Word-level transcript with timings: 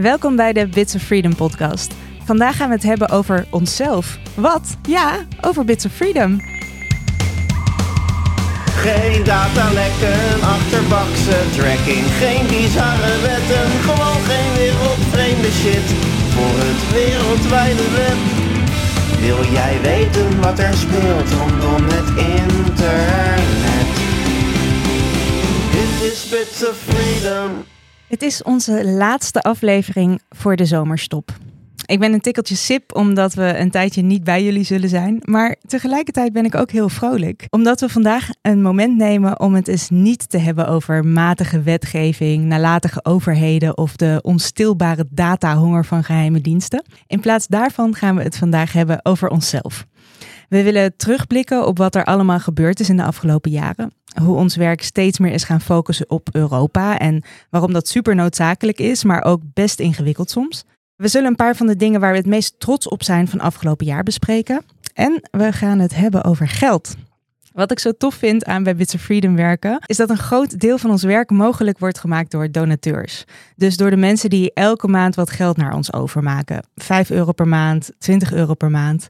Welkom 0.00 0.36
bij 0.36 0.52
de 0.52 0.66
Bits 0.66 0.94
of 0.94 1.02
Freedom 1.02 1.34
podcast. 1.34 1.94
Vandaag 2.24 2.56
gaan 2.56 2.68
we 2.68 2.74
het 2.74 2.82
hebben 2.82 3.08
over 3.08 3.46
onszelf. 3.50 4.18
Wat? 4.34 4.76
Ja, 4.88 5.26
over 5.40 5.64
Bits 5.64 5.84
of 5.84 5.92
Freedom. 5.92 6.40
Geen 8.84 9.24
datalekken, 9.24 10.42
achterbakse 10.42 11.36
tracking, 11.56 12.04
geen 12.22 12.46
bizarre 12.46 13.20
wetten, 13.22 13.66
gewoon 13.88 14.20
geen 14.30 14.52
wereldvreemde 14.56 15.50
shit 15.50 15.86
voor 16.34 16.56
het 16.64 16.92
wereldwijde 16.92 17.90
web. 17.90 18.18
Wil 19.20 19.52
jij 19.52 19.80
weten 19.82 20.40
wat 20.40 20.58
er 20.58 20.74
speelt 20.74 21.30
rondom 21.30 21.84
het 21.88 22.08
internet? 22.38 23.90
Dit 25.70 26.10
is 26.12 26.28
Bits 26.28 26.68
of 26.68 26.76
Freedom. 26.88 27.64
Het 28.10 28.22
is 28.22 28.42
onze 28.42 28.84
laatste 28.84 29.40
aflevering 29.40 30.20
voor 30.30 30.56
de 30.56 30.64
zomerstop. 30.64 31.30
Ik 31.86 31.98
ben 31.98 32.12
een 32.12 32.20
tikkeltje 32.20 32.54
sip 32.54 32.96
omdat 32.96 33.34
we 33.34 33.58
een 33.58 33.70
tijdje 33.70 34.02
niet 34.02 34.24
bij 34.24 34.44
jullie 34.44 34.64
zullen 34.64 34.88
zijn. 34.88 35.22
Maar 35.24 35.56
tegelijkertijd 35.66 36.32
ben 36.32 36.44
ik 36.44 36.54
ook 36.54 36.70
heel 36.70 36.88
vrolijk. 36.88 37.46
Omdat 37.50 37.80
we 37.80 37.88
vandaag 37.88 38.28
een 38.42 38.62
moment 38.62 38.96
nemen 38.96 39.40
om 39.40 39.54
het 39.54 39.68
eens 39.68 39.90
niet 39.90 40.30
te 40.30 40.38
hebben 40.38 40.68
over 40.68 41.04
matige 41.04 41.62
wetgeving, 41.62 42.44
nalatige 42.44 43.04
overheden 43.04 43.78
of 43.78 43.96
de 43.96 44.18
onstilbare 44.22 45.06
datahonger 45.10 45.84
van 45.84 46.04
geheime 46.04 46.40
diensten. 46.40 46.84
In 47.06 47.20
plaats 47.20 47.46
daarvan 47.46 47.94
gaan 47.94 48.16
we 48.16 48.22
het 48.22 48.36
vandaag 48.36 48.72
hebben 48.72 49.04
over 49.04 49.28
onszelf. 49.28 49.86
We 50.48 50.62
willen 50.62 50.96
terugblikken 50.96 51.66
op 51.66 51.78
wat 51.78 51.94
er 51.94 52.04
allemaal 52.04 52.40
gebeurd 52.40 52.80
is 52.80 52.88
in 52.88 52.96
de 52.96 53.04
afgelopen 53.04 53.50
jaren. 53.50 53.92
Hoe 54.22 54.36
ons 54.36 54.56
werk 54.56 54.82
steeds 54.82 55.18
meer 55.18 55.32
is 55.32 55.44
gaan 55.44 55.60
focussen 55.60 56.10
op 56.10 56.28
Europa 56.32 56.98
en 56.98 57.22
waarom 57.50 57.72
dat 57.72 57.88
super 57.88 58.14
noodzakelijk 58.14 58.78
is, 58.78 59.04
maar 59.04 59.24
ook 59.24 59.42
best 59.54 59.80
ingewikkeld 59.80 60.30
soms. 60.30 60.64
We 60.96 61.08
zullen 61.08 61.28
een 61.28 61.36
paar 61.36 61.56
van 61.56 61.66
de 61.66 61.76
dingen 61.76 62.00
waar 62.00 62.10
we 62.10 62.18
het 62.18 62.26
meest 62.26 62.54
trots 62.60 62.88
op 62.88 63.02
zijn 63.02 63.28
van 63.28 63.40
afgelopen 63.40 63.86
jaar 63.86 64.02
bespreken. 64.02 64.64
En 64.94 65.22
we 65.30 65.52
gaan 65.52 65.78
het 65.78 65.94
hebben 65.94 66.24
over 66.24 66.48
geld. 66.48 66.94
Wat 67.52 67.70
ik 67.70 67.78
zo 67.78 67.92
tof 67.92 68.14
vind 68.14 68.44
aan 68.44 68.62
bij 68.62 68.76
Bits 68.76 68.94
Freedom 68.94 69.36
werken, 69.36 69.82
is 69.86 69.96
dat 69.96 70.10
een 70.10 70.18
groot 70.18 70.60
deel 70.60 70.78
van 70.78 70.90
ons 70.90 71.02
werk 71.02 71.30
mogelijk 71.30 71.78
wordt 71.78 71.98
gemaakt 71.98 72.30
door 72.30 72.50
donateurs. 72.50 73.24
Dus 73.56 73.76
door 73.76 73.90
de 73.90 73.96
mensen 73.96 74.30
die 74.30 74.52
elke 74.54 74.88
maand 74.88 75.14
wat 75.14 75.30
geld 75.30 75.56
naar 75.56 75.74
ons 75.74 75.92
overmaken. 75.92 76.62
5 76.74 77.10
euro 77.10 77.32
per 77.32 77.48
maand, 77.48 77.90
20 77.98 78.32
euro 78.32 78.54
per 78.54 78.70
maand. 78.70 79.08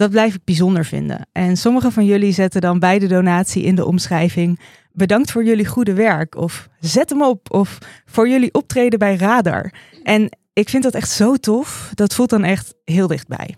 Dat 0.00 0.10
blijf 0.10 0.34
ik 0.34 0.44
bijzonder 0.44 0.84
vinden. 0.84 1.26
En 1.32 1.56
sommige 1.56 1.90
van 1.90 2.04
jullie 2.04 2.32
zetten 2.32 2.60
dan 2.60 2.78
bij 2.78 2.98
de 2.98 3.06
donatie 3.06 3.62
in 3.62 3.74
de 3.74 3.86
omschrijving: 3.86 4.60
bedankt 4.92 5.30
voor 5.30 5.44
jullie 5.44 5.66
goede 5.66 5.94
werk. 5.94 6.36
Of 6.36 6.68
zet 6.78 7.10
hem 7.10 7.22
op. 7.22 7.52
Of 7.52 7.78
voor 8.06 8.28
jullie 8.28 8.54
optreden 8.54 8.98
bij 8.98 9.16
Radar. 9.16 9.72
En 10.02 10.28
ik 10.52 10.68
vind 10.68 10.82
dat 10.82 10.94
echt 10.94 11.10
zo 11.10 11.36
tof. 11.36 11.90
Dat 11.94 12.14
voelt 12.14 12.30
dan 12.30 12.44
echt 12.44 12.74
heel 12.84 13.06
dichtbij. 13.06 13.56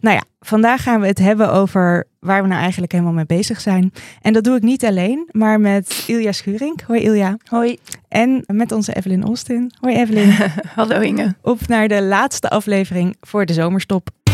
Nou 0.00 0.16
ja, 0.16 0.24
vandaag 0.40 0.82
gaan 0.82 1.00
we 1.00 1.06
het 1.06 1.18
hebben 1.18 1.52
over 1.52 2.06
waar 2.20 2.42
we 2.42 2.48
nou 2.48 2.60
eigenlijk 2.60 2.92
helemaal 2.92 3.12
mee 3.12 3.26
bezig 3.26 3.60
zijn. 3.60 3.92
En 4.20 4.32
dat 4.32 4.44
doe 4.44 4.56
ik 4.56 4.62
niet 4.62 4.84
alleen, 4.84 5.28
maar 5.30 5.60
met 5.60 6.04
Ilja 6.06 6.32
Schuring. 6.32 6.82
Hoi 6.86 7.00
Ilja. 7.02 7.36
Hoi. 7.44 7.78
En 8.08 8.44
met 8.46 8.72
onze 8.72 8.94
Evelyn 8.94 9.24
Austin. 9.24 9.72
Hoi 9.80 9.96
Evelyn. 9.96 10.34
Hallo 10.74 11.00
Inge. 11.00 11.34
Op 11.42 11.66
naar 11.66 11.88
de 11.88 12.02
laatste 12.02 12.48
aflevering 12.48 13.16
voor 13.20 13.46
de 13.46 13.52
zomerstop. 13.52 14.25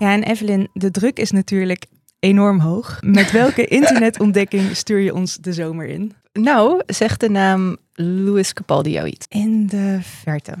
Ja, 0.00 0.12
en 0.12 0.22
Evelyn, 0.22 0.68
de 0.72 0.90
druk 0.90 1.18
is 1.18 1.30
natuurlijk 1.30 1.86
enorm 2.18 2.58
hoog. 2.60 2.98
Met 3.00 3.30
welke 3.30 3.66
internetontdekking 3.78 4.76
stuur 4.76 4.98
je 4.98 5.14
ons 5.14 5.36
de 5.36 5.52
zomer 5.52 5.86
in? 5.86 6.12
Nou, 6.32 6.82
zegt 6.86 7.20
de 7.20 7.30
naam 7.30 7.76
Louis 7.94 8.52
Capaldi 8.52 8.90
jou 8.90 9.06
iets? 9.06 9.26
In 9.28 9.66
de 9.66 9.98
verte. 10.02 10.54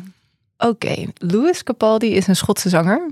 Oké, 0.58 1.06
Louis 1.14 1.62
Capaldi 1.62 2.14
is 2.14 2.26
een 2.26 2.36
Schotse 2.36 2.68
zanger. 2.68 3.10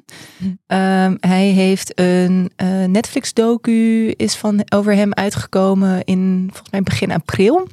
Ehm, 0.66 1.16
hij 1.20 1.46
heeft 1.46 2.00
een 2.00 2.50
eh, 2.56 2.84
Netflix-docu 2.84 4.08
is 4.16 4.36
van 4.36 4.62
over 4.72 4.94
hem 4.94 5.12
uitgekomen 5.12 6.04
in 6.04 6.48
volgens 6.50 6.70
mij 6.70 6.82
begin 6.82 7.12
april. 7.12 7.68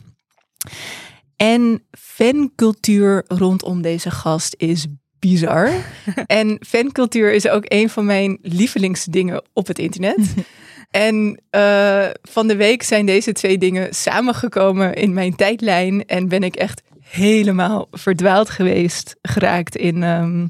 En 1.35 1.83
fancultuur 1.91 3.23
rondom 3.27 3.81
deze 3.81 4.11
gast 4.11 4.55
is 4.57 4.87
bizar. 5.29 5.69
en 6.41 6.57
fancultuur 6.67 7.33
is 7.33 7.47
ook 7.47 7.63
een 7.67 7.89
van 7.89 8.05
mijn 8.05 8.37
lievelingsdingen 8.41 9.43
op 9.53 9.67
het 9.67 9.79
internet. 9.79 10.33
En 10.91 11.41
eh, 11.49 12.05
van 12.21 12.47
de 12.47 12.55
week 12.55 12.83
zijn 12.83 13.05
deze 13.05 13.31
twee 13.31 13.57
dingen 13.57 13.93
samengekomen 13.93 14.93
in 14.93 15.13
mijn 15.13 15.35
tijdlijn. 15.35 16.05
En 16.05 16.27
ben 16.27 16.43
ik 16.43 16.55
echt 16.55 16.81
helemaal 17.01 17.87
verdwaald 17.91 18.49
geweest, 18.49 19.15
geraakt 19.21 19.75
in, 19.75 20.03
um, 20.03 20.47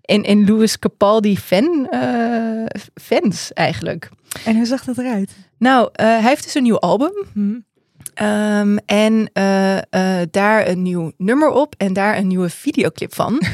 in, 0.00 0.22
in 0.22 0.46
Louis 0.46 0.78
Capaldi 0.78 1.36
fan, 1.36 1.88
uh, 1.90 2.66
fans 2.94 3.52
eigenlijk. 3.52 4.08
En 4.44 4.56
hoe 4.56 4.66
zag 4.66 4.84
dat 4.84 4.98
eruit? 4.98 5.36
Nou, 5.58 5.82
uh, 5.84 6.06
hij 6.06 6.28
heeft 6.28 6.44
dus 6.44 6.54
een 6.54 6.62
nieuw 6.62 6.78
album. 6.78 7.12
Hmm. 7.32 7.64
Um, 8.22 8.78
en 8.78 9.30
daar 10.30 10.68
een 10.68 10.82
nieuw 10.82 11.12
nummer 11.16 11.48
op 11.48 11.74
en 11.78 11.92
daar 11.92 12.16
een 12.16 12.26
nieuwe 12.26 12.50
videoclip 12.50 13.14
van. 13.14 13.40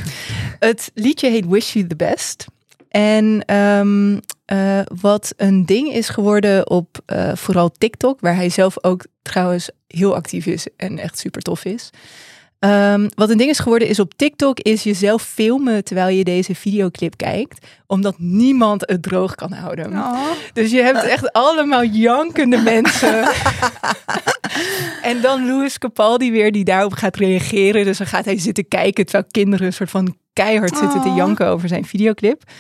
Het 0.58 0.90
liedje 0.94 1.30
heet 1.30 1.46
Wish 1.46 1.72
You 1.72 1.86
the 1.86 1.96
Best. 1.96 2.46
En 2.88 3.54
um, 3.56 4.20
uh, 4.52 4.80
wat 5.00 5.34
een 5.36 5.66
ding 5.66 5.92
is 5.92 6.08
geworden 6.08 6.70
op 6.70 6.98
uh, 7.06 7.34
vooral 7.34 7.70
TikTok, 7.70 8.20
waar 8.20 8.34
hij 8.34 8.48
zelf 8.48 8.84
ook 8.84 9.06
trouwens 9.22 9.70
heel 9.86 10.14
actief 10.14 10.46
is 10.46 10.66
en 10.76 10.98
echt 10.98 11.18
super 11.18 11.42
tof 11.42 11.64
is. 11.64 11.90
Um, 12.60 13.08
wat 13.14 13.30
een 13.30 13.36
ding 13.36 13.50
is 13.50 13.58
geworden 13.58 13.88
is 13.88 14.00
op 14.00 14.14
TikTok 14.16 14.60
is 14.60 14.82
jezelf 14.82 15.22
filmen 15.22 15.84
terwijl 15.84 16.16
je 16.16 16.24
deze 16.24 16.54
videoclip 16.54 17.16
kijkt, 17.16 17.66
omdat 17.86 18.14
niemand 18.18 18.82
het 18.86 19.02
droog 19.02 19.34
kan 19.34 19.52
houden. 19.52 19.92
Oh. 19.92 20.30
Dus 20.52 20.70
je 20.70 20.82
hebt 20.82 21.02
echt 21.02 21.32
allemaal 21.32 21.84
jankende 21.84 22.56
mensen. 22.72 23.28
en 25.02 25.20
dan 25.20 25.46
Louis 25.46 25.78
Capaldi 25.78 26.30
weer 26.30 26.52
die 26.52 26.64
daarop 26.64 26.92
gaat 26.92 27.16
reageren. 27.16 27.84
Dus 27.84 27.98
dan 27.98 28.06
gaat 28.06 28.24
hij 28.24 28.38
zitten 28.38 28.68
kijken 28.68 29.04
terwijl 29.04 29.26
kinderen 29.30 29.66
een 29.66 29.72
soort 29.72 29.90
van 29.90 30.16
keihard 30.32 30.72
oh. 30.72 30.78
zitten 30.78 31.02
te 31.02 31.14
janken 31.14 31.46
over 31.46 31.68
zijn 31.68 31.84
videoclip. 31.84 32.42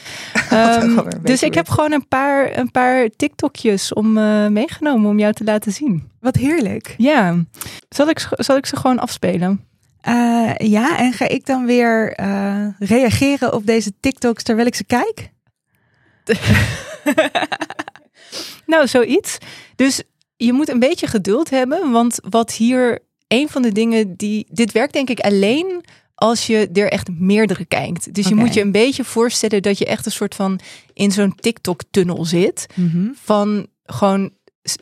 Um, 0.52 1.08
dus 1.22 1.42
ik 1.42 1.54
heb 1.54 1.68
gewoon 1.68 1.92
een 1.92 2.08
paar, 2.08 2.58
een 2.58 2.70
paar 2.70 3.08
TikTokjes 3.16 3.92
om 3.92 4.18
uh, 4.18 4.46
meegenomen 4.46 5.10
om 5.10 5.18
jou 5.18 5.32
te 5.32 5.44
laten 5.44 5.72
zien. 5.72 6.10
Wat 6.20 6.34
heerlijk. 6.34 6.94
Ja. 6.98 7.44
Zal 7.88 8.08
ik, 8.08 8.28
zal 8.30 8.56
ik 8.56 8.66
ze 8.66 8.76
gewoon 8.76 8.98
afspelen? 8.98 9.66
Uh, 10.08 10.52
ja, 10.56 10.98
en 10.98 11.12
ga 11.12 11.28
ik 11.28 11.46
dan 11.46 11.66
weer 11.66 12.20
uh, 12.20 12.66
reageren 12.78 13.52
op 13.52 13.66
deze 13.66 13.92
TikToks 14.00 14.42
terwijl 14.42 14.66
ik 14.66 14.74
ze 14.74 14.84
kijk? 14.84 15.30
nou, 18.66 18.86
zoiets. 18.86 19.38
Dus 19.76 20.02
je 20.36 20.52
moet 20.52 20.68
een 20.68 20.78
beetje 20.78 21.06
geduld 21.06 21.50
hebben, 21.50 21.90
want 21.90 22.18
wat 22.28 22.52
hier 22.52 22.98
een 23.28 23.48
van 23.48 23.62
de 23.62 23.72
dingen 23.72 24.16
die. 24.16 24.46
Dit 24.50 24.72
werkt 24.72 24.92
denk 24.92 25.10
ik 25.10 25.20
alleen 25.20 25.84
als 26.14 26.46
je 26.46 26.68
er 26.72 26.90
echt 26.90 27.08
meerdere 27.18 27.64
kijkt. 27.64 28.14
Dus 28.14 28.26
okay. 28.26 28.38
je 28.38 28.44
moet 28.44 28.54
je 28.54 28.60
een 28.60 28.72
beetje 28.72 29.04
voorstellen 29.04 29.62
dat 29.62 29.78
je 29.78 29.86
echt 29.86 30.06
een 30.06 30.12
soort 30.12 30.34
van 30.34 30.60
in 30.92 31.12
zo'n 31.12 31.34
TikTok-tunnel 31.34 32.24
zit. 32.24 32.66
Mm 32.74 32.90
-hmm. 32.90 33.14
Van 33.22 33.66
gewoon 33.84 34.30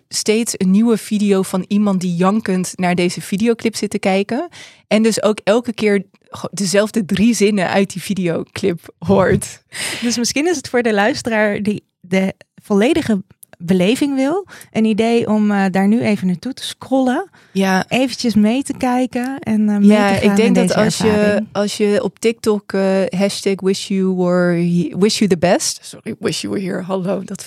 steeds 0.08 0.54
een 0.56 0.70
nieuwe 0.70 0.96
video 0.96 1.42
van 1.42 1.64
iemand 1.68 2.00
die 2.00 2.14
jankend 2.14 2.72
naar 2.74 2.94
deze 2.94 3.20
videoclip 3.20 3.76
zit 3.76 3.90
te 3.90 3.98
kijken. 3.98 4.48
En 4.86 5.02
dus 5.02 5.22
ook 5.22 5.40
elke 5.44 5.72
keer 5.72 6.04
dezelfde 6.52 7.04
drie 7.04 7.34
zinnen 7.34 7.68
uit 7.68 7.92
die 7.92 8.02
videoclip 8.02 8.94
hoort. 8.98 9.62
Dus 10.02 10.18
misschien 10.18 10.48
is 10.48 10.56
het 10.56 10.68
voor 10.68 10.82
de 10.82 10.92
luisteraar 10.92 11.62
die 11.62 11.84
de 12.00 12.34
volledige 12.62 13.22
beleving 13.58 14.14
wil. 14.16 14.46
Een 14.72 14.84
idee 14.84 15.28
om 15.28 15.50
uh, 15.50 15.64
daar 15.70 15.88
nu 15.88 16.00
even 16.00 16.26
naartoe 16.26 16.52
te 16.52 16.64
scrollen. 16.64 17.30
Ja. 17.52 17.84
Eventjes 17.88 18.34
mee 18.34 18.62
te 18.62 18.72
kijken. 18.72 19.38
En 19.38 19.60
uh, 19.60 19.76
mee 19.76 19.88
ja, 19.88 20.14
te 20.14 20.20
gaan 20.20 20.30
ik 20.30 20.36
denk 20.36 20.54
dat 20.54 20.74
als 20.74 21.00
ervaring. 21.00 21.38
je, 21.38 21.46
als 21.52 21.76
je 21.76 22.02
op 22.02 22.18
TikTok 22.18 22.72
uh, 22.72 23.02
hashtag 23.08 23.60
wish 23.60 23.88
you 23.88 24.14
were 24.14 24.96
wish 24.98 25.18
you 25.18 25.30
the 25.30 25.38
best. 25.38 25.78
Sorry, 25.82 26.14
wish 26.18 26.42
you 26.42 26.54
were 26.54 26.66
here. 26.66 26.82
Hallo, 26.82 27.22
dat 27.24 27.44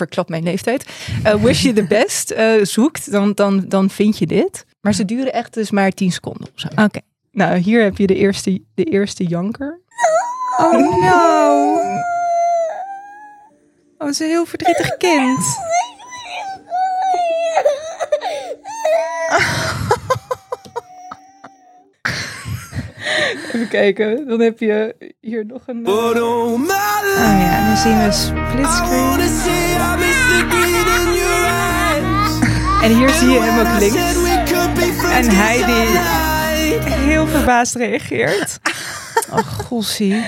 ver, 0.00 0.06
verklapt 0.06 0.28
mijn 0.28 0.42
leeftijd. 0.42 0.88
Uh, 1.26 1.34
wish 1.34 1.62
you 1.62 1.74
the 1.74 1.84
best 1.84 2.34
zoekt, 2.62 3.10
dan, 3.10 3.32
dan, 3.32 3.64
dan 3.68 3.90
vind 3.90 4.18
je 4.18 4.26
dit. 4.26 4.64
Maar 4.80 4.94
ze 4.94 5.04
duren 5.04 5.32
echt 5.32 5.54
dus 5.54 5.70
maar 5.70 5.90
10 5.90 6.12
seconden 6.12 6.42
of 6.42 6.60
zo. 6.60 6.68
Oké. 6.68 6.82
Okay. 6.82 7.02
Nou, 7.32 7.56
hier 7.56 7.82
heb 7.82 7.96
je 7.96 8.06
de 8.06 8.14
eerste, 8.14 8.62
de 8.74 8.84
eerste 8.84 9.24
janker. 9.24 9.80
Oh 10.56 10.72
no. 10.72 11.74
Oh, 13.98 14.06
het 14.06 14.14
is 14.14 14.20
een 14.20 14.26
heel 14.26 14.46
verdrietig 14.46 14.96
kind. 14.96 15.38
Even 23.52 23.68
kijken, 23.68 24.26
dan 24.28 24.40
heb 24.40 24.58
je 24.58 24.94
hier 25.20 25.46
nog 25.46 25.62
een. 25.66 25.82
Oh 27.16 27.40
ja, 27.40 27.66
dan 27.66 27.76
zien 27.76 27.98
we 28.04 28.12
splitscreen. 28.12 29.18
En 32.82 32.96
hier 32.96 33.08
zie 33.08 33.28
je 33.28 33.40
hem 33.40 33.58
ook 33.58 33.78
links. 33.80 33.96
En 35.12 35.30
hij 35.36 35.56
die 35.56 35.98
heel 36.90 37.26
verbaasd 37.26 37.74
reageert. 37.74 38.58
Oh, 39.32 39.36
gossie. 39.38 40.24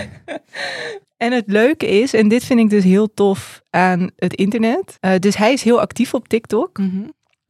En 1.17 1.33
het 1.33 1.45
leuke 1.47 1.87
is, 1.87 2.15
en 2.15 2.29
dit 2.29 2.45
vind 2.45 2.61
ik 2.61 2.71
dus 2.71 2.85
heel 2.85 3.15
tof 3.15 3.63
aan 3.71 4.11
het 4.17 4.35
internet. 4.35 4.97
eh, 5.01 5.19
dus 5.19 5.37
hij 5.37 5.53
is 5.53 5.63
heel 5.63 5.81
actief 5.81 6.15
op 6.15 6.29
TikTok. 6.29 6.79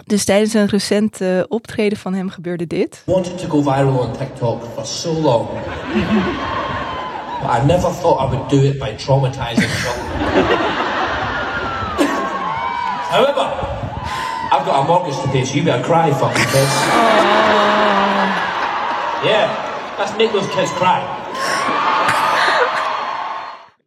Dus 0.05 0.25
tijdens 0.25 0.55
een 0.55 0.67
recent 0.67 1.21
eh, 1.21 1.29
optreden 1.49 1.99
van 1.99 2.15
hem 2.15 2.31
gebeurde 2.31 2.67
dit. 2.67 3.03
wanted 3.07 3.39
to 3.39 3.49
go 3.49 3.63
viral 3.63 3.99
on 3.99 4.13
TikTok 4.13 4.63
for 4.75 4.87
so 4.87 5.13
long. 5.13 5.49
but 7.43 7.51
I 7.51 7.67
never 7.67 7.91
thought 8.01 8.21
I 8.21 8.37
would 8.37 8.51
do 8.51 8.57
it 8.57 8.79
by 8.79 8.95
traumatizing 8.97 9.71
children. 9.71 10.07
However, 13.11 13.47
I've 14.53 14.65
got 14.65 14.75
a 14.75 14.83
mortgage 14.87 15.21
to 15.23 15.29
pay, 15.29 15.45
so 15.45 15.55
you 15.55 15.65
better 15.65 15.83
cry, 15.85 16.13
fucking 16.13 16.45
kids. 16.45 16.75
Yeah, 19.25 19.51
let's 19.99 20.17
make 20.17 20.33
those 20.33 20.49
kids 20.49 20.73
cry. 20.73 21.01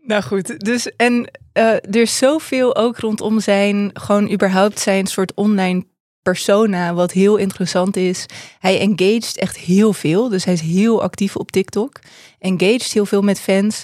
Nou 0.02 0.24
goed, 0.24 0.60
dus 0.60 0.96
en 0.96 1.32
eh, 1.54 1.72
er 1.72 2.02
is 2.02 2.18
zoveel 2.18 2.76
ook 2.76 2.98
rondom 2.98 3.40
zijn, 3.40 3.90
gewoon 3.94 4.32
überhaupt 4.32 4.80
zijn 4.80 5.08
soort 5.08 5.34
online 5.34 5.84
persona, 6.30 6.94
wat 6.94 7.12
heel 7.12 7.36
interessant 7.36 7.96
is. 7.96 8.26
Hij 8.60 8.80
engaged 8.80 9.38
echt 9.38 9.58
heel 9.58 9.94
veel, 9.94 10.30
dus 10.30 10.46
hij 10.46 10.54
is 10.54 10.62
heel 10.62 11.02
actief 11.02 11.36
op 11.36 11.52
TikTok. 11.52 12.00
Engaged 12.40 12.94
heel 12.94 13.06
veel 13.06 13.22
met 13.22 13.40
fans. 13.40 13.84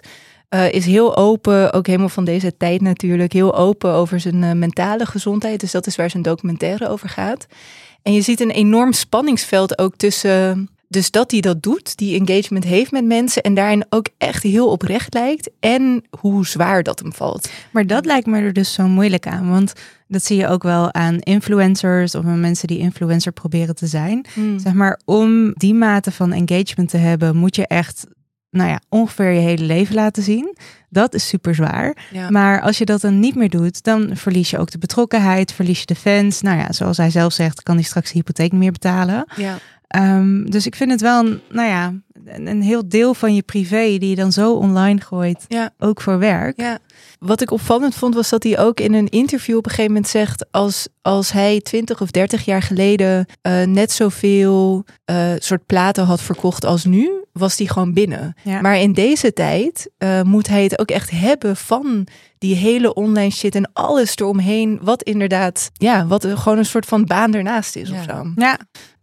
eh, 0.50 0.72
is 0.72 0.86
heel 0.86 1.18
open, 1.18 1.74
ook 1.74 1.88
helemaal 1.88 2.10
van 2.10 2.26
deze 2.26 2.58
tijd 2.58 2.82
natuurlijk, 2.82 3.34
heel 3.34 3.56
open 3.56 3.92
over 3.92 4.20
zijn 4.20 4.44
eh, 4.44 4.52
mentale 4.52 5.06
gezondheid. 5.06 5.60
Dus 5.60 5.72
dat 5.72 5.88
is 5.88 5.96
waar 5.96 6.10
zijn 6.10 6.24
documentaire 6.24 6.90
over 6.90 7.10
gaat. 7.10 7.48
En 8.04 8.14
je 8.14 8.22
ziet 8.22 8.40
een 8.40 8.52
enorm 8.52 8.94
spanningsveld 8.94 9.78
ook 9.78 9.96
tussen. 9.96 10.70
Dus 10.92 11.12
dat 11.12 11.32
hij 11.32 11.40
dat 11.40 11.64
doet, 11.64 11.98
die 11.98 12.20
engagement 12.20 12.64
heeft 12.64 12.92
met 12.92 13.06
mensen 13.06 13.42
en 13.42 13.54
daarin 13.54 13.86
ook 13.90 14.08
echt 14.18 14.44
heel 14.44 14.68
oprecht 14.68 15.14
lijkt. 15.14 15.50
En 15.60 16.04
hoe 16.20 16.48
zwaar 16.48 16.84
dat 16.84 17.00
hem 17.00 17.14
valt. 17.14 17.50
Maar 17.72 17.88
dat 17.88 18.06
lijkt 18.06 18.28
me 18.28 18.40
er 18.40 18.54
dus 18.54 18.74
zo 18.74 18.88
moeilijk 18.88 19.28
aan. 19.28 19.50
Want 19.50 19.74
dat 20.08 20.24
zie 20.24 20.38
je 20.38 20.48
ook 20.48 20.64
wel 20.64 20.94
aan 20.94 21.20
influencers 21.20 22.16
of 22.16 22.26
aan 22.26 22.40
mensen 22.40 22.68
die 22.68 22.78
influencer 22.78 23.32
proberen 23.32 23.76
te 23.76 23.88
zijn. 23.88 24.26
Zeg 24.58 24.74
maar, 24.74 25.00
om 25.06 25.54
die 25.54 25.74
mate 25.74 26.12
van 26.12 26.32
engagement 26.34 26.90
te 26.90 26.98
hebben, 26.98 27.36
moet 27.36 27.56
je 27.56 27.68
echt, 27.68 28.06
nou 28.50 28.70
ja, 28.70 28.82
ongeveer 28.90 29.32
je 29.32 29.40
hele 29.40 29.66
leven 29.66 29.96
laten 29.96 30.24
zien. 30.24 30.58
Dat 30.90 31.14
is 31.14 31.28
super 31.28 31.56
zwaar. 31.56 31.98
Ja. 32.12 32.30
Maar 32.30 32.62
als 32.62 32.78
je 32.78 32.86
dat 32.86 33.02
dan 33.02 33.20
niet 33.20 33.36
meer 33.36 33.50
doet, 33.50 33.84
dan 33.84 34.10
verlies 34.14 34.50
je 34.50 34.58
ook 34.58 34.72
de 34.72 34.78
betrokkenheid, 34.78 35.52
verlies 35.52 35.80
je 35.80 35.86
de 35.86 35.96
fans. 35.96 36.42
Nou 36.42 36.58
ja, 36.58 36.72
zoals 36.72 36.98
hij 36.98 37.10
zelf 37.10 37.34
zegt, 37.34 37.64
kan 37.64 37.76
die 37.76 37.86
straks 37.86 38.12
de 38.12 38.18
hypotheek 38.18 38.52
niet 38.52 38.62
meer 38.62 38.72
betalen. 38.72 39.26
Ja. 39.36 39.58
Ehm, 39.92 40.44
dus 40.46 40.66
ik 40.66 40.76
vind 40.76 40.92
het 40.92 41.02
wel 41.02 41.26
een, 41.26 41.42
nou 41.50 41.68
ja, 41.70 41.94
een, 42.26 42.48
een 42.48 42.62
heel 42.62 42.90
deel 42.90 43.14
van 43.14 43.36
je 43.36 43.42
privé 43.42 43.98
die 43.98 44.10
je 44.10 44.16
dan 44.16 44.32
zo 44.32 44.54
online 44.54 45.02
gooit, 45.02 45.46
Ja. 45.48 45.70
ook 45.80 46.02
voor 46.02 46.18
werk. 46.20 46.60
Ja. 46.62 46.78
Wat 47.20 47.42
ik 47.42 47.52
opvallend 47.52 47.96
vond, 47.96 48.16
was 48.16 48.30
dat 48.30 48.44
hij 48.44 48.60
ook 48.60 48.80
in 48.80 48.94
een 48.94 49.10
interview 49.10 49.58
op 49.58 49.64
een 49.66 49.70
gegeven 49.70 49.92
moment 49.92 50.12
zegt: 50.12 50.46
als, 50.52 50.88
als 51.02 51.32
hij 51.32 51.62
20 51.62 52.02
of 52.02 52.12
30 52.12 52.46
jaar 52.46 52.62
geleden 52.62 53.26
eh, 53.42 53.64
net 53.64 53.92
zoveel 53.92 54.86
eh 55.06 55.32
soort 55.38 55.66
platen 55.66 56.06
had 56.06 56.22
verkocht 56.22 56.66
als 56.66 56.86
nu, 56.86 57.10
was 57.34 57.58
hij 57.58 57.68
gewoon 57.68 57.94
binnen. 57.94 58.36
Ja. 58.44 58.62
Maar 58.62 58.78
in 58.80 58.94
deze 58.94 59.34
tijd 59.34 59.90
eh, 59.98 60.22
moet 60.22 60.48
hij 60.48 60.64
het 60.64 60.80
ook 60.80 60.92
echt 60.92 61.10
hebben 61.12 61.56
van 61.58 62.08
die 62.38 62.56
hele 62.56 62.94
online 62.94 63.32
shit 63.32 63.56
en 63.56 63.70
alles 63.74 64.16
eromheen, 64.16 64.80
wat 64.82 65.04
inderdaad, 65.04 65.70
ja, 65.74 66.08
wat 66.08 66.24
er 66.24 66.38
gewoon 66.38 66.58
een 66.58 66.66
soort 66.66 66.86
van 66.86 67.06
baan 67.06 67.34
ernaast 67.34 67.76
is 67.76 67.92
of 67.92 68.04
zo. 68.10 68.32
Ja, 68.36 68.60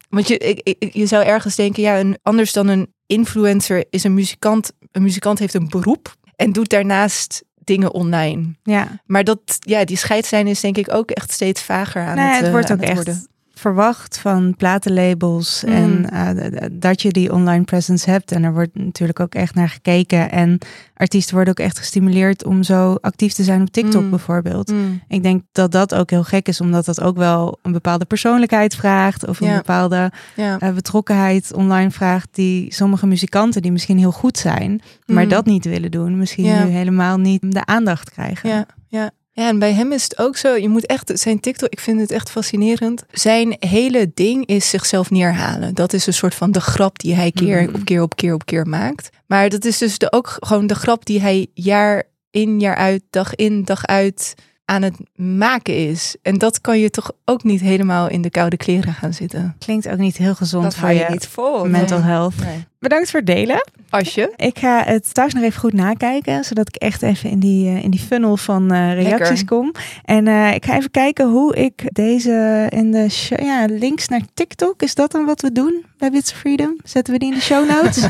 Want 0.09 0.29
je, 0.29 0.39
ik, 0.39 0.77
ik- 0.79 0.93
je 0.95 1.07
zou 1.07 1.25
ergens 1.25 1.55
denken, 1.55 1.83
ja, 1.83 1.99
een, 2.01 2.19
anders 2.23 2.53
dan 2.53 2.69
een 2.69 2.93
influencer 3.07 3.85
is 3.91 4.05
een 4.05 4.15
muzikant. 4.15 4.73
Een 4.93 5.03
muzikant 5.03 5.39
heeft 5.39 5.55
een 5.55 5.69
beroep 5.69 6.15
en 6.37 6.53
doet 6.53 6.69
daarnaast 6.69 7.45
dingen 7.65 7.93
online. 7.95 8.55
ja. 8.63 9.01
Maar 9.07 9.25
dat, 9.25 9.41
ja, 9.59 9.85
die 9.85 9.97
scheidslijn 9.97 10.47
is 10.47 10.61
denk 10.61 10.77
ik 10.77 10.95
ook 10.95 11.11
echt 11.11 11.33
steeds 11.33 11.63
vager 11.63 12.03
aan 12.03 12.17
Nee, 12.17 12.25
het, 12.27 12.37
het 12.37 12.45
eh, 12.45 12.51
wordt 12.51 12.71
aan 12.71 12.77
ook 12.77 12.83
echt 12.83 12.95
worden. 12.95 13.27
Verwacht 13.59 14.19
van 14.19 14.55
platenlabels 14.57 15.63
Mm. 15.67 15.73
en 15.73 16.11
eh, 16.11 16.69
dat 16.73 17.03
je 17.03 17.11
die 17.11 17.33
online 17.33 17.65
presence 17.65 18.11
hebt. 18.11 18.33
En 18.33 18.45
er 18.45 18.53
wordt 18.53 18.75
natuurlijk 18.75 19.21
ook 19.21 19.35
echt 19.35 19.55
naar 19.55 19.69
gekeken. 19.69 20.31
En 20.31 20.59
artiesten 20.95 21.35
worden 21.35 21.53
ook 21.59 21.67
echt 21.67 21.79
gestimuleerd 21.79 22.45
om 22.45 22.63
zo 22.63 22.95
actief 23.01 23.33
te 23.33 23.43
zijn 23.43 23.61
op 23.61 23.71
TikTok 23.71 24.03
Mm. 24.03 24.11
bijvoorbeeld. 24.11 24.71
Mm. 24.73 25.01
Ik 25.09 25.23
denk 25.23 25.43
dat 25.53 25.73
dat 25.73 25.95
ook 25.95 26.11
heel 26.11 26.25
gek 26.25 26.49
is, 26.49 26.61
omdat 26.61 26.85
dat 26.85 27.01
ook 27.01 27.17
wel 27.17 27.59
een 27.63 27.73
bepaalde 27.73 28.05
persoonlijkheid 28.05 28.75
vraagt 28.75 29.27
of 29.29 29.41
een 29.41 29.55
bepaalde 29.57 30.13
eh, 30.37 30.73
betrokkenheid 30.75 31.53
online 31.55 31.91
vraagt 31.91 32.29
die 32.33 32.75
sommige 32.75 33.07
muzikanten 33.07 33.63
die 33.63 33.73
misschien 33.73 33.99
heel 33.99 34.13
goed 34.13 34.39
zijn, 34.39 34.81
maar 35.07 35.29
dat 35.29 35.45
niet 35.47 35.65
willen 35.65 35.91
doen, 35.91 36.19
misschien 36.19 36.45
nu 36.45 36.51
helemaal 36.73 37.19
niet 37.19 37.53
de 37.53 37.65
aandacht 37.67 38.11
krijgen. 38.11 38.49
Ja, 38.49 38.67
ja. 38.89 39.11
Ja, 39.39 39.49
en 39.49 39.59
bij 39.59 39.73
hem 39.73 39.93
is 39.93 40.03
het 40.03 40.19
ook 40.19 40.37
zo. 40.37 40.55
Je 40.55 40.69
moet 40.69 40.87
echt 40.87 41.11
zijn 41.15 41.41
TikTok. 41.41 41.69
Ik 41.69 41.81
vind 41.81 42.01
het 42.01 42.11
echt 42.11 42.31
fascinerend. 42.31 43.05
Zijn 43.11 43.57
hele 43.59 44.11
ding 44.15 44.47
is 44.47 44.69
zichzelf 44.71 45.11
neerhalen. 45.11 45.75
Dat 45.75 45.93
is 45.93 46.07
een 46.07 46.13
soort 46.15 46.35
van 46.35 46.53
de 46.53 46.61
grap 46.61 46.99
die 46.99 47.15
hij 47.15 47.31
keer 47.33 47.63
Mhm. 47.63 47.75
op 47.75 47.85
keer 47.85 48.03
op 48.03 48.17
keer 48.17 48.35
op 48.35 48.45
keer 48.47 48.67
maakt. 48.67 49.09
Maar 49.27 49.49
dat 49.49 49.65
is 49.65 49.79
dus 49.79 49.99
de, 49.99 50.13
ook 50.13 50.37
gewoon 50.41 50.67
de 50.67 50.75
grap 50.75 51.07
die 51.07 51.21
hij 51.21 51.47
jaar 51.55 52.03
in 52.31 52.61
jaar 52.61 52.77
uit, 52.77 53.03
dag 53.11 53.35
in 53.35 53.65
dag 53.65 53.87
uit 53.87 54.35
aan 54.65 54.83
het 54.83 54.95
maken 55.15 55.89
is. 55.89 56.17
En 56.23 56.39
dat 56.39 56.61
kan 56.61 56.79
je 56.81 56.91
toch 56.91 57.11
ook 57.25 57.43
niet 57.45 57.61
helemaal 57.61 58.09
in 58.09 58.23
de 58.23 58.31
koude 58.31 58.57
kleren 58.57 58.93
gaan 58.95 59.13
zitten. 59.15 59.57
Klinkt 59.59 59.89
ook 59.89 59.99
niet 59.99 60.17
heel 60.17 60.35
gezond 60.35 60.65
Dat 60.65 60.75
voor 60.75 60.89
je 60.89 60.99
je 60.99 61.07
niet 61.11 61.27
vol. 61.27 61.65
mental 61.65 62.03
health. 62.03 62.35
Nee. 62.45 62.65
Bedankt 62.79 63.11
voor 63.11 63.19
het 63.21 63.29
delen. 63.29 63.65
Als 63.91 64.15
je. 64.15 64.33
Ik 64.37 64.59
ga 64.59 64.83
het 64.85 65.15
thuis 65.15 65.35
nog 65.35 65.43
even 65.43 65.61
goed 65.61 65.73
nakijken, 65.73 66.45
zodat 66.45 66.69
ik 66.69 66.77
echt 66.77 67.03
even 67.03 67.31
in 67.31 67.39
die, 67.39 67.69
eh, 67.69 67.85
in 67.85 67.91
die 67.91 68.01
funnel 68.01 68.37
van 68.37 68.73
eh, 68.73 68.93
reacties 68.93 69.29
Lekker. 69.29 69.45
kom. 69.45 69.73
En 70.05 70.29
eh, 70.29 70.55
ik 70.55 70.65
ga 70.65 70.77
even 70.77 70.91
kijken 70.91 71.29
hoe 71.29 71.57
ik 71.57 71.89
deze 71.93 72.67
in 72.69 72.91
de 72.91 73.09
show, 73.09 73.41
ja, 73.41 73.67
links 73.69 74.09
naar 74.09 74.21
TikTok, 74.35 74.83
is 74.83 74.95
dat 74.95 75.13
dan 75.13 75.25
wat 75.25 75.41
we 75.41 75.53
doen 75.53 75.85
bij 75.99 76.11
Bits 76.11 76.33
of 76.33 76.39
Freedom? 76.39 76.77
Zetten 76.85 77.13
we 77.13 77.19
die 77.19 77.29
in 77.29 77.35
de 77.35 77.41
show 77.41 77.69
notes? 77.69 78.09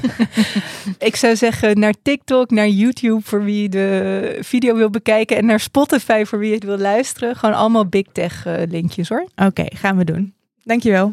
Ik 0.99 1.17
zou 1.17 1.37
zeggen 1.37 1.81
naar 1.81 1.95
TikTok, 2.03 2.51
naar 2.51 2.69
YouTube 2.69 3.21
voor 3.23 3.45
wie 3.45 3.69
de 3.69 4.39
video 4.41 4.75
wil 4.75 4.91
bekijken. 4.91 5.37
En 5.37 5.47
naar 5.47 5.61
Spotify 5.61 6.25
voor 6.25 6.39
wie 6.39 6.55
het 6.55 6.65
wil 6.65 6.79
luisteren. 6.79 7.37
Gewoon 7.37 7.55
allemaal 7.55 7.87
big 7.87 8.07
tech 8.13 8.45
linkjes 8.69 9.09
hoor. 9.09 9.29
Oké, 9.37 9.65
gaan 9.75 9.97
we 9.97 10.05
doen. 10.05 10.35
Dankjewel. 10.63 11.13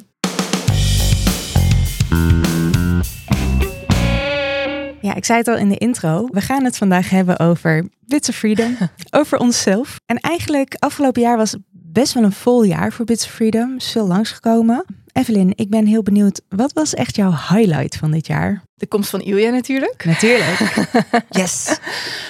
Ja, 5.06 5.16
ik 5.16 5.26
zei 5.26 5.38
het 5.38 5.48
al 5.48 5.58
in 5.58 5.70
de 5.70 5.78
intro. 5.78 6.28
We 6.32 6.42
gaan 6.42 6.64
het 6.64 6.78
vandaag 6.78 7.10
hebben 7.10 7.40
over 7.40 7.88
Bits 8.00 8.30
of 8.30 8.36
Freedom, 8.36 8.78
over 9.20 9.38
onszelf. 9.38 10.00
En 10.06 10.20
eigenlijk 10.20 10.76
afgelopen 10.80 11.22
jaar 11.22 11.38
was 11.38 11.56
best 11.72 12.14
wel 12.14 12.24
een 12.24 12.32
vol 12.32 12.64
jaar 12.64 12.92
voor 12.92 13.06
Bits 13.06 13.26
of 13.26 13.32
Freedom. 13.32 13.76
Is 13.76 13.92
veel 13.92 14.08
langsgekomen. 14.08 14.86
Evelyn, 15.12 15.52
ik 15.56 15.70
ben 15.70 15.86
heel 15.86 16.04
benieuwd. 16.04 16.42
Wat 16.50 16.74
was 16.74 16.94
echt 16.94 17.16
jouw 17.16 17.32
highlight 17.32 17.96
van 17.96 18.12
dit 18.12 18.28
jaar? 18.28 18.64
De 18.76 18.88
komst 18.88 19.10
van 19.10 19.22
Ilja 19.22 19.50
natuurlijk. 19.50 20.06
Natuurlijk. 20.06 20.88
Yes. 21.30 21.80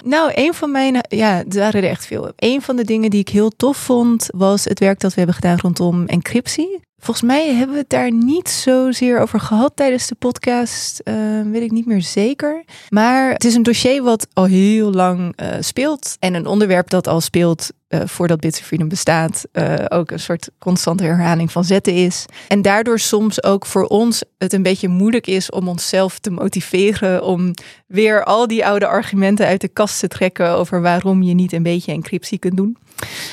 Nou, 0.03 0.32
een 0.34 0.53
van 0.53 0.72
mijn, 0.72 1.05
ja, 1.08 1.38
er 1.38 1.60
waren 1.60 1.84
er 1.84 1.89
echt 1.89 2.05
veel. 2.05 2.32
Een 2.36 2.62
van 2.62 2.75
de 2.75 2.84
dingen 2.84 3.10
die 3.10 3.20
ik 3.20 3.29
heel 3.29 3.50
tof 3.50 3.77
vond, 3.77 4.27
was 4.34 4.63
het 4.63 4.79
werk 4.79 5.00
dat 5.00 5.12
we 5.12 5.17
hebben 5.17 5.36
gedaan 5.36 5.60
rondom 5.60 6.05
encryptie. 6.05 6.79
Volgens 6.97 7.25
mij 7.25 7.53
hebben 7.53 7.75
we 7.75 7.81
het 7.81 7.89
daar 7.89 8.11
niet 8.11 8.49
zozeer 8.49 9.19
over 9.19 9.39
gehad 9.39 9.71
tijdens 9.75 10.07
de 10.07 10.15
podcast. 10.15 10.99
eh, 10.99 11.13
weet 11.51 11.61
ik 11.61 11.71
niet 11.71 11.85
meer 11.85 12.01
zeker. 12.01 12.63
Maar 12.89 13.31
het 13.31 13.43
is 13.43 13.55
een 13.55 13.63
dossier 13.63 14.03
wat 14.03 14.27
al 14.33 14.45
heel 14.45 14.91
lang 14.91 15.33
eh, 15.35 15.47
speelt. 15.59 16.15
En 16.19 16.33
een 16.33 16.45
onderwerp 16.45 16.89
dat 16.89 17.07
al 17.07 17.21
speelt 17.21 17.69
eh, 18.01 18.07
voordat 18.07 18.39
Bits 18.39 18.59
Freedom 18.59 18.87
bestaat. 18.87 19.45
eh, 19.51 19.73
ook 19.89 20.11
een 20.11 20.19
soort 20.19 20.49
constante 20.59 21.03
herhaling 21.03 21.51
van 21.51 21.63
zetten 21.63 21.93
is. 21.93 22.25
En 22.47 22.61
daardoor 22.61 22.99
soms 22.99 23.43
ook 23.43 23.65
voor 23.65 23.85
ons 23.85 24.23
het 24.37 24.53
een 24.53 24.63
beetje 24.63 24.87
moeilijk 24.87 25.27
is 25.27 25.49
om 25.49 25.67
onszelf 25.67 26.19
te 26.19 26.31
motiveren. 26.31 27.23
Om 27.23 27.53
weer 27.87 28.23
al 28.23 28.47
die 28.47 28.65
oude 28.65 28.87
argumenten 28.87 29.45
uit 29.45 29.61
de 29.61 29.67
kast 29.67 29.99
te 29.99 30.07
trekken 30.07 30.49
over 30.49 30.81
waarom 30.81 31.23
je 31.23 31.33
niet 31.33 31.53
een 31.53 31.63
beetje 31.63 31.91
encryptie 31.91 32.39
kunt 32.39 32.57
doen. 32.57 32.77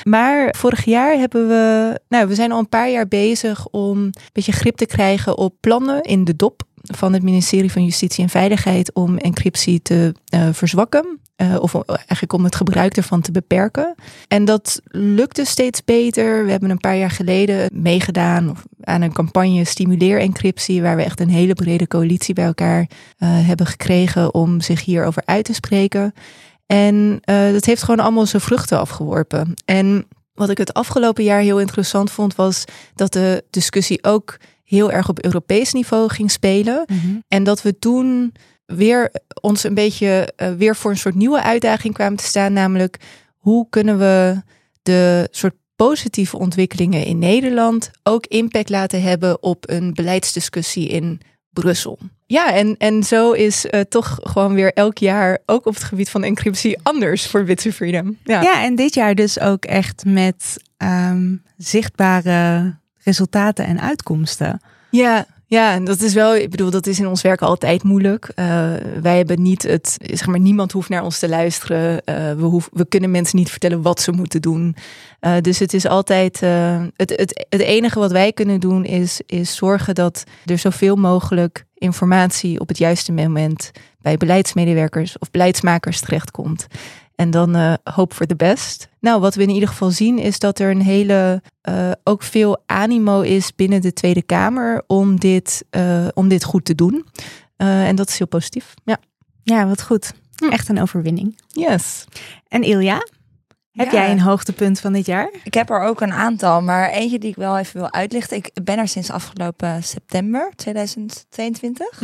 Maar 0.04 0.54
vorig 0.59 0.85
jaar 0.85 1.19
hebben 1.19 1.49
we, 1.49 2.00
nou, 2.09 2.28
we 2.28 2.35
zijn 2.35 2.52
al 2.52 2.59
een 2.59 2.69
paar 2.69 2.90
jaar 2.90 3.09
bezig 3.09 3.69
om 3.69 3.99
een 3.99 4.14
beetje 4.33 4.52
grip 4.52 4.76
te 4.76 4.87
krijgen 4.87 5.38
op 5.38 5.54
plannen 5.61 6.02
in 6.02 6.25
de 6.25 6.37
dop 6.37 6.62
van 6.83 7.12
het 7.12 7.23
ministerie 7.23 7.73
van 7.73 7.85
Justitie 7.85 8.23
en 8.25 8.31
Veiligheid 8.31 8.93
om 8.95 9.19
encryptie 9.19 9.83
te 9.83 10.15
eh, 10.25 10.49
verzwakken. 10.53 11.21
eh, 11.37 11.57
of 11.61 11.75
eigenlijk 11.85 12.33
om 12.33 12.45
het 12.45 12.57
gebruik 12.57 12.97
ervan 12.97 13.21
te 13.21 13.33
beperken. 13.33 13.95
En 14.29 14.45
dat 14.45 14.81
lukte 14.85 15.45
steeds 15.45 15.85
beter. 15.85 16.45
We 16.45 16.51
hebben 16.51 16.71
een 16.71 16.79
paar 16.79 16.97
jaar 16.97 17.11
geleden 17.11 17.71
meegedaan 17.73 18.57
aan 18.81 19.03
een 19.03 19.12
campagne 19.12 19.65
Stimuleer 19.65 20.21
Encryptie, 20.21 20.83
waar 20.83 20.97
we 20.97 21.03
echt 21.03 21.21
een 21.21 21.31
hele 21.31 21.55
brede 21.55 21.87
coalitie 21.87 22.35
bij 22.35 22.45
elkaar 22.45 22.89
eh, 23.19 23.29
hebben 23.47 23.67
gekregen 23.67 24.35
om 24.35 24.61
zich 24.61 24.85
hierover 24.85 25.23
uit 25.25 25.45
te 25.45 25.55
spreken. 25.55 26.12
En 26.67 27.21
dat 27.53 27.65
heeft 27.65 27.83
gewoon 27.83 28.01
allemaal 28.01 28.27
zijn 28.27 28.43
vruchten 28.43 28.79
afgeworpen. 28.79 29.55
En 29.65 30.07
Wat 30.35 30.51
ik 30.51 30.59
het 30.59 30.75
afgelopen 30.75 31.25
jaar 31.25 31.41
heel 31.41 31.61
interessant 31.61 32.11
vond, 32.11 32.35
was 32.35 32.65
dat 32.95 33.12
de 33.12 33.45
discussie 33.51 34.05
ook 34.05 34.37
heel 34.76 34.93
erg 34.93 35.09
op 35.09 35.25
Europees 35.25 35.73
niveau 35.73 36.09
ging 36.09 36.31
spelen. 36.31 36.85
En 37.29 37.45
dat 37.45 37.62
we 37.62 37.79
toen 37.79 38.35
weer 38.67 39.11
ons 39.41 39.64
een 39.64 39.75
beetje 39.75 40.33
eh, 40.37 40.52
weer 40.52 40.76
voor 40.76 40.91
een 40.91 40.97
soort 40.97 41.14
nieuwe 41.14 41.43
uitdaging 41.43 41.95
kwamen 41.95 42.17
te 42.17 42.25
staan. 42.25 42.52
Namelijk, 42.52 42.97
hoe 43.37 43.67
kunnen 43.71 43.99
we 43.99 44.43
de 44.83 45.29
soort 45.31 45.55
positieve 45.76 46.38
ontwikkelingen 46.38 47.05
in 47.05 47.19
Nederland 47.19 47.91
ook 48.02 48.26
impact 48.26 48.69
laten 48.69 49.02
hebben 49.02 49.43
op 49.43 49.71
een 49.71 49.95
beleidsdiscussie 49.95 50.88
in 50.88 51.21
Brussel. 51.50 51.99
Ja, 52.26 52.52
en, 52.52 52.76
en 52.79 53.02
zo 53.02 53.33
is 53.33 53.67
eh, 53.67 53.81
toch 53.81 54.19
gewoon 54.23 54.55
weer 54.55 54.73
elk 54.73 54.99
jaar, 54.99 55.38
ook 55.47 55.67
op 55.67 55.75
het 55.75 55.83
gebied 55.83 56.11
van 56.11 56.25
encryptie, 56.25 56.79
anders 56.83 57.26
voor 57.26 57.45
Bits 57.45 57.67
Freedom. 57.67 58.19
Ja. 58.25 58.43
Ja, 58.43 58.64
en 58.64 58.75
dit 58.75 58.95
jaar 58.95 59.14
dus 59.14 59.41
ook 59.41 59.64
echt 59.64 60.05
met 60.05 60.57
ehm, 60.76 61.37
zichtbare 61.57 62.81
resultaten 63.04 63.64
en 63.64 63.80
uitkomsten. 63.80 64.61
Ja, 64.90 65.26
ja, 65.52 65.80
dat 65.80 66.00
is 66.00 66.14
wel, 66.14 66.37
ik 66.37 66.50
bedoel, 66.50 66.71
dat 66.71 66.87
is 66.87 66.99
in 66.99 67.06
ons 67.06 67.23
werk 67.23 67.42
altijd 67.42 67.82
moeilijk. 67.82 68.25
Uh, 68.28 68.44
wij 69.02 69.16
hebben 69.16 69.42
niet 69.42 69.62
het, 69.62 69.97
zeg 69.99 70.26
maar, 70.26 70.40
niemand 70.40 70.73
hoeft 70.73 70.88
naar 70.88 71.02
ons 71.02 71.18
te 71.18 71.28
luisteren. 71.28 71.92
Uh, 71.92 72.14
we, 72.32 72.61
we 72.73 72.87
kunnen 72.88 73.11
mensen 73.11 73.38
niet 73.38 73.50
vertellen 73.50 73.82
wat 73.82 74.00
ze 74.00 74.12
moeten 74.12 74.40
doen. 74.40 74.76
Uh, 75.21 75.35
dus 75.40 75.59
het 75.59 75.75
is 75.75 75.87
altijd, 75.87 76.40
het, 76.40 77.11
het, 77.16 77.47
het 77.49 77.61
enige 77.61 77.99
wat 77.99 78.12
wij 78.12 78.32
kunnen 78.32 78.61
doen 78.61 78.85
is, 78.85 79.21
is 79.26 79.54
zorgen 79.54 79.94
dat 79.94 80.25
er 80.44 80.59
zoveel 80.59 80.97
mogelijk 80.97 81.64
informatie 81.75 82.61
op 82.61 82.68
het 82.68 82.78
juiste 82.78 83.12
moment 83.12 83.71
bij 84.00 84.16
beleidsmedewerkers 84.16 85.18
of 85.18 85.30
beleidsmakers 85.30 86.00
terechtkomt. 86.00 86.66
En 87.23 87.31
dan 87.31 87.57
uh, 87.57 87.75
hoop 87.85 88.14
voor 88.14 88.26
de 88.26 88.37
best. 88.37 88.88
Nou, 89.00 89.21
wat 89.21 89.35
we 89.35 89.43
in 89.43 89.50
ieder 89.50 89.69
geval 89.69 89.91
zien 89.91 90.19
is 90.19 90.38
dat 90.38 90.59
er 90.59 90.71
een 90.71 90.83
hele, 90.83 91.43
uh, 91.69 91.91
ook 92.05 92.23
veel 92.23 92.62
animo 92.67 93.21
is 93.21 93.55
binnen 93.55 93.81
de 93.81 93.93
Tweede 93.93 94.23
Kamer 94.23 94.83
om 94.87 95.21
dit, 95.21 95.64
uh, 95.71 96.09
om 96.14 96.29
dit 96.29 96.45
goed 96.45 96.64
te 96.64 96.75
doen. 96.75 97.07
en 97.57 97.97
dat 97.97 98.09
is 98.09 98.19
heel 98.19 98.26
positief. 98.26 98.75
Ja, 98.85 98.99
ja 99.43 99.67
wat 99.67 99.83
goed. 99.83 100.12
Echt 100.50 100.69
een 100.69 100.81
overwinning. 100.81 101.41
Yes. 101.49 102.05
En 102.49 102.62
Ilja, 102.62 103.07
heb 103.73 103.91
Ja. 103.91 104.00
jij 104.02 104.11
een 104.11 104.21
hoogtepunt 104.21 104.81
van 104.81 104.93
dit 104.93 105.07
jaar? 105.07 105.31
Ik 105.45 105.55
heb 105.55 105.71
er 105.71 105.81
ook 105.81 106.00
een 106.00 106.12
aantal, 106.12 106.62
maar 106.62 106.91
eentje 106.91 107.19
die 107.19 107.31
ik 107.31 107.37
wel 107.37 107.59
even 107.59 107.81
wil 107.81 107.93
uitlichten. 107.93 108.37
Ik 108.37 108.50
ben 108.64 108.79
er 108.79 108.88
sinds 108.88 109.11
afgelopen 109.11 109.83
september 109.83 110.52
2022. 110.57 112.00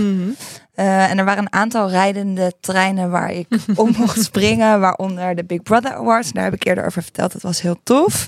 Eh, 0.75 1.10
en 1.10 1.18
er 1.18 1.25
waren 1.25 1.42
een 1.42 1.52
aantal 1.52 1.90
rijdende 1.90 2.52
treinen 2.60 3.10
waar 3.10 3.30
ik 3.32 3.46
om 3.75 3.94
mocht 3.98 4.22
springen, 4.22 4.80
waaronder 4.80 5.34
de 5.34 5.44
Big 5.44 5.62
Brother 5.62 5.94
Awards. 5.94 6.32
Daar 6.32 6.44
heb 6.44 6.54
ik 6.54 6.64
eerder 6.64 6.84
over 6.87 7.02
verteld. 7.02 7.32
Dat 7.32 7.42
was 7.42 7.60
heel 7.60 7.80
tof. 7.82 8.26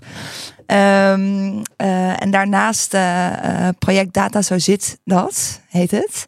Ehm, 0.66 1.62
eh, 1.76 2.22
en 2.22 2.30
daarnaast 2.30 2.94
eh, 2.94 3.68
project 3.78 4.12
Data 4.12 4.42
Zo 4.42 4.58
Zit 4.58 4.98
Dat, 5.04 5.60
heet 5.68 5.90
het. 5.90 6.26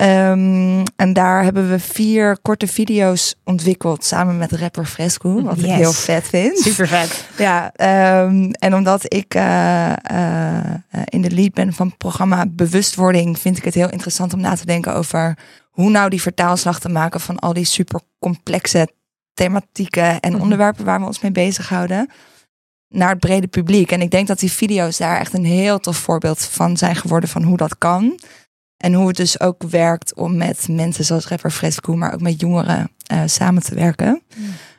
Ehm, 0.00 0.84
en 0.96 1.12
daar 1.12 1.42
hebben 1.42 1.70
we 1.70 1.78
vier 1.78 2.38
korte 2.42 2.66
video's 2.66 3.34
ontwikkeld 3.44 4.04
samen 4.04 4.38
met 4.38 4.52
rapper 4.52 4.84
Fresco, 4.84 5.42
wat 5.42 5.58
ik 5.58 5.64
heel 5.64 5.92
vet 5.92 6.28
vind. 6.28 6.58
Super 6.58 6.88
vet. 6.88 7.24
Ja, 7.38 7.72
ehm, 7.74 8.50
en 8.50 8.74
omdat 8.74 9.14
ik 9.14 9.34
eh, 9.34 9.90
eh, 9.92 10.80
in 11.04 11.22
de 11.22 11.30
lead 11.30 11.52
ben 11.52 11.72
van 11.72 11.86
het 11.86 11.98
programma 11.98 12.46
Bewustwording, 12.48 13.38
vind 13.38 13.56
ik 13.56 13.64
het 13.64 13.74
heel 13.74 13.90
interessant 13.90 14.32
om 14.34 14.40
na 14.40 14.54
te 14.54 14.66
denken 14.66 14.94
over 14.94 15.38
hoe 15.70 15.90
nou 15.90 16.10
die 16.10 16.22
vertaalslag 16.22 16.80
te 16.80 16.88
maken 16.88 17.20
van 17.20 17.38
al 17.38 17.52
die 17.52 17.64
super 17.64 18.00
complexe 18.18 18.88
thematieken 19.34 20.20
en 20.20 20.32
Mhm. 20.32 20.40
onderwerpen 20.42 20.84
waar 20.84 21.00
we 21.00 21.06
ons 21.06 21.20
mee 21.20 21.32
bezighouden 21.32 22.10
naar 22.88 23.10
het 23.10 23.18
brede 23.18 23.46
publiek. 23.46 23.92
En 23.92 24.00
ik 24.00 24.10
denk 24.10 24.26
dat 24.26 24.38
die 24.38 24.52
video's 24.52 24.96
daar 24.96 25.18
echt 25.20 25.34
een 25.34 25.44
heel 25.44 25.78
tof 25.78 25.96
voorbeeld 25.96 26.44
van 26.44 26.76
zijn 26.76 26.96
geworden 26.96 27.28
van 27.28 27.42
hoe 27.42 27.56
dat 27.56 27.78
kan. 27.78 28.18
En 28.80 28.94
hoe 28.94 29.08
het 29.08 29.16
dus 29.16 29.40
ook 29.40 29.62
werkt 29.62 30.14
om 30.14 30.36
met 30.36 30.68
mensen 30.70 31.04
zoals 31.04 31.26
rapper 31.26 31.50
Fresco, 31.50 31.96
maar 31.96 32.14
ook 32.14 32.20
met 32.20 32.40
jongeren 32.40 32.90
eh, 33.06 33.22
samen 33.26 33.62
te 33.62 33.74
werken. 33.74 34.22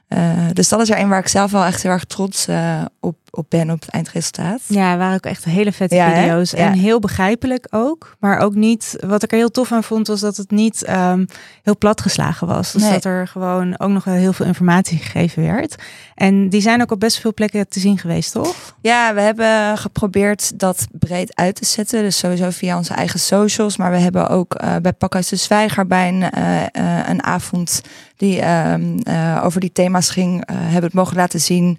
Eh, 0.08 0.20
dus 0.53 0.70
dat 0.70 0.81
is 0.81 0.89
er 0.89 1.00
een 1.00 1.10
waar 1.10 1.20
ik 1.20 1.27
zelf 1.27 1.51
wel 1.51 1.63
echt 1.65 1.84
heel 1.84 1.91
erg 1.91 2.03
trots 2.05 2.48
eh, 2.48 2.81
op, 3.00 3.17
op 3.29 3.46
ben 3.50 3.70
op 3.72 3.81
het 3.81 3.89
eindresultaat. 3.89 4.60
Ja, 4.67 4.98
waren 4.98 5.15
ook 5.15 5.25
echt 5.25 5.43
hele 5.43 5.72
vette 5.72 5.96
Ja, 5.96 6.10
hè? 6.10 6.22
video's. 6.22 6.51
Ja. 6.51 6.58
En 6.58 6.74
heel 6.74 7.00
begrijpelijk 7.00 7.67
ook. 7.70 8.15
Maar 8.20 8.38
ook 8.39 8.55
niet, 8.55 8.96
wat 9.05 9.24
ik 9.24 9.31
er 9.31 9.38
heel 9.38 9.51
tof 9.51 9.72
aan 9.72 9.84
vond, 9.84 10.08
was 10.08 10.20
dat 10.20 10.38
het 10.38 10.51
niet 10.51 10.84
ehm, 10.84 11.25
heel 11.63 11.77
platgeslagen 11.77 12.48
was. 12.48 12.72
Dus 12.72 12.81
Nee. 12.81 12.91
dat 12.91 13.05
er 13.05 13.27
gewoon 13.27 13.79
ook 13.79 13.89
nog 13.89 14.03
wel 14.03 14.13
heel 14.13 14.34
veel 14.34 14.46
informatie 14.46 14.98
gegeven 14.98 15.43
werd. 15.43 15.75
En 16.22 16.50
die 16.50 16.62
zijn 16.62 16.82
ook 16.82 16.92
op 16.92 17.00
best 17.00 17.20
veel 17.20 17.34
plekken 17.34 17.68
te 17.68 17.80
zien 17.80 17.98
geweest, 17.98 18.32
toch? 18.32 18.75
Ja, 18.82 19.13
we 19.13 19.22
hebben 19.22 19.78
geprobeerd 19.78 20.60
dat 20.60 20.88
breed 20.92 21.36
uit 21.36 21.56
te 21.56 21.66
zetten. 21.66 22.01
Dus 22.01 22.18
sowieso 22.18 22.50
via 22.50 22.78
onze 22.78 22.94
eigen 22.94 23.20
socials. 23.20 23.78
Maar 23.78 23.92
we 23.92 23.98
hebben 23.98 24.30
ook 24.30 24.54
eh, 24.54 24.75
bij 24.82 24.94
Pakhuis 24.94 25.28
de 25.28 25.36
Zwijger 25.36 25.88
bij 25.88 26.08
een, 26.08 26.32
eh, 26.32 26.62
eh, 26.62 27.08
een 27.10 27.24
avond 27.24 27.82
die 28.18 28.42
ehm, 28.42 28.98
eh, 29.04 29.42
over 29.44 29.60
die 29.60 29.72
thema's 29.72 30.10
ging. 30.10 30.44
hebben 30.51 30.84
het 30.84 30.94
mogen 30.94 31.16
laten 31.16 31.42
zien 31.42 31.78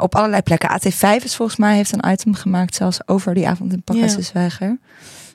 op 0.00 0.14
allerlei 0.14 0.42
plekken. 0.42 0.70
AT5 0.70 1.24
is 1.24 1.36
volgens 1.36 1.58
mij 1.58 1.76
heeft 1.76 1.92
een 1.92 2.10
item 2.10 2.34
gemaakt 2.34 2.74
zelfs 2.74 3.08
over 3.08 3.34
die 3.34 3.48
avond 3.48 3.72
in 3.72 3.82
Pakhuis 3.82 4.10
Ja. 4.10 4.16
de 4.16 4.22
Zwijger. 4.22 4.78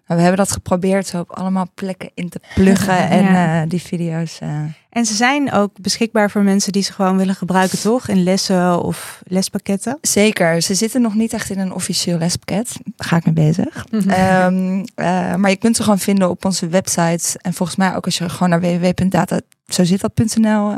Maar 0.07 0.17
we 0.19 0.23
hebben 0.25 0.45
dat 0.45 0.51
geprobeerd 0.55 1.07
zo 1.07 1.19
op 1.19 1.31
allemaal 1.31 1.67
plekken 1.75 2.11
in 2.13 2.29
te 2.29 2.39
pluggen. 2.55 2.97
En 3.09 3.23
Ja. 3.23 3.61
eh, 3.61 3.69
die 3.69 3.81
video's... 3.81 4.39
eh, 4.39 4.49
En 4.89 5.05
ze 5.05 5.13
zijn 5.13 5.51
ook 5.51 5.71
beschikbaar 5.81 6.31
voor 6.31 6.41
mensen 6.41 6.71
die 6.71 6.83
ze 6.83 6.93
gewoon 6.93 7.17
willen 7.17 7.35
gebruiken, 7.35 7.79
toch? 7.79 8.07
In 8.07 8.23
lessen 8.23 8.83
of 8.83 9.21
lespakketten. 9.25 9.97
Zeker, 10.01 10.61
ze 10.61 10.73
zitten 10.75 11.01
nog 11.01 11.13
niet 11.13 11.33
echt 11.33 11.49
in 11.49 11.59
een 11.59 11.73
officieel 11.73 12.17
lespakket. 12.17 12.71
Daar 12.95 13.07
ga 13.07 13.15
ik 13.15 13.25
mee 13.25 13.33
bezig. 13.33 13.85
Ehm, 14.07 14.85
eh, 14.95 15.35
maar 15.35 15.49
je 15.49 15.55
kunt 15.55 15.75
ze 15.75 15.83
gewoon 15.83 15.99
vinden 15.99 16.29
op 16.29 16.45
onze 16.45 16.67
website. 16.67 17.39
En 17.41 17.53
volgens 17.53 17.77
mij 17.77 17.95
ook 17.95 18.05
als 18.05 18.17
je 18.17 18.29
gewoon 18.29 18.49
naar 18.49 18.59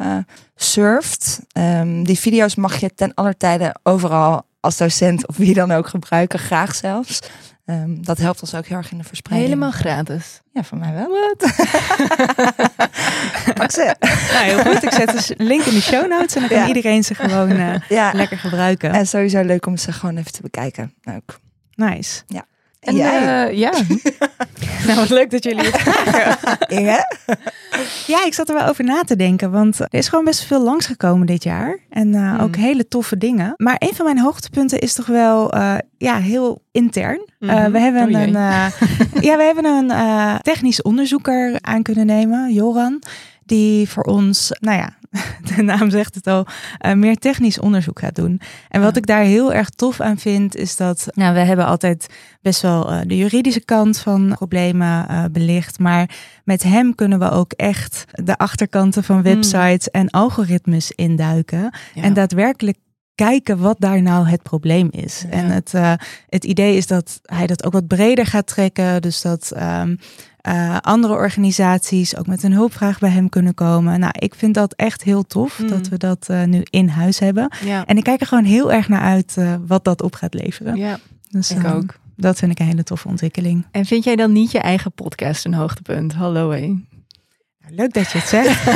eh 0.01 0.18
surft. 0.56 1.39
Ehm, 1.51 2.03
die 2.03 2.20
video's 2.20 2.56
mag 2.56 2.80
je 2.80 2.94
ten 2.96 3.13
aller 3.13 3.38
tijde 3.38 3.75
overal 3.84 4.46
als 4.60 4.77
docent 4.77 5.27
of 5.27 5.38
wie 5.38 5.53
dan 5.53 5.72
ook 5.72 5.88
gebruiken. 5.88 6.39
Graag 6.39 6.75
zelfs. 6.75 7.20
Ehm, 7.65 8.01
dat 8.01 8.17
helpt 8.17 8.41
ons 8.41 8.55
ook 8.55 8.65
heel 8.65 8.77
erg 8.77 8.91
in 8.91 8.98
de 8.98 9.03
verspreiding. 9.03 9.50
Helemaal 9.53 9.72
gratis. 9.79 10.41
Ja, 10.53 10.63
voor 10.63 10.77
mij 10.77 10.93
wel. 10.93 11.08
Pak 13.53 13.72
ze. 13.72 13.96
Nou, 14.34 14.46
heel 14.46 14.60
goed. 14.60 14.84
Ik 14.84 14.91
zet 14.91 15.12
dus 15.12 15.29
een 15.29 15.46
link 15.46 15.63
in 15.63 15.74
de 15.74 15.82
show 15.82 16.08
notes 16.10 16.34
en 16.36 16.39
dan 16.39 16.50
kan 16.50 16.58
Ja. 16.60 16.67
iedereen 16.67 17.03
ze 17.03 17.15
gewoon 17.15 17.50
eh, 17.51 17.75
Ja, 17.89 18.12
lekker 18.13 18.38
gebruiken. 18.38 18.91
en 18.91 19.08
sowieso 19.08 19.41
leuk 19.41 19.65
om 19.65 19.77
ze 19.77 19.91
gewoon 19.91 20.17
even 20.17 20.32
te 20.32 20.41
bekijken. 20.41 20.93
Ook. 21.15 21.39
Nice. 21.75 22.22
En 22.83 22.95
jij? 22.95 23.47
eh, 23.47 23.57
ja, 23.57 23.71
Nou, 24.87 24.99
wat 24.99 25.09
leuk 25.09 25.31
dat 25.31 25.43
jullie 25.43 25.65
het 25.65 25.77
vragen. 25.81 26.57
Inge? 26.77 27.05
Ja, 28.07 28.25
ik 28.25 28.33
zat 28.33 28.49
er 28.49 28.55
wel 28.55 28.67
over 28.67 28.83
na 28.83 29.03
te 29.03 29.15
denken, 29.15 29.51
want 29.51 29.79
er 29.79 29.87
is 29.89 30.07
gewoon 30.07 30.25
best 30.25 30.43
veel 30.43 30.63
langsgekomen 30.63 31.27
dit 31.27 31.43
jaar. 31.43 31.77
En 31.89 32.13
eh, 32.15 32.21
Hmm. 32.33 32.39
ook 32.39 32.55
hele 32.55 32.87
toffe 32.87 33.17
dingen. 33.17 33.53
Maar 33.57 33.75
een 33.77 33.95
van 33.95 34.05
mijn 34.05 34.19
hoogtepunten 34.19 34.79
is 34.79 34.93
toch 34.93 35.05
wel 35.05 35.51
eh, 35.51 35.75
ja, 35.97 36.17
heel 36.17 36.61
intern. 36.71 37.27
Mhm. 37.39 37.71
we 37.71 37.79
hebben 37.79 38.15
Oh 38.15 38.21
een, 38.21 38.31
ja, 39.27 39.37
we 39.37 39.43
hebben 39.43 39.65
een 39.65 39.91
technisch 40.41 40.81
onderzoeker 40.81 41.57
aan 41.61 41.81
kunnen 41.81 42.05
nemen, 42.05 42.53
Joran. 42.53 43.01
Die 43.45 43.89
voor 43.89 44.03
ons, 44.03 44.51
nou 44.59 44.77
ja, 44.77 44.97
de 45.55 45.62
naam 45.62 45.89
zegt 45.89 46.15
het 46.15 46.27
al, 46.27 46.45
eh, 46.77 46.93
meer 46.93 47.15
technisch 47.15 47.59
onderzoek 47.59 48.00
gaat 48.00 48.15
doen. 48.15 48.41
En 48.69 48.81
wat 48.81 48.91
Ja. 48.91 48.97
ik 48.97 49.05
daar 49.05 49.23
heel 49.23 49.53
erg 49.53 49.69
tof 49.69 50.00
aan 50.01 50.17
vind, 50.17 50.55
is 50.55 50.75
dat 50.75 51.07
nou, 51.12 51.33
we 51.33 51.39
hebben 51.39 51.65
altijd 51.65 52.07
best 52.41 52.62
wel 52.62 52.91
eh, 52.91 53.00
de 53.07 53.17
juridische 53.17 53.65
kant 53.65 53.97
van 53.97 54.33
problemen 54.35 55.07
eh, 55.07 55.23
belicht. 55.31 55.79
Maar 55.79 56.09
met 56.43 56.63
hem 56.63 56.95
kunnen 56.95 57.19
we 57.19 57.29
ook 57.31 57.51
echt 57.51 58.05
de 58.12 58.38
achterkanten 58.38 59.03
van 59.03 59.21
websites 59.21 59.89
en 59.91 60.09
algoritmes 60.09 60.91
induiken. 60.91 61.73
Ja. 61.93 62.01
En 62.01 62.13
daadwerkelijk 62.13 62.77
kijken 63.15 63.57
wat 63.57 63.75
daar 63.79 64.01
nou 64.01 64.27
het 64.27 64.43
probleem 64.43 64.88
is. 64.91 65.21
Ja. 65.21 65.29
En 65.29 65.45
het, 65.45 65.71
het 66.29 66.43
idee 66.43 66.77
is 66.77 66.88
dat 66.88 67.19
hij 67.21 67.47
dat 67.47 67.63
ook 67.63 67.73
wat 67.73 67.88
breder 67.88 68.25
gaat 68.25 68.47
trekken. 68.47 69.01
Dus 69.01 69.21
dat 69.21 69.51
ehm, 69.51 69.95
eh, 70.43 70.77
andere 70.81 71.13
organisaties 71.13 72.17
ook 72.17 72.27
met 72.27 72.43
een 72.43 72.51
hulpvraag 72.53 73.00
bij 73.00 73.09
hem 73.09 73.29
kunnen 73.29 73.53
komen. 73.53 74.00
Nou, 74.00 74.13
ik 74.19 74.35
vind 74.35 74.53
dat 74.53 74.73
echt 74.73 75.03
heel 75.03 75.23
tof 75.23 75.59
Mm. 75.59 75.67
dat 75.67 75.88
we 75.88 75.97
dat 75.97 76.29
eh, 76.29 76.43
nu 76.43 76.62
in 76.69 76.88
huis 76.88 77.19
hebben. 77.19 77.51
ja. 77.65 77.85
En 77.85 77.97
ik 77.97 78.03
kijk 78.03 78.21
er 78.21 78.27
gewoon 78.27 78.43
heel 78.43 78.71
erg 78.71 78.88
naar 78.88 79.01
uit 79.01 79.38
eh, 79.38 79.55
wat 79.67 79.83
dat 79.83 80.01
op 80.01 80.15
gaat 80.15 80.33
leveren. 80.33 80.75
ja, 80.75 81.00
Dus, 81.29 81.51
ik 81.51 81.65
ook. 81.65 81.95
Dat 82.15 82.38
vind 82.39 82.51
ik 82.51 82.59
een 82.59 82.65
hele 82.65 82.83
toffe 82.83 83.07
ontwikkeling. 83.07 83.65
En 83.71 83.85
vind 83.85 84.03
jij 84.03 84.15
dan 84.15 84.31
niet 84.31 84.51
je 84.51 84.59
eigen 84.59 84.91
podcast 84.91 85.45
een 85.45 85.53
hoogtepunt? 85.53 86.13
Hallo 86.13 86.50
hé. 86.51 86.73
Leuk 87.67 87.93
dat 87.93 88.12
je 88.12 88.17
het 88.17 88.27
zegt. 88.27 88.67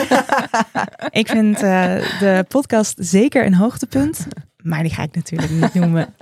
ik 1.22 1.28
vind 1.28 1.60
de 1.60 2.46
podcast 2.48 2.94
zeker 2.98 3.46
een 3.46 3.54
hoogtepunt. 3.56 4.28
Maar 4.64 4.82
die 4.84 4.92
ga 4.94 5.04
ik 5.04 5.16
natuurlijk 5.16 5.52
niet 5.52 5.74
noemen. 5.74 6.14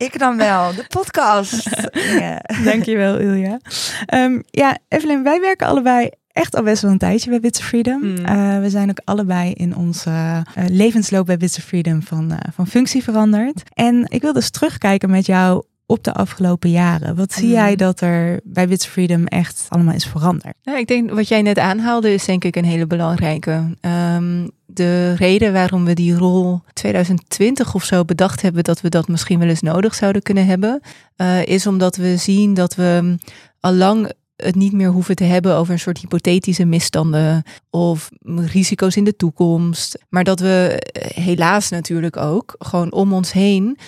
Ik 0.00 0.18
dan 0.18 0.36
wel, 0.36 0.74
de 0.74 0.84
podcast. 0.88 1.68
Inge. 1.90 2.40
Dankjewel, 2.70 3.18
Ilja. 3.18 3.58
Ehm, 4.06 4.40
ja, 4.50 4.78
Evelyn, 4.88 5.22
wij 5.22 5.40
werken 5.40 5.66
allebei 5.66 6.10
echt 6.32 6.56
al 6.56 6.62
best 6.62 6.82
wel 6.82 6.90
een 6.90 6.98
tijdje 6.98 7.30
bij 7.30 7.40
Bits 7.40 7.58
of 7.58 7.64
Freedom. 7.64 8.00
Mm. 8.00 8.24
Eh, 8.24 8.60
we 8.60 8.70
zijn 8.70 8.90
ook 8.90 9.00
allebei 9.04 9.52
in 9.52 9.76
onze 9.76 10.10
eh, 10.10 10.64
levensloop 10.68 11.26
bij 11.26 11.36
Bits 11.36 11.58
of 11.58 11.64
Freedom 11.64 12.02
van, 12.02 12.30
eh, 12.30 12.38
van 12.52 12.66
functie 12.66 13.02
veranderd. 13.02 13.62
En 13.74 14.06
ik 14.08 14.22
wil 14.22 14.32
dus 14.32 14.50
terugkijken 14.50 15.10
met 15.10 15.26
jou 15.26 15.62
op 15.90 16.04
de 16.04 16.12
afgelopen 16.12 16.70
jaren. 16.70 17.16
Wat 17.16 17.32
zie 17.32 17.46
Mm. 17.46 17.52
jij 17.52 17.76
dat 17.76 18.00
er 18.00 18.40
bij 18.44 18.68
Bits 18.68 18.86
of 18.86 18.92
Freedom 18.92 19.26
echt 19.26 19.66
allemaal 19.68 19.94
is 19.94 20.04
veranderd? 20.06 20.54
Nou, 20.62 20.78
ik 20.78 20.86
denk 20.86 21.10
wat 21.10 21.28
jij 21.28 21.42
net 21.42 21.58
aanhaalde 21.58 22.12
is 22.12 22.24
denk 22.24 22.44
ik 22.44 22.56
een 22.56 22.64
hele 22.64 22.86
belangrijke. 22.86 23.76
Ehm, 23.80 24.48
de 24.66 25.14
reden 25.14 25.52
waarom 25.52 25.84
we 25.84 25.94
die 25.94 26.14
rol 26.16 26.60
2020 26.72 27.74
of 27.74 27.84
zo 27.84 28.04
bedacht 28.04 28.42
hebben 28.42 28.64
dat 28.64 28.80
we 28.80 28.88
dat 28.88 29.08
misschien 29.08 29.38
wel 29.38 29.48
eens 29.48 29.60
nodig 29.60 29.94
zouden 29.94 30.22
kunnen 30.22 30.46
hebben, 30.46 30.80
eh, 31.16 31.46
is 31.46 31.66
omdat 31.66 31.96
we 31.96 32.16
zien 32.16 32.54
dat 32.54 32.74
we 32.74 33.16
allang 33.60 34.10
het 34.36 34.54
niet 34.54 34.72
meer 34.72 34.88
hoeven 34.88 35.16
te 35.16 35.24
hebben 35.24 35.54
over 35.56 35.72
een 35.72 35.78
soort 35.78 35.98
hypothetische 35.98 36.64
misstanden 36.64 37.42
of 37.70 38.10
risico's 38.24 38.96
in 38.96 39.04
de 39.04 39.16
toekomst. 39.16 39.98
Maar 40.08 40.24
dat 40.24 40.40
we 40.40 40.78
eh, 40.92 41.24
helaas 41.24 41.68
natuurlijk 41.68 42.16
ook 42.16 42.54
gewoon 42.58 42.92
om 42.92 43.12
ons 43.12 43.32
heen 43.32 43.78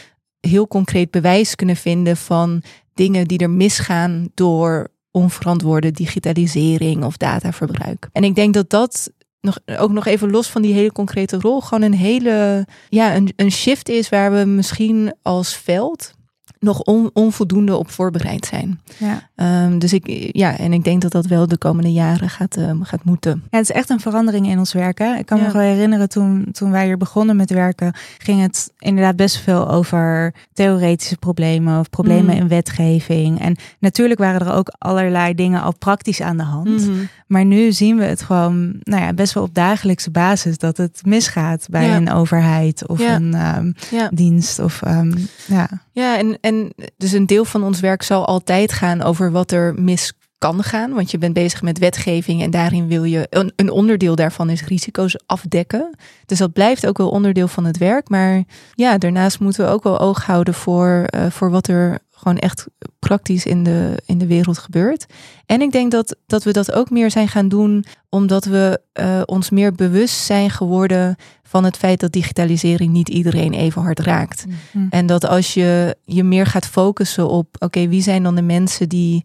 heel 0.49 0.69
concreet 0.69 1.11
bewijs 1.11 1.55
kunnen 1.55 1.77
vinden 1.77 2.17
van 2.17 2.63
dingen 2.95 3.27
die 3.27 3.39
er 3.39 3.51
misgaan 3.51 4.29
door 4.35 4.89
onverantwoorde 5.11 5.91
digitalisering 5.91 7.05
of 7.05 7.17
dataverbruik. 7.17 8.09
En 8.13 8.25
ik 8.25 8.35
denk 8.35 8.55
dat 8.55 8.71
dat 8.71 9.13
nog, 9.41 9.59
ook 9.79 9.91
nog 9.91 10.07
even 10.07 10.31
los 10.31 10.47
van 10.47 10.63
die 10.63 10.75
hele 10.75 10.93
concrete 10.93 11.39
rol, 11.41 11.61
gewoon 11.61 11.83
een 11.83 11.99
hele, 11.99 12.67
ja, 12.89 13.15
een, 13.17 13.33
een 13.37 13.53
shift 13.53 13.89
is 13.89 14.09
waar 14.09 14.33
we 14.33 14.45
misschien 14.45 15.15
als 15.23 15.57
veld 15.57 16.15
nog 16.63 16.81
on, 16.83 17.11
onvoldoende 17.13 17.77
op 17.77 17.91
voorbereid 17.91 18.47
zijn. 18.47 18.81
Ja. 18.99 19.29
Ehm, 19.35 19.79
dus 19.79 19.93
ik, 19.93 20.31
ja, 20.37 20.59
en 20.59 20.73
ik 20.73 20.85
denk 20.85 21.03
dat 21.03 21.13
dat 21.13 21.27
wel 21.27 21.49
de 21.49 21.59
komende 21.59 21.93
jaren 21.93 22.29
gaat, 22.31 22.57
eh, 22.57 22.71
gaat 22.83 23.05
moeten. 23.05 23.43
Ja, 23.51 23.59
het 23.59 23.69
is 23.69 23.75
echt 23.77 23.91
een 23.91 24.01
verandering 24.01 24.47
in 24.47 24.59
ons 24.59 24.73
werken. 24.73 25.19
Ik 25.19 25.27
kan 25.27 25.39
me 25.39 25.45
Ja. 25.47 25.53
wel 25.53 25.63
herinneren 25.63 26.09
toen, 26.09 26.47
toen 26.53 26.71
wij 26.71 26.85
hier 26.85 26.97
begonnen 26.97 27.37
met 27.37 27.51
werken, 27.51 27.93
ging 28.19 28.41
het 28.43 28.73
inderdaad 28.79 29.17
best 29.17 29.37
veel 29.37 29.69
over 29.71 30.35
theoretische 30.53 31.17
problemen 31.17 31.81
of 31.81 31.91
problemen 31.91 32.35
Mm. 32.35 32.41
in 32.41 32.49
wetgeving. 32.49 33.41
En 33.41 33.57
natuurlijk 33.79 34.21
waren 34.21 34.41
er 34.47 34.53
ook 34.55 34.73
allerlei 34.79 35.35
dingen 35.35 35.63
al 35.63 35.75
praktisch 35.79 36.21
aan 36.21 36.37
de 36.37 36.43
hand. 36.43 36.69
Mhm. 36.89 36.93
Maar 37.33 37.45
nu 37.45 37.73
zien 37.73 37.97
we 37.97 38.05
het 38.05 38.23
gewoon 38.23 38.77
nou 38.83 39.03
ja, 39.03 39.13
best 39.13 39.33
wel 39.35 39.43
op 39.43 39.55
dagelijkse 39.55 40.11
basis 40.11 40.59
dat 40.59 40.77
het 40.77 41.01
misgaat 41.05 41.67
bij 41.71 41.87
Ja. 41.87 41.97
een 41.97 42.11
overheid 42.13 42.87
of 42.87 42.99
Ja. 43.01 43.15
een 43.15 43.35
ehm, 43.35 43.73
Ja. 43.91 44.09
dienst. 44.15 44.59
Of, 44.59 44.83
ehm, 44.83 45.13
ja. 45.47 45.69
Ja, 45.93 46.19
en, 46.19 46.39
en 46.41 46.73
dus 46.97 47.13
een 47.13 47.27
deel 47.27 47.45
van 47.45 47.63
ons 47.65 47.81
werk 47.81 48.03
zal 48.03 48.27
altijd 48.27 48.73
gaan 48.73 49.03
over 49.03 49.31
wat 49.31 49.51
er 49.51 49.75
mis 49.75 50.13
kan 50.39 50.63
gaan. 50.63 50.93
Want 50.93 51.11
je 51.11 51.19
bent 51.19 51.33
bezig 51.35 51.63
met 51.63 51.79
wetgeving 51.79 52.43
en 52.43 52.51
daarin 52.51 52.87
wil 52.89 53.05
je. 53.05 53.27
Een, 53.31 53.53
een 53.57 53.71
onderdeel 53.71 54.15
daarvan 54.17 54.51
is 54.51 54.65
risico's 54.65 55.17
afdekken. 55.27 55.97
Dus 56.27 56.39
dat 56.39 56.53
blijft 56.53 56.87
ook 56.87 56.99
wel 56.99 57.09
onderdeel 57.11 57.49
van 57.49 57.65
het 57.65 57.79
werk. 57.79 58.09
Maar 58.09 58.43
ja, 58.75 58.99
daarnaast 58.99 59.41
moeten 59.41 59.65
we 59.65 59.71
ook 59.71 59.83
wel 59.83 60.01
oog 60.01 60.25
houden 60.27 60.55
voor, 60.55 61.03
eh, 61.07 61.27
voor 61.31 61.51
wat 61.51 61.69
er 61.69 61.99
gewoon 62.23 62.39
echt 62.39 62.67
praktisch 62.99 63.47
in 63.47 63.63
de, 63.63 64.03
in 64.07 64.19
de 64.19 64.27
wereld 64.27 64.59
gebeurt. 64.59 65.07
En 65.47 65.61
ik 65.61 65.73
denk 65.73 65.91
dat, 65.91 66.17
dat 66.27 66.45
we 66.45 66.53
dat 66.53 66.73
ook 66.73 66.91
meer 66.91 67.11
zijn 67.11 67.29
gaan 67.29 67.49
doen 67.49 67.85
omdat 68.09 68.45
we 68.45 68.81
eh, 68.93 69.21
ons 69.25 69.51
meer 69.51 69.73
bewust 69.73 70.25
zijn 70.25 70.51
geworden 70.51 71.17
van 71.43 71.65
het 71.65 71.77
feit 71.77 72.01
dat 72.01 72.13
digitalisering 72.13 72.93
niet 72.93 73.09
iedereen 73.09 73.53
even 73.53 73.83
hard 73.83 73.99
raakt. 73.99 74.45
Hm. 74.71 74.87
En 74.91 75.07
dat 75.07 75.27
als 75.27 75.55
je 75.55 75.97
je 76.05 76.25
meer 76.25 76.47
gaat 76.47 76.67
focussen 76.67 77.29
op, 77.29 77.57
oké, 77.59 77.89
wie 77.89 78.03
zijn 78.03 78.23
dan 78.23 78.35
de 78.35 78.43
mensen 78.43 78.89
die, 78.89 79.25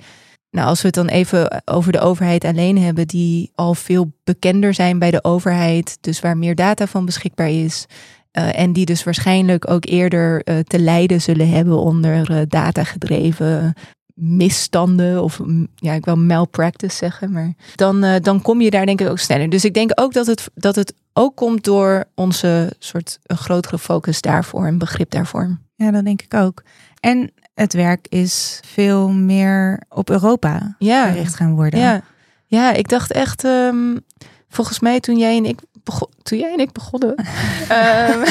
nou 0.52 0.68
als 0.68 0.82
we 0.82 0.86
het 0.86 0.96
dan 0.96 1.08
even 1.08 1.62
over 1.66 1.92
de 1.92 2.00
overheid 2.00 2.44
alleen 2.44 2.78
hebben, 2.78 3.08
die 3.08 3.52
al 3.56 3.74
veel 3.74 4.12
bekender 4.24 4.74
zijn 4.74 5.00
bij 5.00 5.12
de 5.12 5.24
overheid, 5.24 5.98
dus 6.02 6.20
waar 6.20 6.38
meer 6.38 6.56
data 6.56 6.88
van 6.88 7.06
beschikbaar 7.06 7.50
is. 7.50 7.86
Eh, 8.32 8.60
en 8.60 8.74
die 8.74 8.86
dus 8.86 9.04
waarschijnlijk 9.04 9.70
ook 9.70 9.86
eerder 9.86 10.44
eh, 10.44 10.60
te 10.60 10.80
lijden 10.80 11.22
zullen 11.22 11.50
hebben 11.50 11.78
onder 11.80 12.32
eh, 12.32 12.42
datagedreven 12.48 13.74
misstanden 14.14 15.24
of 15.24 15.40
mm, 15.40 15.68
ja, 15.76 15.94
ik 15.94 16.06
wil 16.06 16.16
malpractice 16.16 16.96
zeggen, 16.96 17.32
maar 17.32 17.54
dan, 17.76 18.20
dan 18.22 18.42
kom 18.42 18.62
je 18.62 18.70
daar 18.70 18.86
denk 18.86 19.02
ik 19.02 19.10
ook 19.10 19.20
sneller. 19.20 19.50
Dus 19.50 19.66
ik 19.66 19.74
denk 19.74 19.92
ook 19.96 20.14
dat 20.14 20.28
het, 20.28 20.50
dat 20.56 20.76
het 20.76 20.94
ook 21.14 21.36
komt 21.36 21.64
door 21.64 22.06
onze 22.16 22.74
soort 22.80 23.20
een 23.24 23.38
grotere 23.38 23.78
focus 23.80 24.22
daarvoor 24.22 24.66
en 24.66 24.78
begrip 24.78 25.12
daarvoor. 25.12 25.58
ja, 25.76 25.92
dat 25.92 26.04
denk 26.04 26.22
ik 26.22 26.34
ook. 26.34 26.64
En 27.00 27.32
het 27.54 27.74
werk 27.74 28.08
is 28.10 28.60
veel 28.66 29.10
meer 29.10 29.82
op 29.90 30.10
Europa 30.10 30.76
Ja, 30.80 31.12
gericht 31.12 31.36
gaan 31.36 31.56
worden. 31.56 31.80
ja. 31.80 32.02
ja 32.46 32.74
ik 32.74 32.90
dacht 32.90 33.12
echt, 33.12 33.44
ehm, 33.44 33.96
volgens 34.58 34.80
mij 34.80 35.00
toen 35.00 35.18
jij 35.18 35.38
en 35.38 35.46
ik, 35.46 35.60
bego- 35.84 36.10
toen 36.24 36.38
jij 36.40 36.52
en 36.54 36.60
ik 36.60 36.72
begonnen. 36.72 37.16
ehm, 37.68 38.22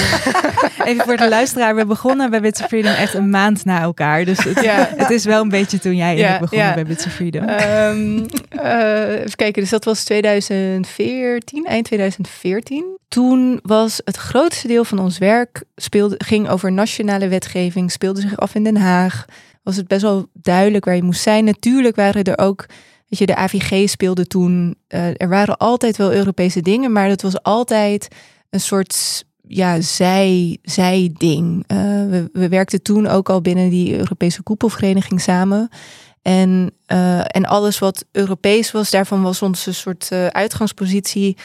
Even 0.84 1.04
voor 1.04 1.16
de 1.16 1.28
luisteraar, 1.28 1.74
we 1.76 1.86
begonnen 1.86 2.30
bij 2.30 2.40
Bits 2.40 2.60
of 2.60 2.66
Freedom 2.66 2.92
echt 2.92 3.14
een 3.14 3.30
maand 3.30 3.64
na 3.64 3.80
elkaar. 3.80 4.24
Dus 4.24 4.44
het, 4.44 4.60
Ja. 4.62 4.88
het 4.96 5.10
is 5.10 5.24
wel 5.24 5.42
een 5.42 5.48
beetje 5.48 5.78
toen 5.78 5.96
jij 5.96 6.10
en 6.10 6.16
Ja, 6.16 6.34
ik 6.34 6.40
begonnen 6.40 6.66
ja. 6.66 6.74
bij 6.74 6.84
Bits 6.84 7.06
of 7.06 7.12
Freedom. 7.12 7.44
Ehm, 7.44 8.24
eh, 8.48 9.18
even 9.20 9.36
kijken, 9.36 9.60
dus 9.62 9.70
dat 9.70 9.84
was 9.84 10.04
2014, 10.04 11.64
eind 11.66 11.84
2014. 11.84 12.98
Toen 13.08 13.58
was 13.62 14.00
het 14.04 14.16
grootste 14.16 14.68
deel 14.68 14.84
van 14.84 14.98
ons 14.98 15.18
werk 15.18 15.62
speelde, 15.76 16.14
ging 16.24 16.48
over 16.48 16.72
nationale 16.72 17.28
wetgeving, 17.28 17.90
speelde 17.92 18.20
zich 18.20 18.36
af 18.36 18.54
in 18.54 18.64
Den 18.64 18.76
Haag. 18.76 19.24
Was 19.62 19.76
het 19.76 19.86
best 19.88 20.02
wel 20.02 20.26
duidelijk 20.32 20.84
waar 20.84 20.94
je 20.96 21.02
moest 21.02 21.22
zijn. 21.22 21.44
Natuurlijk 21.44 21.96
waren 21.96 22.24
er 22.24 22.38
ook, 22.38 22.66
weet 23.09 23.19
je, 23.19 23.27
de 23.27 23.37
AVG 23.37 23.88
speelde 23.88 24.27
toen. 24.27 24.77
eh, 24.88 25.09
er 25.21 25.29
waren 25.29 25.57
altijd 25.57 25.97
wel 25.97 26.12
Europese 26.12 26.61
dingen, 26.61 26.92
maar 26.92 27.09
dat 27.09 27.23
was 27.23 27.42
altijd 27.42 28.09
een 28.51 28.61
soort 28.61 29.25
ja, 29.49 29.81
zij, 29.81 30.59
zij 30.62 31.11
ding. 31.16 31.64
Eh, 31.66 31.77
we, 31.79 32.29
we 32.33 32.49
werkten 32.49 32.83
toen 32.83 33.07
ook 33.07 33.29
al 33.31 33.40
binnen 33.40 33.71
die 33.71 33.97
Europese 33.99 34.42
koepelvereniging 34.42 35.21
samen. 35.21 35.69
En, 36.23 36.71
eh, 36.87 37.19
en 37.37 37.45
alles 37.45 37.79
wat 37.79 38.05
Europees 38.12 38.73
was, 38.73 38.90
daarvan 38.90 39.23
was 39.23 39.42
onze 39.42 39.73
soort 39.73 40.12
uitgangspositie. 40.31 41.37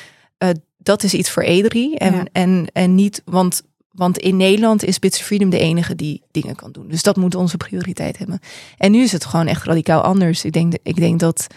dat 0.77 1.03
is 1.03 1.13
iets 1.13 1.29
voor 1.29 1.43
E3. 1.43 1.97
En, 1.97 2.13
Ja. 2.13 2.25
en, 2.31 2.67
en 2.73 2.95
niet, 2.95 3.21
want, 3.25 3.61
want 3.91 4.17
in 4.17 4.37
Nederland 4.37 4.83
is 4.83 4.99
Bits 4.99 5.19
of 5.19 5.25
Freedom 5.25 5.49
de 5.49 5.59
enige 5.59 5.95
die 5.95 6.21
dingen 6.31 6.55
kan 6.55 6.71
doen. 6.71 6.87
Dus 6.87 7.03
dat 7.03 7.15
moet 7.15 7.35
onze 7.35 7.57
prioriteit 7.57 8.17
hebben. 8.17 8.39
En 8.77 8.91
nu 8.91 9.01
is 9.01 9.11
het 9.11 9.25
gewoon 9.25 9.47
echt 9.47 9.63
radicaal 9.63 10.01
anders. 10.01 10.45
Ik 10.45 10.51
denk, 10.51 10.73
ik 10.83 10.95
denk 10.95 11.19
dat 11.19 11.47
80% 11.49 11.53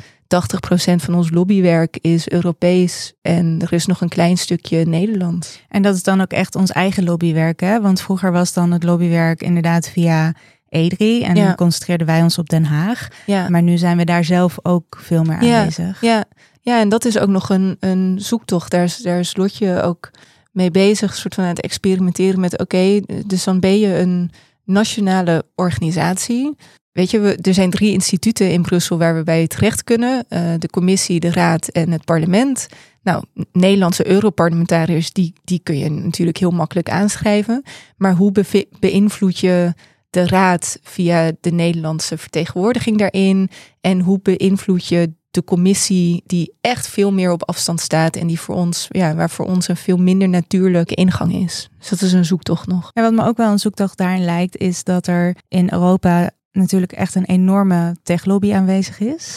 van 0.97 1.15
ons 1.15 1.31
lobbywerk 1.31 1.99
is 2.01 2.29
Europees. 2.29 3.13
En 3.23 3.59
er 3.63 3.73
is 3.73 3.87
nog 3.87 4.01
een 4.01 4.09
klein 4.09 4.39
stukje 4.39 4.85
Nederlands. 4.85 5.61
En 5.69 5.83
dat 5.83 5.95
is 5.95 6.03
dan 6.03 6.21
ook 6.21 6.33
echt 6.33 6.55
ons 6.55 6.71
eigen 6.71 7.05
lobbywerk. 7.05 7.61
Hè? 7.61 7.81
Want 7.81 8.01
vroeger 8.01 8.33
was 8.33 8.53
dan 8.53 8.71
het 8.73 8.83
lobbywerk 8.83 9.43
inderdaad 9.43 9.89
via 9.89 10.33
E3. 10.69 10.97
En 10.99 11.35
Ja. 11.35 11.45
dan 11.47 11.55
concentreerden 11.55 12.07
wij 12.07 12.23
ons 12.23 12.39
op 12.39 12.49
Den 12.49 12.65
Haag. 12.65 13.09
Ja. 13.27 13.49
Maar 13.49 13.63
nu 13.63 13.79
zijn 13.79 13.97
we 13.97 14.05
daar 14.05 14.25
zelf 14.25 14.59
ook 14.63 14.99
veel 15.03 15.23
meer 15.25 15.43
Ja. 15.45 15.59
aanwezig. 15.59 16.01
Ja, 16.01 16.25
ja, 16.61 16.81
en 16.81 16.89
dat 16.89 17.05
is 17.05 17.19
ook 17.19 17.29
nog 17.29 17.51
een, 17.51 17.77
een 17.81 18.17
zoektocht. 18.21 18.71
Daar 18.71 18.85
is, 18.85 18.97
daar 18.97 19.19
is 19.19 19.37
Lotje 19.37 19.83
ook 19.83 20.11
mee 20.55 20.71
bezig, 20.71 21.15
soort 21.15 21.35
van 21.35 21.45
aan 21.45 21.51
het 21.51 21.61
experimenteren 21.61 22.41
met, 22.41 22.59
oké, 22.59 23.01
dus 23.27 23.45
dan 23.45 23.61
ben 23.61 23.79
je 23.79 23.99
een 23.99 24.31
nationale 24.65 25.45
organisatie. 25.55 26.57
Weet 26.93 27.11
je, 27.11 27.21
we, 27.21 27.37
er 27.37 27.55
zijn 27.55 27.71
drie 27.71 27.93
instituten 27.93 28.51
in 28.51 28.63
Brussel 28.63 28.99
waar 28.99 29.17
we 29.17 29.23
bij 29.23 29.47
terecht 29.47 29.85
kunnen. 29.85 30.25
Eh, 30.29 30.53
de 30.59 30.69
commissie, 30.69 31.21
de 31.21 31.31
raad 31.33 31.69
en 31.69 31.91
het 31.91 32.05
parlement. 32.05 32.67
Nou, 33.03 33.25
Nederlandse 33.53 34.07
Europarlementariërs, 34.07 35.13
die, 35.13 35.33
die 35.45 35.61
kun 35.63 35.79
je 35.79 35.91
natuurlijk 35.91 36.37
heel 36.37 36.51
makkelijk 36.51 36.91
aanschrijven. 36.91 37.63
Maar 37.97 38.15
hoe 38.15 38.33
beïnvloed 38.81 39.39
je 39.39 39.73
de 40.11 40.27
raad 40.27 40.79
via 40.83 41.33
de 41.41 41.51
Nederlandse 41.51 42.19
vertegenwoordiging 42.19 42.99
daarin? 42.99 43.49
En 43.81 44.01
hoe 44.01 44.21
beïnvloed 44.23 44.87
je 44.87 45.13
de 45.35 45.45
commissie 45.45 46.23
die 46.27 46.53
echt 46.61 46.89
veel 46.89 47.13
meer 47.13 47.33
op 47.33 47.49
afstand 47.49 47.81
staat 47.81 48.17
en 48.17 48.27
die 48.27 48.41
voor 48.41 48.55
ons, 48.55 48.87
ja, 48.91 49.15
waar 49.15 49.31
voor 49.31 49.47
ons 49.47 49.69
een 49.69 49.77
veel 49.77 49.97
minder 49.97 50.29
natuurlijke 50.29 50.95
ingang 50.95 51.35
is. 51.35 51.71
Dus 51.79 51.89
dat 51.89 52.01
is 52.01 52.13
een 52.13 52.25
zoektocht 52.25 52.67
nog. 52.67 52.91
En 52.93 53.03
wat 53.03 53.13
me 53.13 53.25
ook 53.25 53.37
wel 53.37 53.53
een 53.53 53.59
zoektocht 53.59 53.97
daarin 53.99 54.25
lijkt, 54.25 54.57
is 54.57 54.85
dat 54.85 55.07
er 55.07 55.37
in 55.49 55.69
Europa 55.73 56.31
natuurlijk 56.53 56.93
echt 56.93 57.15
een 57.15 57.25
enorme 57.25 57.97
techlobby 58.03 58.53
aanwezig 58.53 59.01
is. 59.01 59.35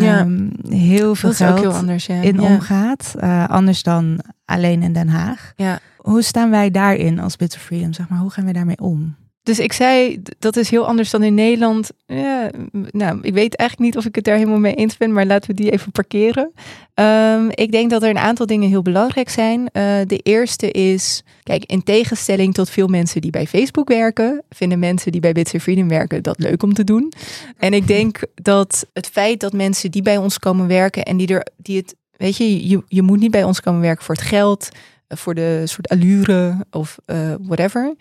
ja, 0.00 0.18
Ehm, 0.18 0.48
heel 0.68 1.14
veel 1.14 1.30
dat 1.30 1.40
is 1.40 1.46
ook 1.46 1.58
geld 1.58 1.60
heel 1.60 1.72
anders. 1.80 2.06
Ja. 2.06 2.20
in 2.20 2.40
ja. 2.40 2.42
omgaat. 2.54 3.14
eh, 3.18 3.48
anders 3.48 3.82
dan 3.82 4.20
alleen 4.44 4.82
in 4.82 4.92
Den 4.92 5.08
Haag. 5.08 5.52
Ja. 5.56 5.78
Hoe 5.96 6.22
staan 6.22 6.50
wij 6.50 6.70
daarin 6.70 7.20
als 7.20 7.36
Bits 7.36 7.56
of 7.56 7.62
Freedom? 7.62 7.92
Zeg 7.92 8.08
maar, 8.08 8.18
hoe 8.18 8.30
gaan 8.30 8.44
we 8.44 8.52
daarmee 8.52 8.78
om? 8.80 9.14
Dus 9.44 9.58
ik 9.58 9.72
zei, 9.72 10.22
dat 10.38 10.56
is 10.56 10.70
heel 10.70 10.86
anders 10.86 11.10
dan 11.10 11.22
in 11.22 11.34
Nederland. 11.34 11.90
Ja, 12.06 12.50
nou, 12.90 13.18
ik 13.22 13.34
weet 13.34 13.56
eigenlijk 13.56 13.90
niet 13.90 13.96
of 13.96 14.08
ik 14.08 14.14
het 14.14 14.24
daar 14.24 14.36
helemaal 14.36 14.58
mee 14.58 14.74
eens 14.74 14.96
ben, 14.96 15.12
maar 15.12 15.26
laten 15.26 15.50
we 15.50 15.56
die 15.56 15.70
even 15.70 15.92
parkeren. 15.92 16.52
Ehm, 16.94 17.48
ik 17.50 17.72
denk 17.72 17.90
dat 17.90 18.02
er 18.02 18.10
een 18.10 18.18
aantal 18.18 18.46
dingen 18.46 18.68
heel 18.68 18.82
belangrijk 18.82 19.28
zijn. 19.28 19.68
Eh, 19.72 19.96
de 20.06 20.18
eerste 20.18 20.70
is, 20.70 21.22
kijk, 21.42 21.64
in 21.64 21.82
tegenstelling 21.82 22.54
tot 22.54 22.70
veel 22.70 22.86
mensen 22.86 23.20
die 23.20 23.30
bij 23.30 23.46
Facebook 23.46 23.88
werken, 23.88 24.42
vinden 24.50 24.78
mensen 24.78 25.12
die 25.12 25.20
bij 25.20 25.32
Bits 25.32 25.52
Freedom 25.60 25.88
werken 25.88 26.22
dat 26.22 26.38
leuk 26.38 26.62
om 26.62 26.74
te 26.74 26.84
doen. 26.84 27.12
En 27.58 27.72
ik 27.72 27.86
denk 27.86 28.20
dat 28.34 28.86
het 28.92 29.06
feit 29.06 29.40
dat 29.40 29.52
mensen 29.52 29.90
die 29.90 30.02
bij 30.02 30.16
ons 30.16 30.38
komen 30.38 30.66
werken 30.66 31.02
en 31.02 31.16
die 31.16 31.28
er, 31.28 31.46
die 31.56 31.76
het, 31.76 31.94
weet 32.16 32.36
je, 32.36 32.68
je, 32.68 32.82
je 32.88 33.02
moet 33.02 33.20
niet 33.20 33.30
bij 33.30 33.44
ons 33.44 33.60
komen 33.60 33.80
werken 33.80 34.04
voor 34.04 34.14
het 34.14 34.24
geld, 34.24 34.68
voor 35.16 35.34
de 35.34 35.62
soort 35.64 35.88
allure 35.88 36.64
of 36.70 36.98
eh, 37.04 37.34
whatever. 37.40 37.94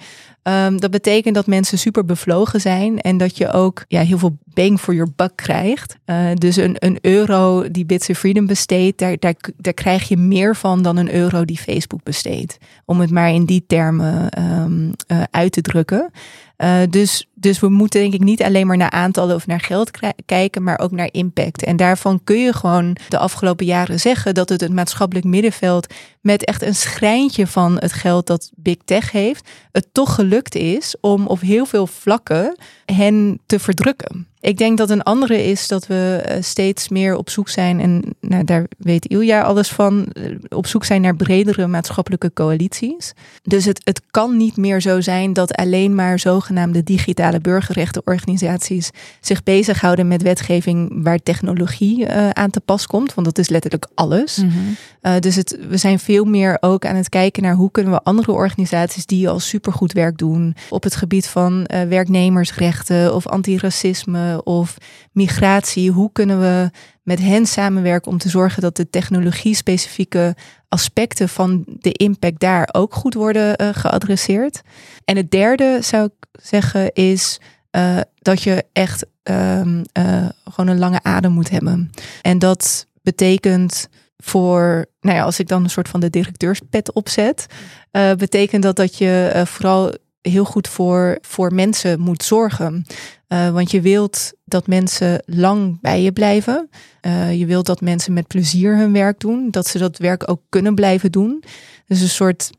Ehm, 0.44 0.78
dat 0.78 0.92
betekent 0.92 1.36
dat 1.36 1.48
mensen 1.48 1.78
super 1.78 2.06
bevlogen 2.06 2.62
zijn 2.62 3.00
en 3.00 3.18
dat 3.18 3.38
je 3.38 3.52
ook 3.52 3.86
ja, 3.88 4.02
heel 4.02 4.18
veel 4.18 4.38
bang 4.54 4.80
for 4.80 4.94
your 4.94 5.12
buck 5.16 5.36
krijgt. 5.36 5.98
Eh, 6.06 6.34
dus 6.34 6.56
een, 6.56 6.76
een 6.80 6.98
euro 7.02 7.72
die 7.72 7.86
Bits 7.86 8.10
of 8.10 8.18
Freedom 8.18 8.46
besteedt, 8.46 9.00
daar, 9.00 9.16
daar, 9.20 9.36
daar 9.58 9.74
krijg 9.74 10.08
je 10.08 10.18
meer 10.18 10.56
van 10.56 10.82
dan 10.82 10.98
een 10.98 11.14
euro 11.14 11.46
die 11.46 11.58
Facebook 11.58 12.04
besteedt. 12.04 12.58
Om 12.86 13.00
het 13.00 13.12
maar 13.12 13.30
in 13.30 13.46
die 13.46 13.64
termen 13.68 14.30
ehm, 14.30 14.92
eh, 15.08 15.24
uit 15.32 15.52
te 15.52 15.62
drukken. 15.62 16.12
Eh, 16.56 16.82
dus, 16.90 17.28
dus 17.34 17.60
we 17.60 17.70
moeten 17.70 18.02
denk 18.02 18.14
ik 18.14 18.20
niet 18.20 18.44
alleen 18.44 18.68
maar 18.68 18.78
naar 18.78 18.90
aantallen 18.90 19.36
of 19.36 19.48
naar 19.48 19.60
geld 19.60 19.90
kijken, 20.26 20.64
maar 20.64 20.80
ook 20.80 20.92
naar 20.92 21.10
impact. 21.12 21.64
En 21.64 21.76
daarvan 21.76 22.24
kun 22.24 22.40
je 22.40 22.54
gewoon 22.54 22.98
de 23.10 23.18
afgelopen 23.18 23.66
jaren 23.66 24.00
zeggen 24.00 24.34
dat 24.34 24.50
het 24.50 24.62
het 24.62 24.74
maatschappelijk 24.74 25.26
middenveld 25.26 25.94
met 26.22 26.46
echt 26.46 26.62
een 26.62 26.76
schrijntje 26.76 27.48
van 27.48 27.78
het 27.80 27.94
geld 27.94 28.28
dat 28.28 28.52
Big 28.56 28.78
Tech 28.86 29.12
heeft, 29.12 29.50
het 29.72 29.88
toch 29.92 30.16
gelukt 30.16 30.56
is 30.56 30.96
om 31.02 31.28
op 31.28 31.40
heel 31.40 31.66
veel 31.66 31.88
vlakken 31.88 32.58
hen 32.86 33.40
te 33.46 33.60
verdrukken. 33.60 34.28
Ik 34.44 34.58
denk 34.58 34.78
dat 34.78 34.90
een 34.90 35.04
andere 35.04 35.44
is 35.44 35.68
dat 35.68 35.88
we 35.88 36.22
eh, 36.26 36.42
steeds 36.42 36.90
meer 36.90 37.16
op 37.16 37.30
zoek 37.30 37.50
zijn, 37.50 37.80
en 37.80 38.16
nou, 38.20 38.44
daar 38.44 38.66
weet 38.78 39.06
Ilja 39.06 39.42
alles 39.42 39.70
van, 39.70 40.06
eh, 40.06 40.24
op 40.50 40.68
zoek 40.68 40.86
zijn 40.86 41.02
naar 41.02 41.16
bredere 41.16 41.68
maatschappelijke 41.68 42.32
coalities. 42.34 43.14
Dus 43.44 43.66
het, 43.66 43.82
het 43.84 44.02
kan 44.12 44.38
niet 44.38 44.58
meer 44.58 44.82
zo 44.82 45.02
zijn 45.02 45.34
dat 45.34 45.56
alleen 45.56 45.96
maar 45.96 46.20
zogenaamde 46.20 46.84
digitale 46.84 47.40
burgerrechtenorganisaties 47.40 48.90
zich 49.22 49.44
bezighouden 49.44 50.08
met 50.08 50.22
wetgeving 50.22 51.04
waar 51.04 51.20
technologie 51.20 52.06
eh, 52.06 52.30
aan 52.30 52.50
te 52.50 52.60
pas 52.60 52.88
komt, 52.88 53.14
want 53.14 53.28
dat 53.28 53.38
is 53.38 53.50
letterlijk 53.50 53.88
alles. 53.96 54.38
Mhm. 54.38 54.50
Uh, 55.02 55.20
dus 55.20 55.36
het, 55.36 55.58
we 55.70 55.78
zijn 55.78 56.00
veel 56.00 56.26
meer 56.26 56.58
ook 56.60 56.86
aan 56.86 56.96
het 56.96 57.10
kijken 57.10 57.44
naar 57.44 57.56
hoe 57.56 57.72
kunnen 57.72 57.94
we 57.94 58.04
andere 58.04 58.32
organisaties 58.32 59.06
die 59.06 59.30
al 59.30 59.40
supergoed 59.40 59.94
werk 59.94 60.18
doen 60.18 60.56
op 60.70 60.84
het 60.84 60.96
gebied 60.96 61.28
van 61.28 61.54
uh, 61.74 61.82
werknemersrechten 61.82 63.16
of 63.16 63.28
antiracisme 63.28 64.33
of 64.38 64.78
migratie, 65.12 65.92
hoe 65.92 66.12
kunnen 66.12 66.40
we 66.40 66.70
met 67.04 67.20
hen 67.20 67.46
samenwerken 67.46 68.12
om 68.12 68.18
te 68.18 68.30
zorgen 68.30 68.62
dat 68.62 68.76
de 68.76 68.90
technologie-specifieke 68.90 70.36
aspecten 70.70 71.30
van 71.30 71.64
de 71.68 71.92
impact 71.92 72.40
daar 72.40 72.70
ook 72.72 72.94
goed 72.94 73.14
worden 73.14 73.62
uh, 73.62 73.70
geadresseerd. 73.72 74.62
En 75.06 75.16
het 75.18 75.32
derde 75.32 75.78
zou 75.82 76.06
ik 76.06 76.42
zeggen 76.42 76.94
is 76.94 77.40
uh, 77.72 78.00
dat 78.22 78.42
je 78.42 78.66
echt 78.74 79.06
um, 79.24 79.82
uh, 79.98 80.26
gewoon 80.44 80.68
een 80.68 80.80
lange 80.80 81.04
adem 81.04 81.32
moet 81.32 81.50
hebben. 81.50 81.92
En 82.22 82.40
dat 82.40 82.88
betekent 83.02 83.88
voor, 84.18 84.86
nou 85.02 85.18
ja, 85.18 85.24
als 85.24 85.40
ik 85.40 85.48
dan 85.48 85.64
een 85.64 85.70
soort 85.70 85.90
van 85.90 86.00
de 86.00 86.10
directeurspet 86.10 86.94
opzet, 86.94 87.46
betekent 88.18 88.64
dat 88.64 88.76
dat 88.76 88.98
je 88.98 89.44
vooral 89.46 89.94
heel 90.30 90.46
goed 90.46 90.68
voor, 90.68 91.18
voor 91.22 91.54
mensen 91.54 92.00
moet 92.00 92.24
zorgen. 92.24 92.86
Uh, 93.28 93.50
want 93.50 93.72
je 93.72 93.82
wilt 93.82 94.34
dat 94.46 94.68
mensen 94.68 95.24
lang 95.26 95.82
bij 95.82 96.02
je 96.02 96.12
blijven. 96.12 96.70
Uh, 97.02 97.40
je 97.40 97.46
wilt 97.46 97.66
dat 97.66 97.82
mensen 97.82 98.14
met 98.14 98.28
plezier 98.28 98.78
hun 98.78 98.94
werk 98.94 99.20
doen. 99.20 99.48
Dat 99.52 99.68
ze 99.68 99.78
dat 99.78 99.98
werk 99.98 100.30
ook 100.30 100.42
kunnen 100.50 100.76
blijven 100.76 101.12
doen. 101.12 101.44
Dus 101.88 102.02
een 102.02 102.10
soort 102.10 102.50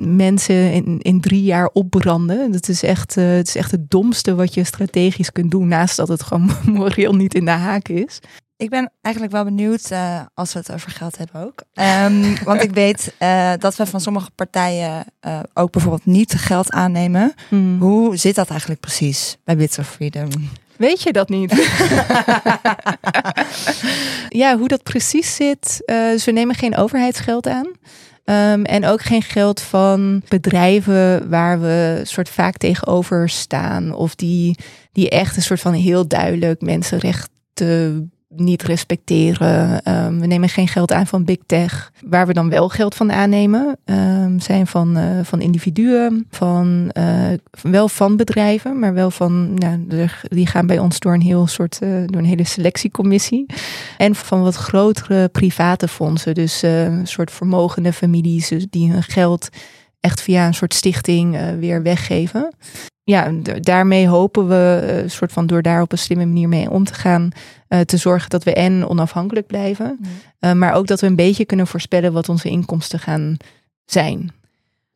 mensen 0.00 0.72
in, 0.72 0.98
in 1.00 1.20
drie 1.20 1.42
jaar 1.42 1.66
opbranden. 1.66 2.52
Dat 2.52 2.68
is 2.68 2.82
echt, 2.82 3.16
uh, 3.16 3.24
het 3.24 3.48
is 3.48 3.56
echt 3.56 3.70
het 3.70 3.90
domste 3.90 4.34
wat 4.34 4.54
je 4.54 4.64
strategisch 4.64 5.32
kunt 5.32 5.50
doen. 5.50 5.68
Naast 5.68 5.96
dat 5.96 6.08
het 6.08 6.22
gewoon 6.22 6.50
moreel 6.78 7.14
niet 7.14 7.34
in 7.34 7.44
de 7.44 7.50
haak 7.50 7.88
is. 7.88 8.20
Ik 8.56 8.70
ben 8.70 8.92
eigenlijk 9.00 9.34
wel 9.34 9.44
benieuwd, 9.44 9.90
uh, 9.92 10.20
als 10.34 10.52
we 10.52 10.58
het 10.58 10.72
over 10.72 10.90
geld 10.90 11.18
hebben 11.18 11.40
ook. 11.44 11.62
Um, 11.74 12.36
want 12.44 12.62
ik 12.62 12.70
weet 12.70 13.14
uh, 13.18 13.52
dat 13.58 13.76
we 13.76 13.86
van 13.86 14.00
sommige 14.00 14.30
partijen 14.34 15.04
uh, 15.26 15.40
ook 15.54 15.72
bijvoorbeeld 15.72 16.06
niet 16.06 16.34
geld 16.34 16.70
aannemen. 16.70 17.34
Hmm. 17.48 17.80
Hoe 17.80 18.16
zit 18.16 18.34
dat 18.34 18.50
eigenlijk 18.50 18.80
precies 18.80 19.36
bij 19.44 19.56
Bits 19.56 19.78
of 19.78 19.88
Freedom? 19.88 20.28
Weet 20.76 21.02
je 21.02 21.12
dat 21.12 21.28
niet? 21.28 21.52
ja, 24.42 24.58
hoe 24.58 24.68
dat 24.68 24.82
precies 24.82 25.34
zit. 25.34 25.82
dus 25.86 26.24
we 26.24 26.32
nemen 26.32 26.54
geen 26.54 26.76
overheidsgeld 26.76 27.46
aan. 27.46 27.66
Um, 28.24 28.64
en 28.64 28.84
ook 28.84 29.02
geen 29.02 29.22
geld 29.22 29.60
van 29.60 30.22
bedrijven 30.28 31.28
waar 31.28 31.60
we 31.60 32.00
soort 32.02 32.28
vaak 32.28 32.56
tegenover 32.56 33.28
staan. 33.28 33.94
Of 33.94 34.14
die, 34.14 34.58
die 34.92 35.10
echt 35.10 35.36
een 35.36 35.42
soort 35.42 35.60
van 35.60 35.72
heel 35.72 36.08
duidelijk 36.08 36.60
mensenrechten 36.60 38.12
niet 38.36 38.62
respecteren. 38.62 39.80
Um, 39.88 40.20
we 40.20 40.26
nemen 40.26 40.48
geen 40.48 40.68
geld 40.68 40.92
aan 40.92 41.06
van 41.06 41.24
big 41.24 41.38
tech. 41.46 41.92
Waar 42.04 42.26
we 42.26 42.32
dan 42.32 42.50
wel 42.50 42.68
geld 42.68 42.94
van 42.94 43.12
aannemen, 43.12 43.76
um, 43.84 44.40
zijn 44.40 44.66
van, 44.66 44.98
uh, 44.98 45.04
van 45.22 45.40
individuen, 45.40 46.26
van 46.30 46.90
uh, 46.98 47.04
wel 47.62 47.88
van 47.88 48.16
bedrijven, 48.16 48.78
maar 48.78 48.94
wel 48.94 49.10
van, 49.10 49.54
nou, 49.54 49.86
die 50.22 50.46
gaan 50.46 50.66
bij 50.66 50.78
ons 50.78 50.98
door 50.98 51.14
een 51.14 51.20
heel 51.20 51.46
soort, 51.46 51.78
uh, 51.82 51.88
door 52.06 52.20
een 52.20 52.28
hele 52.28 52.44
selectiecommissie. 52.44 53.46
En 53.98 54.14
van 54.14 54.42
wat 54.42 54.54
grotere 54.54 55.28
private 55.28 55.88
fondsen, 55.88 56.34
dus 56.34 56.62
een 56.62 57.06
soort 57.06 57.30
vermogende 57.30 57.92
families 57.92 58.48
dus 58.48 58.66
die 58.70 58.90
hun 58.90 59.02
geld 59.02 59.48
echt 60.04 60.22
via 60.22 60.46
een 60.46 60.54
soort 60.54 60.74
stichting 60.74 61.58
weer 61.58 61.82
weggeven 61.82 62.54
ja, 63.04 63.32
daarmee 63.60 64.08
hopen 64.08 64.48
we, 64.48 65.00
uh, 65.02 65.10
soort 65.10 65.32
van 65.32 65.46
door 65.46 65.62
daar 65.62 65.82
op 65.82 65.92
een 65.92 65.98
slimme 65.98 66.26
manier 66.26 66.48
mee 66.48 66.70
om 66.70 66.84
te 66.84 66.94
gaan, 66.94 67.30
uh, 67.68 67.80
te 67.80 67.96
zorgen 67.96 68.30
dat 68.30 68.44
we 68.44 68.54
en 68.54 68.88
onafhankelijk 68.88 69.46
blijven, 69.46 69.98
mm. 70.40 70.58
maar 70.58 70.72
ook 70.72 70.86
dat 70.86 71.00
we 71.00 71.06
een 71.06 71.16
beetje 71.16 71.44
kunnen 71.44 71.66
voorspellen 71.66 72.12
wat 72.12 72.28
onze 72.28 72.48
inkomsten 72.48 72.98
gaan 72.98 73.36
zijn. 73.84 74.32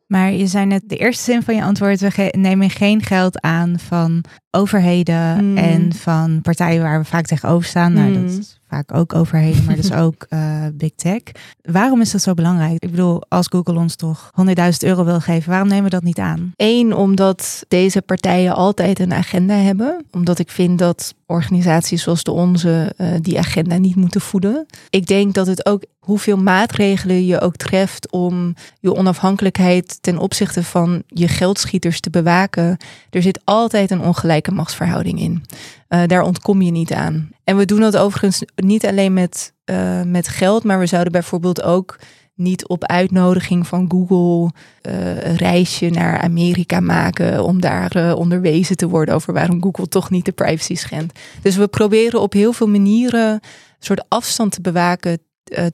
Maar 0.07 0.33
je 0.33 0.47
zei 0.47 0.67
net, 0.67 0.83
de 0.87 0.97
eerste 0.97 1.23
zin 1.23 1.43
van 1.43 1.55
je 1.55 1.63
antwoord, 1.63 2.01
we 2.01 2.35
nemen 2.39 2.71
geen 2.71 3.03
geld 3.03 3.41
aan 3.41 3.79
van 3.79 4.25
overheden 4.51 5.45
mm. 5.45 5.57
en 5.57 5.93
van 5.93 6.41
partijen 6.41 6.83
waar 6.83 6.99
we 6.99 7.05
vaak 7.05 7.27
tegenover 7.27 7.69
staan. 7.69 7.93
Nou, 7.93 8.13
dat 8.13 8.31
is 8.31 8.58
vaak 8.69 8.95
ook 8.95 9.15
overheden, 9.15 9.65
maar 9.65 9.77
dus 9.77 9.93
ook 10.05 10.27
uh, 10.29 10.65
big 10.75 10.91
tech. 10.97 11.23
Waarom 11.63 12.01
is 12.01 12.11
dat 12.11 12.23
zo 12.23 12.35
belangrijk? 12.35 12.83
Ik 12.83 12.91
bedoel, 12.91 13.23
als 13.29 13.47
Google 13.47 13.79
ons 13.79 13.97
toch 13.97 14.31
100.000 14.47 14.55
euro 14.79 15.05
wil 15.05 15.21
geven, 15.21 15.51
waarom 15.51 15.69
nemen 15.69 15.85
we 15.85 15.91
dat 15.91 16.03
niet 16.03 16.19
aan? 16.19 16.53
Eén, 16.57 16.95
omdat 16.95 17.65
deze 17.69 18.03
partijen 18.03 18.55
altijd 18.55 18.99
een 18.99 19.13
agenda 19.13 19.55
hebben. 19.55 20.05
Omdat 20.11 20.39
ik 20.39 20.51
vind 20.51 20.79
dat 20.79 21.15
organisaties 21.29 22.03
zoals 22.03 22.23
de 22.23 22.31
onze 22.31 22.95
uh, 22.97 23.09
die 23.21 23.39
agenda 23.39 23.77
niet 23.77 23.97
moeten 23.97 24.21
voeden. 24.21 24.67
Ik 24.91 25.07
denk 25.07 25.35
dat 25.35 25.47
het 25.47 25.67
ook 25.67 25.85
hoeveel 25.99 26.37
maatregelen 26.37 27.27
je 27.27 27.41
ook 27.41 27.57
treft 27.57 28.11
om 28.11 28.55
je 28.81 28.95
onafhankelijkheid 28.95 29.99
ten 30.03 30.19
opzichte 30.19 30.65
van 30.65 31.03
je 31.07 31.29
geldschieters 31.29 32.01
te 32.01 32.11
bewaken. 32.11 32.77
Er 33.11 33.23
zit 33.23 33.41
altijd 33.45 33.91
een 33.91 34.01
ongelijke 34.01 34.53
machtsverhouding 34.53 35.21
in. 35.21 35.45
Uh, 35.89 36.03
daar 36.07 36.23
ontkom 36.23 36.63
je 36.63 36.71
niet 36.71 36.93
aan. 36.93 37.31
En 37.45 37.57
we 37.57 37.65
doen 37.65 37.81
dat 37.81 37.97
overigens 37.97 38.43
niet 38.55 38.87
alleen 38.87 39.13
met, 39.13 39.53
uh, 39.65 40.03
met 40.03 40.29
geld, 40.29 40.65
maar 40.65 40.79
we 40.79 40.87
zouden 40.87 41.13
bijvoorbeeld 41.13 41.63
ook 41.63 41.99
niet 42.39 42.69
op 42.69 42.85
uitnodiging 42.85 43.67
van 43.67 43.91
Google 43.91 44.53
uh, 44.89 45.23
een 45.23 45.37
reisje 45.37 45.89
naar 45.89 46.21
Amerika 46.21 46.81
maken 46.81 47.45
om 47.45 47.61
daar 47.61 47.97
uh, 47.97 48.15
onderwezen 48.17 48.77
te 48.77 48.89
worden 48.89 49.15
over 49.15 49.33
waarom 49.33 49.63
Google 49.63 49.89
toch 49.89 50.11
niet 50.11 50.25
de 50.25 50.33
privacy 50.33 50.75
schendt. 50.75 51.19
Dus 51.43 51.57
we 51.57 51.69
proberen 51.69 52.21
op 52.21 52.33
heel 52.33 52.53
veel 52.53 52.69
manieren 52.69 53.33
een 53.33 53.41
soort 53.79 54.05
afstand 54.09 54.53
te 54.53 54.61
bewaken 54.61 55.19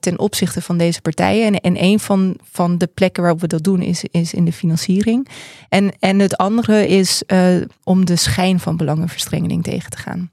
ten 0.01 0.19
opzichte 0.19 0.63
van 0.63 0.77
deze 0.77 1.01
partijen. 1.01 1.47
En, 1.47 1.61
en 1.61 1.85
een 1.85 2.01
van, 2.01 2.37
van 2.51 2.79
de 2.79 2.87
plekken 2.87 3.23
waarop 3.23 3.41
we 3.41 3.47
dat 3.47 3.65
doen 3.65 3.83
is, 3.83 4.05
is 4.11 4.35
in 4.35 4.45
de 4.45 4.53
financiering. 4.53 5.29
En, 5.69 5.93
en 5.99 6.19
het 6.19 6.37
andere 6.37 6.89
is 6.89 7.23
uh, 7.27 7.57
om 7.85 8.05
de 8.05 8.17
schijn 8.17 8.61
van 8.61 8.77
belangenverstrengeling 8.77 9.63
tegen 9.63 9.91
te 9.91 9.97
gaan. 9.97 10.31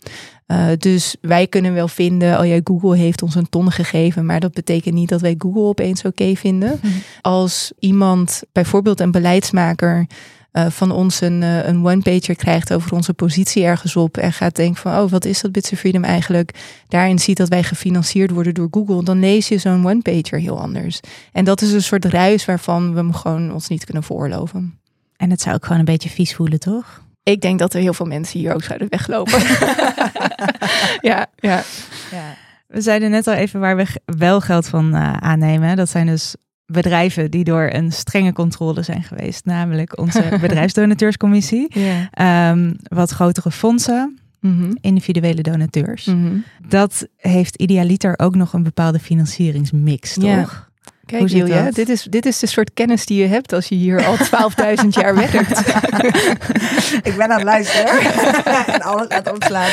Uh, 0.48 0.66
dus 0.78 1.16
wij 1.22 1.48
kunnen 1.48 1.74
wel 1.74 1.88
vinden, 1.88 2.40
oh 2.40 2.46
ja, 2.46 2.60
Google 2.64 2.98
heeft 2.98 3.22
ons 3.22 3.36
een 3.36 3.50
ton 3.50 3.72
gegeven, 3.72 4.26
maar 4.26 4.40
dat 4.40 4.54
betekent 4.54 4.96
niet 4.96 5.10
dat 5.10 5.22
wij 5.22 5.36
Google 5.38 5.62
opeens 5.62 6.00
oké 6.00 6.08
okay 6.08 6.36
vinden. 6.36 6.80
Mm. 6.82 6.92
Als 7.22 7.72
iemand, 7.80 8.44
bijvoorbeeld 8.52 9.00
een 9.00 9.12
beleidsmaker, 9.12 10.08
uh, 10.54 10.66
van 10.70 10.92
ons 10.92 11.22
een, 11.22 11.42
uh, 11.42 11.68
een 11.68 11.86
one-pager 11.86 12.36
krijgt 12.36 12.74
over 12.74 12.94
onze 12.94 13.14
positie 13.14 13.64
ergens 13.64 13.96
op 13.96 14.18
en 14.18 14.34
gaat 14.34 14.56
denken 14.56 14.82
van, 14.82 15.04
oh, 15.04 15.10
wat 15.10 15.26
is 15.26 15.42
dat 15.42 15.52
Bits 15.52 15.72
of 15.72 15.80
Freedom 15.80 16.04
eigenlijk? 16.04 16.52
Daarin 16.88 17.20
ziet 17.20 17.38
dat 17.38 17.50
wij 17.50 17.64
gefinancierd 17.64 18.32
worden 18.32 18.54
door 18.54 18.68
Google, 18.72 19.04
dan 19.04 19.20
lees 19.20 19.48
je 19.48 19.58
zo'n 19.58 19.88
one-pager 19.88 20.40
heel 20.40 20.60
anders. 20.60 21.00
En 21.32 21.46
dat 21.46 21.62
is 21.62 21.72
een 21.72 21.84
soort 21.84 22.06
ruis 22.06 22.46
waarvan 22.46 22.92
we 22.92 22.98
hem 22.98 23.14
gewoon 23.14 23.54
ons 23.54 23.68
niet 23.68 23.86
kunnen 23.86 24.04
veroorloven. 24.04 24.80
En 25.18 25.30
het 25.30 25.42
zou 25.42 25.56
ook 25.56 25.64
gewoon 25.64 25.80
een 25.80 25.86
beetje 25.86 26.10
vies 26.10 26.36
voelen, 26.36 26.60
toch? 26.60 27.02
Ik 27.24 27.42
denk 27.42 27.60
dat 27.60 27.74
er 27.74 27.82
heel 27.82 27.94
veel 27.94 28.06
mensen 28.06 28.40
hier 28.40 28.54
ook 28.54 28.64
zouden 28.64 28.90
weglopen. 28.90 29.40
ja, 31.10 31.28
ja. 31.36 31.64
Ja. 32.12 32.36
We 32.68 32.82
zeiden 32.82 33.10
net 33.10 33.28
al 33.28 33.34
even 33.34 33.60
waar 33.60 33.76
we 33.76 33.86
wel 34.06 34.42
geld 34.42 34.68
van 34.68 34.96
eh, 34.96 35.14
aannemen. 35.14 35.76
Dat 35.76 35.90
zijn 35.90 36.06
dus 36.06 36.36
bedrijven 36.72 37.32
die 37.32 37.44
door 37.44 37.70
een 37.72 37.92
strenge 37.92 38.34
controle 38.34 38.82
zijn 38.82 39.04
geweest. 39.04 39.46
Namelijk 39.46 40.00
onze 40.00 40.24
bedrijfsdonateurscommissie. 40.42 41.68
Ehm, 42.12 42.74
wat 42.84 43.10
grotere 43.10 43.52
fondsen, 43.52 44.16
Mhm. 44.40 44.72
individuele 44.82 45.42
donateurs. 45.42 46.06
Mhm. 46.06 46.36
Dat 46.68 47.08
heeft 47.18 47.56
idealiter 47.56 48.14
ook 48.20 48.36
nog 48.36 48.54
een 48.54 48.64
bepaalde 48.64 49.00
financieringsmix, 49.00 50.14
toch? 50.14 50.24
Ja. 50.24 50.70
Kijk, 51.12 51.32
Hoe 51.32 51.46
dat? 51.46 51.76
dit 51.76 51.90
is, 51.90 52.04
dit 52.04 52.26
is 52.26 52.40
de 52.40 52.48
soort 52.48 52.74
kennis 52.74 53.06
die 53.06 53.22
je 53.22 53.28
hebt 53.28 53.54
als 53.54 53.68
je 53.68 53.76
hier 53.76 54.06
al 54.06 54.16
12.000 54.84 54.88
jaar 54.90 55.16
werkt. 55.16 55.60
Ik 57.10 57.16
ben 57.18 57.30
aan 57.30 57.38
het 57.38 57.44
luisteren 57.44 58.00
en 58.76 58.82
alles 58.82 59.10
aan 59.10 59.18
het 59.24 59.32
opslaan. 59.32 59.70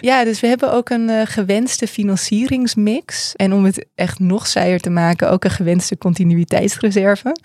Ja, 0.00 0.24
dus 0.24 0.40
we 0.40 0.46
hebben 0.46 0.72
ook 0.72 0.90
een 0.90 1.10
eh, 1.10 1.20
gewenste 1.24 1.86
financieringsmix. 1.86 3.32
En 3.36 3.52
om 3.52 3.64
het 3.64 3.86
echt 3.94 4.18
nog 4.18 4.46
saaier 4.46 4.80
te 4.80 4.90
maken, 4.90 5.30
ook 5.30 5.44
een 5.44 5.50
gewenste 5.50 5.98
continuïteitsreserve. 5.98 7.36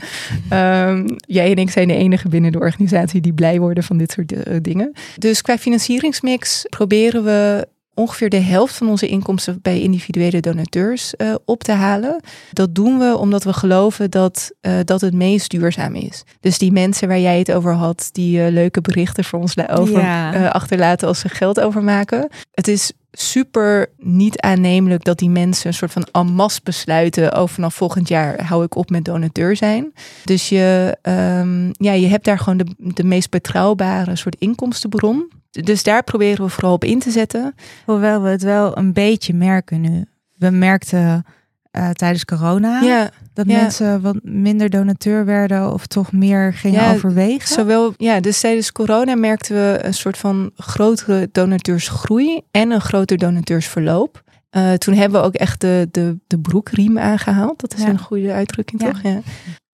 Ehm, 0.49 1.07
jij 1.15 1.51
en 1.51 1.57
ik 1.57 1.69
zijn 1.69 1.87
de 1.87 1.95
enige 1.95 2.29
binnen 2.29 2.51
de 2.51 2.59
organisatie 2.59 3.21
die 3.21 3.33
blij 3.33 3.59
worden 3.59 3.83
van 3.83 3.97
dit 3.97 4.11
soort 4.11 4.31
eh, 4.31 4.55
dingen. 4.61 4.91
Dus 5.17 5.41
qua 5.41 5.57
financieringsmix 5.57 6.65
proberen 6.69 7.23
we 7.23 7.67
ongeveer 7.93 8.29
de 8.29 8.39
helft 8.39 8.75
van 8.75 8.89
onze 8.89 9.07
inkomsten 9.07 9.59
bij 9.61 9.81
individuele 9.81 10.39
donateurs 10.39 11.15
eh, 11.15 11.35
op 11.45 11.63
te 11.63 11.71
halen. 11.71 12.21
Dat 12.51 12.75
doen 12.75 12.99
we 12.99 13.17
omdat 13.17 13.43
we 13.43 13.53
geloven 13.53 14.11
dat 14.11 14.51
eh, 14.61 14.73
dat 14.85 15.01
het 15.01 15.13
meest 15.13 15.49
duurzaam 15.49 15.95
is. 15.95 16.23
Dus 16.39 16.57
die 16.57 16.71
mensen 16.71 17.07
waar 17.07 17.19
jij 17.19 17.39
het 17.39 17.51
over 17.51 17.73
had, 17.73 18.09
die 18.11 18.43
eh, 18.43 18.51
leuke 18.51 18.81
berichten 18.81 19.23
voor 19.23 19.39
ons 19.39 19.57
over, 19.67 20.01
Ja. 20.01 20.47
achterlaten 20.47 21.07
als 21.07 21.19
ze 21.19 21.29
geld 21.29 21.59
overmaken. 21.59 22.29
Het 22.51 22.67
is 22.67 22.91
super 23.11 23.89
niet 23.97 24.39
aannemelijk 24.39 25.03
dat 25.03 25.17
die 25.17 25.29
mensen 25.29 25.67
een 25.67 25.73
soort 25.73 25.91
van 25.91 26.33
masse 26.33 26.59
besluiten. 26.63 27.37
Oh, 27.37 27.47
vanaf 27.47 27.73
volgend 27.75 28.07
jaar 28.07 28.45
hou 28.45 28.63
ik 28.63 28.75
op 28.75 28.89
met 28.89 29.05
donateur 29.05 29.55
zijn. 29.55 29.93
Dus 30.25 30.49
je, 30.49 30.97
ehm, 31.01 31.69
ja, 31.71 31.91
je 31.91 32.07
hebt 32.07 32.25
daar 32.25 32.39
gewoon 32.39 32.57
de, 32.57 32.65
de 32.77 33.03
meest 33.03 33.29
betrouwbare 33.29 34.15
soort 34.15 34.35
inkomstenbron. 34.39 35.31
Dus 35.51 35.83
daar 35.83 36.03
proberen 36.03 36.45
we 36.45 36.51
vooral 36.51 36.73
op 36.73 36.83
in 36.83 36.99
te 36.99 37.11
zetten. 37.11 37.55
Hoewel 37.85 38.21
we 38.21 38.29
het 38.29 38.43
wel 38.43 38.77
een 38.77 38.93
beetje 38.93 39.33
merken 39.33 39.81
nu. 39.81 40.05
We 40.37 40.49
merkten 40.49 41.25
eh, 41.71 41.89
tijdens 41.89 42.25
corona 42.25 42.81
Ja, 42.81 43.09
dat 43.33 43.45
ja. 43.47 43.61
mensen 43.61 44.01
wat 44.01 44.19
minder 44.23 44.69
donateur 44.69 45.25
werden 45.25 45.73
of 45.73 45.87
toch 45.87 46.11
meer 46.11 46.53
gingen 46.53 46.83
Ja, 46.83 46.93
overwegen. 46.93 47.47
Zowel, 47.47 47.93
ja, 47.97 48.19
dus 48.19 48.39
tijdens 48.39 48.71
corona 48.71 49.15
merkten 49.15 49.55
we 49.55 49.79
een 49.81 49.93
soort 49.93 50.17
van 50.17 50.51
grotere 50.55 51.29
donateursgroei 51.31 52.41
en 52.51 52.71
een 52.71 52.81
groter 52.81 53.17
donateursverloop. 53.17 54.23
Eh, 54.49 54.73
toen 54.73 54.93
hebben 54.93 55.21
we 55.21 55.27
ook 55.27 55.33
echt 55.35 55.61
de, 55.61 55.87
de, 55.91 56.17
de 56.27 56.39
broekriem 56.39 56.99
aangehaald. 56.99 57.59
Dat 57.59 57.73
is 57.73 57.83
een 57.83 57.99
goede 57.99 58.31
uitdrukking, 58.31 58.81
toch? 58.81 59.01
Ja. 59.01 59.21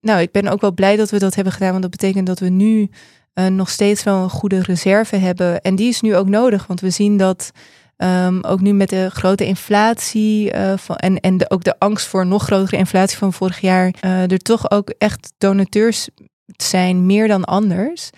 Nou, 0.00 0.20
ik 0.20 0.32
ben 0.32 0.48
ook 0.48 0.60
wel 0.60 0.72
blij 0.72 0.96
dat 0.96 1.10
we 1.10 1.18
dat 1.18 1.34
hebben 1.34 1.52
gedaan, 1.52 1.70
want 1.70 1.82
dat 1.82 1.90
betekent 1.90 2.26
dat 2.26 2.38
we 2.38 2.48
nu 2.48 2.90
eh, 3.38 3.46
nog 3.46 3.70
steeds 3.70 4.02
wel 4.02 4.22
een 4.22 4.30
goede 4.30 4.62
reserve 4.62 5.16
hebben. 5.16 5.60
En 5.60 5.76
die 5.76 5.88
is 5.88 6.00
nu 6.00 6.16
ook 6.16 6.28
nodig, 6.28 6.66
want 6.66 6.80
we 6.80 6.90
zien 6.90 7.16
dat 7.16 7.50
ehm, 7.96 8.38
ook 8.40 8.60
nu 8.60 8.72
met 8.72 8.88
de 8.88 9.10
grote 9.10 9.46
inflatie 9.46 10.50
eh, 10.50 10.76
van, 10.76 10.96
en, 10.96 11.20
en 11.20 11.36
de, 11.36 11.50
ook 11.50 11.64
de 11.64 11.78
angst 11.78 12.06
voor 12.06 12.26
nog 12.26 12.42
grotere 12.42 12.76
inflatie 12.76 13.18
van 13.18 13.32
vorig 13.32 13.60
jaar, 13.60 13.94
eh, 14.00 14.30
er 14.30 14.38
toch 14.38 14.70
ook 14.70 14.90
echt 14.98 15.32
donateurs 15.38 16.08
zijn 16.56 17.06
meer 17.06 17.28
dan 17.28 17.44
anders. 17.44 18.10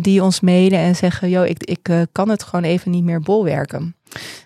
die 0.00 0.22
ons 0.22 0.40
mailen 0.40 0.78
en 0.78 0.96
zeggen: 0.96 1.28
Yo, 1.28 1.42
ik, 1.42 1.64
ik 1.64 2.06
kan 2.12 2.28
het 2.28 2.42
gewoon 2.42 2.64
even 2.64 2.90
niet 2.90 3.04
meer 3.04 3.20
bolwerken. 3.20 3.96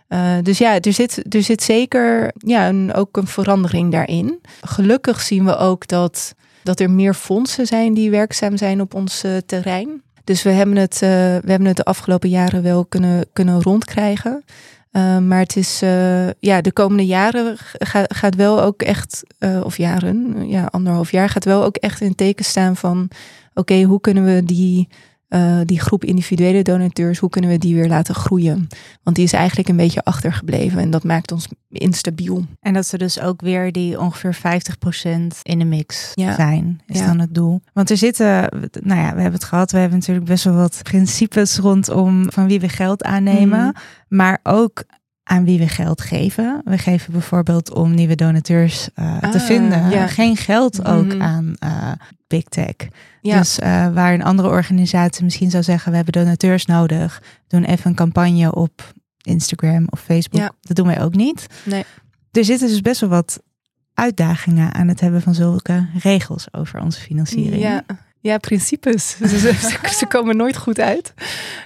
Eh, 0.09 0.37
dus 0.43 0.59
ja, 0.59 0.81
er 0.81 0.93
zit, 0.93 1.35
er 1.35 1.43
zit 1.43 1.63
zeker 1.63 2.33
ja, 2.39 2.69
een, 2.69 2.95
ook 2.95 3.17
een 3.17 3.27
verandering 3.27 3.93
daarin. 3.93 4.41
Gelukkig 4.61 5.21
zien 5.21 5.45
we 5.45 5.57
ook 5.57 5.87
dat, 5.87 6.35
dat 6.63 6.81
er 6.81 6.91
meer 6.91 7.15
fondsen 7.15 7.67
zijn 7.67 7.95
die 7.95 8.11
werkzaam 8.11 8.57
zijn 8.57 8.81
op 8.81 8.95
ons 8.95 9.25
terrein. 9.47 10.03
Dus 10.25 10.43
we 10.43 10.51
hebben 10.51 10.77
het, 10.77 10.95
eh, 10.95 11.09
we 11.09 11.51
hebben 11.51 11.65
het 11.69 11.77
de 11.77 11.85
afgelopen 11.85 12.29
jaren 12.29 12.63
wel 12.63 12.85
kunnen, 12.85 13.27
kunnen 13.33 13.63
rondkrijgen. 13.63 14.45
Eh, 14.91 15.19
maar 15.19 15.39
het 15.41 15.57
is, 15.57 15.83
eh, 15.83 16.31
ja, 16.31 16.61
de 16.61 16.73
komende 16.73 17.07
jaren 17.07 17.57
ga- 17.79 18.05
gaat 18.09 18.35
wel 18.35 18.63
ook 18.63 18.83
echt, 18.83 19.23
eh, 19.39 19.61
of 19.65 19.77
jaren, 19.77 20.49
ja, 20.49 20.65
anderhalf 20.71 21.11
jaar, 21.11 21.29
gaat 21.29 21.45
wel 21.45 21.65
ook 21.65 21.77
echt 21.77 22.01
in 22.01 22.15
teken 22.15 22.45
staan 22.45 22.77
van: 22.77 23.09
oké, 23.55 23.83
hoe 23.83 24.01
kunnen 24.01 24.25
we 24.25 24.45
die, 24.45 24.89
eh, 25.33 25.61
die 25.65 25.81
groep 25.81 26.05
individuele 26.05 26.63
donateurs, 26.63 27.19
hoe 27.19 27.31
kunnen 27.31 27.51
we 27.51 27.59
die 27.59 27.75
weer 27.75 27.89
laten 27.89 28.15
groeien? 28.15 28.67
Want 29.03 29.17
die 29.17 29.25
is 29.25 29.33
eigenlijk 29.33 29.69
een 29.69 29.77
beetje 29.77 30.05
achtergebleven 30.05 30.79
en 30.81 30.91
dat 30.91 31.05
maakt 31.05 31.33
ons 31.33 31.47
instabiel. 31.69 32.45
En 32.61 32.73
dat 32.75 32.87
ze 32.87 32.99
dus 32.99 33.21
ook 33.21 33.41
weer 33.41 33.73
die 33.73 34.01
ongeveer 34.01 34.35
50% 34.35 35.41
in 35.43 35.59
de 35.59 35.65
mix 35.65 36.11
Ja. 36.15 36.35
zijn, 36.35 36.81
is 36.87 36.99
Ja. 36.99 37.07
dan 37.07 37.19
het 37.19 37.35
doel. 37.35 37.61
Want 37.73 37.91
er 37.91 37.97
zitten, 37.97 38.49
nou 38.81 39.01
ja, 39.01 39.15
we 39.15 39.21
hebben 39.21 39.33
het 39.33 39.45
gehad, 39.45 39.71
we 39.73 39.79
hebben 39.79 39.99
natuurlijk 39.99 40.27
best 40.27 40.45
wel 40.45 40.55
wat 40.55 40.81
principes 40.83 41.57
rondom 41.59 42.33
van 42.33 42.47
wie 42.47 42.61
we 42.61 42.69
geld 42.69 43.03
aannemen, 43.05 43.59
Mhm. 43.61 43.73
maar 44.09 44.39
ook 44.43 44.85
aan 45.25 45.45
wie 45.45 45.59
we 45.59 45.69
geld 45.69 46.01
geven. 46.01 46.61
We 46.65 46.79
geven 46.79 47.13
bijvoorbeeld 47.13 47.73
om 47.75 47.95
nieuwe 47.95 48.15
donateurs 48.15 48.89
eh, 48.95 49.19
te 49.19 49.27
Ah, 49.39 49.45
vinden 49.45 49.91
ja. 49.91 50.07
geen 50.07 50.37
geld 50.37 50.85
ook 50.87 51.05
Mhm. 51.07 51.23
aan 51.23 51.55
eh, 51.59 51.93
big 52.27 52.45
tech. 52.45 52.75
Ja, 53.21 53.39
Dus 53.39 53.59
eh, 53.59 53.93
waar 53.93 54.15
een 54.15 54.23
andere 54.25 54.49
organisatie 54.49 55.25
misschien 55.25 55.51
zou 55.51 55.63
zeggen, 55.63 55.91
we 55.91 55.97
hebben 55.97 56.23
donateurs 56.23 56.67
nodig, 56.67 57.23
doen 57.49 57.65
even 57.65 57.91
een 57.91 57.97
campagne 57.97 58.55
op 58.55 58.93
Instagram 59.23 59.87
of 59.91 60.01
Facebook. 60.01 60.41
Ja. 60.41 60.51
Dat 60.61 60.77
doen 60.77 60.87
wij 60.87 61.03
ook 61.03 61.15
niet. 61.15 61.47
Nee. 61.65 61.85
Er 62.31 62.45
zitten 62.45 62.69
dus 62.69 62.81
best 62.81 63.01
wel 63.01 63.11
wat 63.11 63.43
uitdagingen 63.95 64.75
aan 64.75 64.89
het 64.89 65.01
hebben 65.01 65.23
van 65.23 65.35
zulke 65.35 65.87
regels 66.03 66.47
over 66.53 66.81
onze 66.81 67.01
financiering. 67.01 67.63
Ja, 67.63 67.85
ja 68.23 68.39
principes. 68.39 69.17
ze, 69.99 70.07
komen 70.09 70.37
nooit 70.37 70.57
goed 70.57 70.81
uit. 70.81 71.15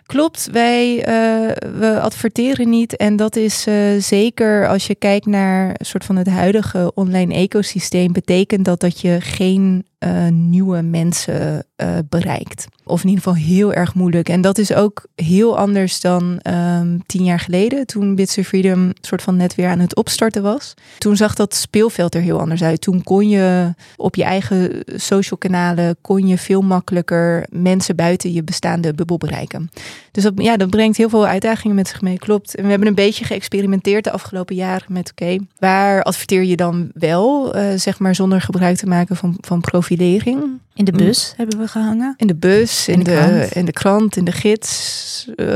Klopt, 0.07 0.49
wij 0.53 1.05
eh, 1.05 1.71
we 1.79 2.01
adverteren 2.01 2.69
niet. 2.69 2.97
En 2.97 3.17
dat 3.17 3.37
is 3.37 3.67
eh, 3.67 3.75
zeker 3.99 4.69
als 4.69 4.87
je 4.87 4.95
kijkt 4.95 5.27
naar 5.27 5.75
soort 5.79 6.05
van 6.05 6.17
het 6.17 6.29
huidige 6.29 6.93
online 6.95 7.35
ecosysteem, 7.35 8.13
betekent 8.13 8.65
dat 8.65 8.81
dat 8.81 9.01
je 9.01 9.21
geen 9.21 9.87
eh, 9.99 10.27
nieuwe 10.29 10.83
mensen 10.83 11.65
eh, 11.77 11.89
bereikt. 12.09 12.67
Of 12.85 13.03
in 13.03 13.09
ieder 13.09 13.25
geval 13.25 13.39
heel 13.43 13.73
erg 13.73 13.95
moeilijk. 13.95 14.29
En 14.29 14.41
dat 14.41 14.59
is 14.59 14.75
ook 14.75 15.07
heel 15.15 15.59
anders 15.59 16.01
dan 16.01 16.39
ehm, 16.43 16.99
tien 17.07 17.25
jaar 17.25 17.41
geleden, 17.41 17.87
toen 17.87 18.15
Bits 18.15 18.39
of 18.39 18.47
Freedom 18.47 18.93
soort 19.01 19.23
van 19.23 19.37
net 19.37 19.55
weer 19.55 19.69
aan 19.69 19.79
het 19.79 19.97
opstarten 19.97 20.43
was. 20.43 20.75
Toen 20.99 21.17
zag 21.17 21.35
dat 21.35 21.55
speelveld 21.55 22.15
er 22.15 22.21
heel 22.21 22.41
anders 22.41 22.63
uit. 22.63 22.81
Toen 22.81 23.03
kon 23.03 23.29
je 23.29 23.75
op 23.97 24.15
je 24.15 24.25
eigen 24.25 24.83
social 24.97 25.39
kanalen 25.39 25.97
kon 26.01 26.27
je 26.27 26.39
veel 26.39 26.63
makkelijker 26.63 27.47
mensen 27.51 27.97
buiten 27.97 28.33
je 28.33 28.43
bestaande 28.43 28.95
bubbel 28.95 29.19
bereiken. 29.19 29.71
Dus 30.11 30.31
ja, 30.35 30.57
dat 30.57 30.71
brengt 30.71 30.97
heel 30.97 31.09
veel 31.09 31.27
uitdagingen 31.27 31.77
met 31.77 31.89
zich 31.89 32.01
mee, 32.01 32.19
klopt. 32.19 32.55
En 32.55 32.65
we 32.65 32.71
hebben 32.71 32.89
een 32.89 32.95
beetje 32.95 33.25
geëxperimenteerd 33.25 34.05
de 34.05 34.11
afgelopen 34.11 34.55
jaren 34.55 34.93
met, 34.93 35.11
oké, 35.11 35.37
waar 35.59 36.03
adverteer 36.03 36.45
je 36.45 36.57
dan 36.57 36.91
wel, 36.95 37.55
eh, 37.55 37.65
zeg 37.77 37.99
maar 37.99 38.15
zonder 38.15 38.41
gebruik 38.41 38.77
te 38.77 38.87
maken 38.87 39.17
van, 39.17 39.37
van 39.41 39.61
profilering? 39.87 40.61
In 40.75 40.85
de 40.85 40.93
bus 40.93 41.33
hebben 41.37 41.59
we 41.59 41.69
gehangen. 41.69 42.15
In 42.17 42.27
de 42.27 42.35
bus, 42.35 42.89
in, 42.89 42.95
In 42.95 43.05
de 43.05 43.11
de, 43.11 43.17
krant. 43.17 43.53
in 43.55 43.65
de 43.65 43.73
krant, 43.73 44.17
in 44.17 44.25
de 44.25 44.33
gids. 44.33 45.29
eh, 45.37 45.47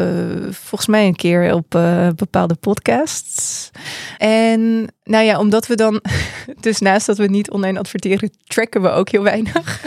volgens 0.51 0.87
mij 0.87 1.07
een 1.07 1.16
keer 1.16 1.55
op 1.55 1.75
eh, 1.75 2.09
bepaalde 2.16 2.55
podcasts. 2.55 3.71
En 4.19 4.87
nou 5.05 5.25
ja, 5.25 5.38
omdat 5.38 5.66
we 5.66 5.75
dan, 5.75 6.03
dus 6.61 6.79
naast 6.79 7.07
dat 7.07 7.19
we 7.19 7.27
niet 7.27 7.51
online 7.51 7.79
adverteren, 7.79 8.31
tracken 8.45 8.83
we 8.83 8.88
ook 8.88 9.09
heel 9.09 9.23
weinig. 9.23 9.81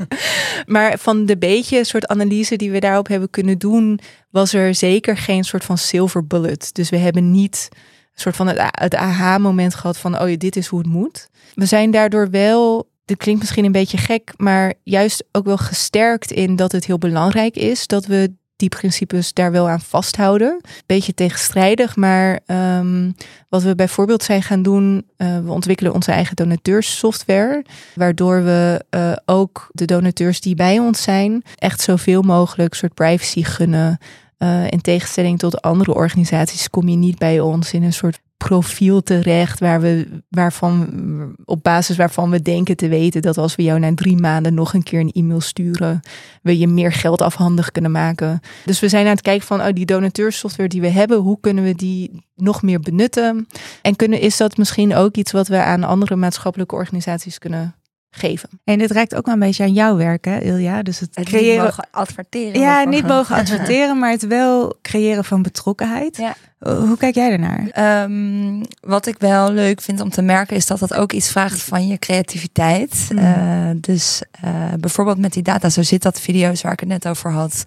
maar 0.66 0.98
van 0.98 1.26
de 1.26 1.38
beetje 1.38 1.84
soort 1.84 2.06
analyse 2.06 2.56
die 2.56 2.70
we 2.70 2.80
daarop 2.80 3.08
hebben 3.08 3.30
kunnen 3.30 3.58
doen, 3.58 4.00
was 4.30 4.52
er 4.52 4.74
zeker 4.74 5.16
geen 5.16 5.44
soort 5.44 5.64
van 5.64 5.78
silver 5.78 6.26
bullet. 6.26 6.74
Dus 6.74 6.90
we 6.90 6.96
hebben 6.96 7.30
niet 7.30 7.68
een 7.72 8.20
soort 8.22 8.36
van 8.36 8.46
het, 8.46 8.58
het 8.70 8.94
aha-moment 8.94 9.74
gehad 9.74 9.98
van, 9.98 10.20
oh 10.20 10.30
ja, 10.30 10.36
dit 10.36 10.56
is 10.56 10.66
hoe 10.66 10.78
het 10.78 10.88
moet. 10.88 11.28
We 11.54 11.66
zijn 11.66 11.90
daardoor 11.90 12.30
wel 12.30 12.94
dit 13.06 13.16
klinkt 13.16 13.40
misschien 13.40 13.64
een 13.64 13.72
beetje 13.72 13.98
gek, 13.98 14.32
maar 14.36 14.74
juist 14.82 15.24
ook 15.32 15.44
wel 15.44 15.56
gesterkt 15.56 16.30
in 16.30 16.56
dat 16.56 16.72
het 16.72 16.86
heel 16.86 16.98
belangrijk 16.98 17.56
is 17.56 17.86
dat 17.86 18.06
we 18.06 18.32
die 18.56 18.68
principes 18.68 19.32
daar 19.32 19.52
wel 19.52 19.68
aan 19.68 19.80
vasthouden. 19.80 20.60
Beetje 20.86 21.14
tegenstrijdig, 21.14 21.96
maar 21.96 22.40
ehm, 22.46 23.10
wat 23.48 23.62
we 23.62 23.74
bijvoorbeeld 23.74 24.22
zijn 24.22 24.42
gaan 24.42 24.62
doen, 24.62 25.06
eh, 25.16 25.38
we 25.38 25.52
ontwikkelen 25.52 25.94
onze 25.94 26.12
eigen 26.12 26.36
donateurssoftware, 26.36 27.64
waardoor 27.94 28.44
we 28.44 28.84
eh, 28.90 29.12
ook 29.24 29.68
de 29.70 29.84
donateurs 29.84 30.40
die 30.40 30.54
bij 30.54 30.78
ons 30.78 31.02
zijn 31.02 31.42
echt 31.54 31.80
zoveel 31.80 32.22
mogelijk 32.22 32.74
soort 32.74 32.94
privacy 32.94 33.42
gunnen. 33.42 33.98
Eh, 34.38 34.70
in 34.70 34.80
tegenstelling 34.80 35.38
tot 35.38 35.62
andere 35.62 35.94
organisaties 35.94 36.70
kom 36.70 36.88
je 36.88 36.96
niet 36.96 37.18
bij 37.18 37.40
ons 37.40 37.72
in 37.72 37.82
een 37.82 37.92
soort 37.92 38.20
profiel 38.36 39.02
terecht 39.02 39.60
waar 39.60 39.80
we, 39.80 40.22
waarvan, 40.28 41.34
op 41.44 41.62
basis 41.62 41.96
waarvan 41.96 42.30
we 42.30 42.42
denken 42.42 42.76
te 42.76 42.88
weten 42.88 43.22
dat 43.22 43.38
als 43.38 43.54
we 43.56 43.62
jou 43.62 43.78
na 43.78 43.94
drie 43.94 44.16
maanden 44.16 44.54
nog 44.54 44.74
een 44.74 44.82
keer 44.82 45.00
een 45.00 45.12
e-mail 45.12 45.40
sturen, 45.40 46.00
we 46.42 46.58
je 46.58 46.66
meer 46.66 46.92
geld 46.92 47.22
afhandig 47.22 47.70
kunnen 47.72 47.90
maken. 47.90 48.40
Dus 48.64 48.80
we 48.80 48.88
zijn 48.88 49.04
aan 49.04 49.12
het 49.12 49.20
kijken 49.20 49.46
van 49.46 49.60
oh, 49.60 49.72
die 49.72 49.86
donateursoftware 49.86 50.68
die 50.68 50.80
we 50.80 50.88
hebben, 50.88 51.18
hoe 51.18 51.40
kunnen 51.40 51.64
we 51.64 51.74
die 51.74 52.24
nog 52.34 52.62
meer 52.62 52.80
benutten? 52.80 53.46
En 53.82 53.96
kunnen, 53.96 54.20
is 54.20 54.36
dat 54.36 54.56
misschien 54.56 54.94
ook 54.94 55.16
iets 55.16 55.32
wat 55.32 55.48
we 55.48 55.62
aan 55.62 55.84
andere 55.84 56.16
maatschappelijke 56.16 56.74
organisaties 56.74 57.38
kunnen 57.38 57.74
geven. 58.16 58.48
En 58.64 58.78
dit 58.78 58.90
reikt 58.90 59.14
ook 59.14 59.24
wel 59.26 59.34
een 59.34 59.40
beetje 59.40 59.62
aan 59.62 59.72
jouw 59.72 59.96
werk, 59.96 60.24
hè, 60.24 60.38
Ilja? 60.40 60.82
Dus 60.82 61.00
het, 61.00 61.08
Het 61.14 61.26
creëren. 61.26 61.54
niet 61.54 61.64
mogen 61.64 61.84
adverteren. 61.90 62.60
ja, 62.60 62.84
niet 62.84 63.06
mogen 63.06 63.36
adverteren, 63.42 63.98
maar 63.98 64.10
het 64.10 64.26
wel 64.26 64.76
creëren 64.82 65.24
van 65.24 65.42
betrokkenheid. 65.42 66.16
Ja. 66.16 66.34
Hoe 66.58 66.96
kijk 66.96 67.14
jij 67.14 67.28
daarnaar? 67.28 67.68
Ehm, 67.70 68.62
wat 68.80 69.06
ik 69.06 69.18
wel 69.18 69.52
leuk 69.52 69.80
vind 69.80 70.00
om 70.00 70.10
te 70.10 70.22
merken 70.22 70.56
is 70.56 70.66
dat 70.66 70.78
dat 70.78 70.94
ook 70.94 71.12
iets 71.12 71.30
vraagt 71.30 71.62
van 71.62 71.86
je 71.86 71.98
creativiteit. 71.98 73.08
Mm. 73.12 73.18
Eh, 73.18 73.70
dus 73.76 74.22
eh, 74.30 74.72
bijvoorbeeld 74.80 75.18
met 75.18 75.32
die 75.32 75.42
data, 75.42 75.68
zo 75.68 75.82
zit 75.82 76.02
dat 76.02 76.20
video's 76.20 76.62
waar 76.62 76.72
ik 76.72 76.80
het 76.80 76.88
net 76.88 77.08
over 77.08 77.30
had. 77.32 77.64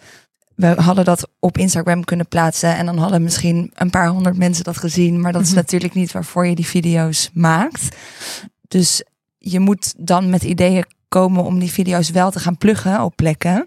We 0.56 0.68
hadden 0.68 1.06
dat 1.06 1.30
op 1.40 1.58
Instagram 1.58 2.04
kunnen 2.04 2.28
plaatsen 2.28 2.76
en 2.76 2.86
dan 2.86 2.98
hadden 2.98 3.24
misschien 3.24 3.72
een 3.76 3.90
paar 3.90 4.08
honderd 4.08 4.38
mensen 4.38 4.64
dat 4.64 4.78
gezien. 4.78 5.22
Maar 5.22 5.32
dat 5.32 5.42
is 5.42 5.48
Mhm. 5.48 5.58
natuurlijk 5.58 5.94
niet 5.94 6.12
waarvoor 6.12 6.48
je 6.48 6.56
die 6.56 6.66
video's 6.68 7.30
maakt. 7.34 7.96
Dus 8.68 9.04
je 9.40 9.60
moet 9.60 9.94
dan 9.98 10.30
met 10.30 10.44
ideeën 10.44 10.86
komen 11.08 11.44
om 11.44 11.60
die 11.60 11.72
video's 11.72 12.10
wel 12.10 12.32
te 12.32 12.40
gaan 12.40 12.58
pluggen 12.58 13.02
op 13.04 13.16
plekken. 13.16 13.66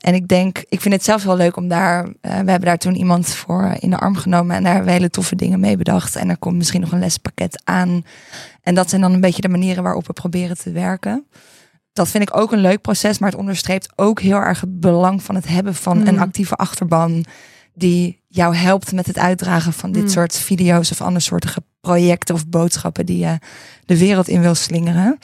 En 0.00 0.14
ik 0.14 0.28
denk, 0.28 0.64
ik 0.68 0.80
vind 0.80 0.94
het 0.94 1.04
zelf 1.04 1.24
wel 1.24 1.36
leuk 1.36 1.56
om 1.56 1.68
daar. 1.68 2.04
eh, 2.04 2.12
we 2.20 2.30
hebben 2.30 2.60
daar 2.60 2.78
toen 2.78 2.94
iemand 2.96 3.28
voor 3.28 3.74
in 3.80 3.90
de 3.90 3.98
arm 3.98 4.16
genomen 4.16 4.56
en 4.56 4.62
daar 4.62 4.72
hebben 4.72 4.90
we 4.90 4.96
hele 4.96 5.10
toffe 5.10 5.36
dingen 5.36 5.60
mee 5.60 5.76
bedacht. 5.76 6.16
En 6.16 6.30
er 6.30 6.38
komt 6.38 6.56
misschien 6.56 6.80
nog 6.80 6.92
een 6.92 6.98
lespakket 6.98 7.60
aan. 7.64 8.04
En 8.62 8.74
dat 8.74 8.88
zijn 8.88 9.00
dan 9.00 9.12
een 9.12 9.20
beetje 9.20 9.42
de 9.42 9.48
manieren 9.48 9.82
waarop 9.82 10.06
we 10.06 10.12
proberen 10.12 10.56
te 10.58 10.70
werken. 10.72 11.26
Dat 11.92 12.08
vind 12.08 12.28
ik 12.28 12.36
ook 12.36 12.52
een 12.52 12.58
leuk 12.60 12.80
proces, 12.80 13.18
maar 13.18 13.30
het 13.30 13.38
onderstreept 13.38 13.92
ook 13.96 14.20
heel 14.20 14.36
erg 14.36 14.60
het 14.60 14.80
belang 14.80 15.22
van 15.22 15.34
het 15.34 15.48
hebben 15.48 15.74
van 15.74 15.98
Mm. 15.98 16.06
een 16.06 16.18
actieve 16.18 16.54
achterban. 16.54 17.24
Die 17.74 18.21
jou 18.34 18.54
helpt 18.54 18.92
met 18.92 19.06
het 19.06 19.18
uitdragen 19.18 19.72
van 19.72 19.92
dit 19.92 20.02
Mm. 20.02 20.08
soort 20.08 20.36
video's 20.38 20.90
of 20.90 21.00
andersoortige 21.00 21.62
projecten 21.80 22.34
of 22.34 22.46
boodschappen 22.48 23.06
die 23.06 23.18
je 23.18 23.38
de 23.84 23.98
wereld 23.98 24.28
in 24.28 24.40
wil 24.40 24.54
slingeren. 24.54 25.18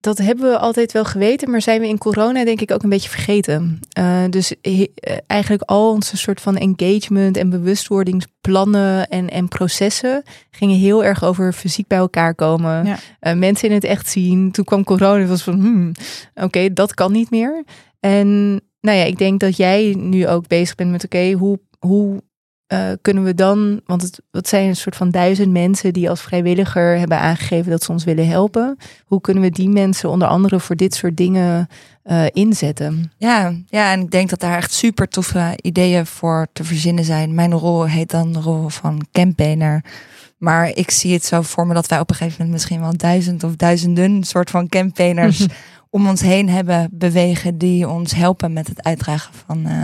Dat 0.00 0.18
hebben 0.18 0.50
we 0.50 0.58
altijd 0.58 0.92
wel 0.92 1.04
geweten, 1.04 1.50
maar 1.50 1.62
zijn 1.62 1.80
we 1.80 1.88
in 1.88 1.98
corona 1.98 2.44
denk 2.44 2.60
ik 2.60 2.70
ook 2.70 2.82
een 2.82 2.88
beetje 2.88 3.08
vergeten. 3.08 3.78
Eh, 3.92 4.24
dus 4.30 4.54
he- 4.62 4.86
eh, 4.94 5.16
eigenlijk 5.26 5.62
al 5.62 5.90
onze 5.92 6.16
soort 6.16 6.40
van 6.40 6.56
engagement 6.56 7.36
en 7.36 7.50
bewustwordingsplannen 7.50 9.08
en, 9.08 9.30
en 9.30 9.48
processen 9.48 10.22
gingen 10.50 10.78
heel 10.78 11.04
erg 11.04 11.24
over 11.24 11.52
fysiek 11.52 11.86
bij 11.86 11.98
elkaar 11.98 12.34
komen. 12.34 12.86
Ja. 12.86 12.98
Eh, 13.20 13.34
mensen 13.34 13.68
in 13.68 13.74
het 13.74 13.84
echt 13.84 14.08
zien. 14.08 14.50
Toen 14.50 14.64
kwam 14.64 14.84
corona 14.84 15.22
en 15.22 15.28
was 15.28 15.42
van, 15.42 15.54
hmm, 15.60 15.92
oké, 16.34 16.72
dat 16.72 16.94
kan 16.94 17.12
niet 17.12 17.30
meer. 17.30 17.64
En 18.00 18.50
nou 18.80 18.98
ja, 18.98 19.04
ik 19.04 19.18
denk 19.18 19.40
dat 19.40 19.56
jij 19.56 19.94
nu 19.98 20.28
ook 20.28 20.46
bezig 20.48 20.74
bent 20.74 20.90
met, 20.90 21.04
oké, 21.04 21.32
hoe, 21.32 21.60
hoe 21.78 22.22
eh, 22.66 22.90
kunnen 23.02 23.24
we 23.24 23.34
dan, 23.34 23.80
want 23.84 24.02
het, 24.02 24.20
het 24.30 24.48
zijn 24.48 24.68
een 24.68 24.76
soort 24.76 24.96
van 24.96 25.10
duizend 25.10 25.52
mensen 25.52 25.92
die 25.92 26.10
als 26.10 26.20
vrijwilliger 26.20 26.98
hebben 26.98 27.18
aangegeven 27.18 27.70
dat 27.70 27.82
ze 27.82 27.92
ons 27.92 28.04
willen 28.04 28.28
helpen. 28.28 28.76
Hoe 29.04 29.20
kunnen 29.20 29.42
we 29.42 29.50
die 29.50 29.68
mensen 29.68 30.10
onder 30.10 30.28
andere 30.28 30.60
voor 30.60 30.76
dit 30.76 30.94
soort 30.94 31.16
dingen 31.16 31.68
eh, 32.02 32.24
inzetten? 32.32 33.12
Ja, 33.18 33.54
ja, 33.66 33.92
en 33.92 34.00
ik 34.00 34.10
denk 34.10 34.30
dat 34.30 34.40
daar 34.40 34.56
echt 34.56 34.72
super 34.72 35.08
toffe 35.08 35.58
ideeën 35.62 36.06
voor 36.06 36.46
te 36.52 36.64
verzinnen 36.64 37.04
zijn. 37.04 37.34
Mijn 37.34 37.52
rol 37.52 37.86
heet 37.86 38.10
dan 38.10 38.32
de 38.32 38.40
rol 38.40 38.68
van 38.68 39.06
campaigner. 39.12 39.84
Maar 40.38 40.68
ik 40.68 40.90
zie 40.90 41.12
het 41.12 41.24
zo 41.24 41.42
voor 41.42 41.66
me 41.66 41.74
dat 41.74 41.86
wij 41.86 42.00
op 42.00 42.10
een 42.10 42.16
gegeven 42.16 42.36
moment 42.38 42.54
misschien 42.54 42.80
wel 42.80 42.96
duizend 42.96 43.44
of 43.44 43.56
duizenden 43.56 44.24
soort 44.24 44.50
van 44.50 44.68
campaigners 44.68 45.46
om 45.90 46.08
ons 46.08 46.20
heen 46.20 46.48
hebben 46.48 46.88
bewegen 46.92 47.58
die 47.58 47.88
ons 47.88 48.14
helpen 48.14 48.52
met 48.52 48.66
het 48.66 48.82
uitdragen 48.82 49.34
van, 49.46 49.66
eh, 49.66 49.82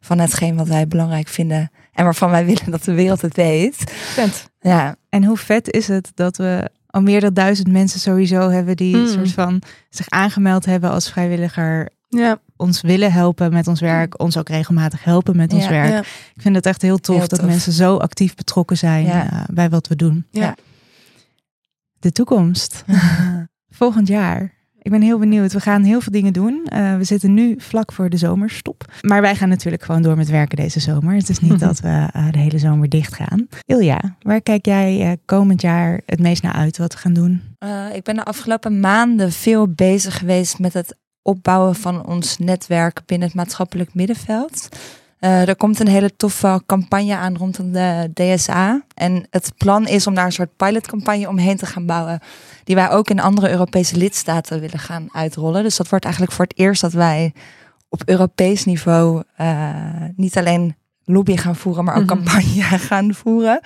van 0.00 0.18
hetgeen 0.18 0.56
wat 0.56 0.68
wij 0.68 0.88
belangrijk 0.88 1.28
vinden 1.28 1.70
en 1.94 2.04
waarvan 2.04 2.30
wij 2.30 2.44
willen 2.46 2.70
dat 2.70 2.84
de 2.84 2.94
wereld 2.94 3.20
het 3.22 3.36
weet. 3.36 3.76
Vet. 3.90 4.50
Ja, 4.60 4.96
En 5.08 5.24
hoe 5.24 5.36
vet 5.36 5.70
is 5.70 5.88
het 5.88 6.10
dat 6.14 6.36
we 6.36 6.70
al 6.86 7.00
meer 7.02 7.20
dan 7.20 7.34
duizend 7.34 7.68
mensen 7.72 8.00
sowieso 8.00 8.48
hebben 8.50 8.76
die 8.76 8.96
Mm. 8.96 9.06
soort 9.06 9.32
van 9.32 9.62
zich 9.90 10.08
aangemeld 10.08 10.64
hebben 10.64 10.90
als 10.90 11.10
vrijwilliger, 11.10 11.90
Ja, 12.08 12.38
ons 12.56 12.80
willen 12.80 13.12
helpen 13.12 13.52
met 13.52 13.66
ons 13.68 13.80
werk, 13.80 14.20
ons 14.20 14.36
ook 14.36 14.48
regelmatig 14.48 15.04
helpen 15.04 15.36
met 15.36 15.52
ons 15.52 15.62
Ja, 15.64 15.70
werk. 15.70 15.90
ja. 15.90 15.98
Ik 16.34 16.40
vind 16.42 16.54
het 16.54 16.66
echt 16.66 16.82
heel 16.82 16.98
tof 16.98 17.16
Heel 17.18 17.28
dat 17.28 17.38
tof. 17.38 17.48
mensen 17.48 17.72
zo 17.72 17.96
actief 17.96 18.34
betrokken 18.34 18.76
zijn 18.76 19.06
eh, 19.06 19.42
bij 19.52 19.68
wat 19.70 19.88
we 19.88 19.96
doen. 19.96 20.26
Ja. 20.30 20.56
De 21.98 22.12
toekomst. 22.12 22.84
Volgend 23.70 24.08
jaar. 24.08 24.52
Ik 24.84 24.90
ben 24.90 25.02
heel 25.02 25.18
benieuwd. 25.18 25.52
We 25.52 25.60
gaan 25.60 25.82
heel 25.82 26.00
veel 26.00 26.12
dingen 26.12 26.32
doen. 26.32 26.66
Eh, 26.68 26.96
we 26.96 27.04
zitten 27.04 27.34
nu 27.34 27.54
vlak 27.58 27.92
voor 27.92 28.08
de 28.10 28.16
zomerstop. 28.16 28.84
Maar 29.00 29.20
wij 29.20 29.36
gaan 29.36 29.48
natuurlijk 29.48 29.82
gewoon 29.82 30.02
door 30.02 30.16
met 30.16 30.28
werken 30.28 30.56
deze 30.56 30.80
zomer. 30.80 31.14
Het 31.14 31.28
is 31.28 31.38
niet 31.38 31.60
dat 31.68 31.80
we 31.80 32.08
eh, 32.12 32.30
de 32.30 32.38
hele 32.38 32.58
zomer 32.58 32.88
dicht 32.88 33.14
gaan. 33.14 33.48
Ilja, 33.66 34.16
waar 34.22 34.40
kijk 34.40 34.66
jij 34.66 35.00
eh, 35.00 35.12
komend 35.24 35.60
jaar 35.60 36.00
het 36.06 36.20
meest 36.20 36.42
naar 36.42 36.52
uit 36.52 36.78
wat 36.78 36.92
we 36.92 36.98
gaan 36.98 37.12
doen? 37.12 37.42
Ik 37.92 38.02
ben 38.02 38.14
de 38.14 38.24
afgelopen 38.24 38.80
maanden 38.80 39.32
veel 39.32 39.68
bezig 39.68 40.18
geweest 40.18 40.58
met 40.58 40.72
het 40.72 40.96
opbouwen 41.22 41.74
van 41.74 42.06
ons 42.06 42.38
netwerk 42.38 43.02
binnen 43.06 43.26
het 43.28 43.36
maatschappelijk 43.36 43.94
middenveld. 43.94 44.68
Eh, 45.24 45.48
er 45.48 45.56
komt 45.56 45.80
een 45.80 45.88
hele 45.88 46.16
toffe 46.16 46.62
campagne 46.66 47.16
aan 47.16 47.36
rondom 47.36 47.72
de 47.72 48.10
DSA. 48.14 48.82
En 48.94 49.26
het 49.30 49.52
plan 49.56 49.86
is 49.86 50.06
om 50.06 50.14
daar 50.14 50.24
een 50.24 50.32
soort 50.32 50.56
pilotcampagne 50.56 51.28
omheen 51.28 51.56
te 51.56 51.66
gaan 51.66 51.86
bouwen. 51.86 52.20
Die 52.64 52.74
wij 52.74 52.90
ook 52.90 53.10
in 53.10 53.20
andere 53.20 53.50
Europese 53.50 53.96
lidstaten 53.96 54.60
willen 54.60 54.78
gaan 54.78 55.08
uitrollen. 55.12 55.62
Dus 55.62 55.76
dat 55.76 55.88
wordt 55.88 56.04
eigenlijk 56.04 56.34
voor 56.34 56.44
het 56.44 56.58
eerst 56.58 56.80
dat 56.80 56.92
wij 56.92 57.32
op 57.88 58.02
Europees 58.04 58.64
niveau 58.64 59.22
eh, 59.36 59.70
niet 60.16 60.38
alleen 60.38 60.76
lobby 61.04 61.36
gaan 61.36 61.56
voeren, 61.56 61.84
maar 61.84 61.94
ook 61.96 62.04
Mhm. 62.04 62.14
campagne 62.14 62.62
gaan 62.88 63.14
voeren. 63.14 63.60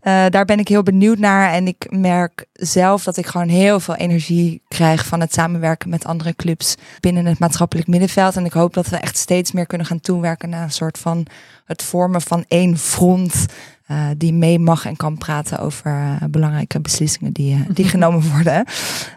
Eh, 0.00 0.24
daar 0.30 0.44
ben 0.44 0.58
ik 0.58 0.68
heel 0.68 0.82
benieuwd 0.82 1.18
naar. 1.18 1.52
En 1.52 1.66
ik 1.66 1.86
merk 1.90 2.44
zelf 2.52 3.04
dat 3.04 3.16
ik 3.16 3.26
gewoon 3.26 3.48
heel 3.48 3.80
veel 3.80 3.94
energie 3.94 4.62
krijg 4.68 5.06
van 5.06 5.20
het 5.20 5.32
samenwerken 5.32 5.88
met 5.90 6.04
andere 6.04 6.34
clubs 6.36 6.74
binnen 7.00 7.26
het 7.26 7.38
maatschappelijk 7.38 7.88
middenveld. 7.88 8.36
En 8.36 8.44
ik 8.44 8.52
hoop 8.52 8.74
dat 8.74 8.88
we 8.88 8.96
echt 8.96 9.16
steeds 9.16 9.52
meer 9.52 9.66
kunnen 9.66 9.86
gaan 9.86 10.00
toewerken 10.00 10.48
naar 10.48 10.62
een 10.62 10.70
soort 10.72 10.98
van 10.98 11.26
het 11.64 11.82
vormen 11.82 12.22
van 12.22 12.44
één 12.48 12.78
front. 12.78 13.46
eh, 13.86 14.06
die 14.16 14.32
mee 14.32 14.58
mag 14.58 14.86
en 14.86 14.96
kan 14.96 15.18
praten 15.18 15.58
over 15.58 15.86
eh, 15.92 16.28
belangrijke 16.30 16.80
beslissingen 16.80 17.32
die, 17.32 17.64
die 17.72 17.84
genomen 17.88 18.30
worden. 18.32 18.64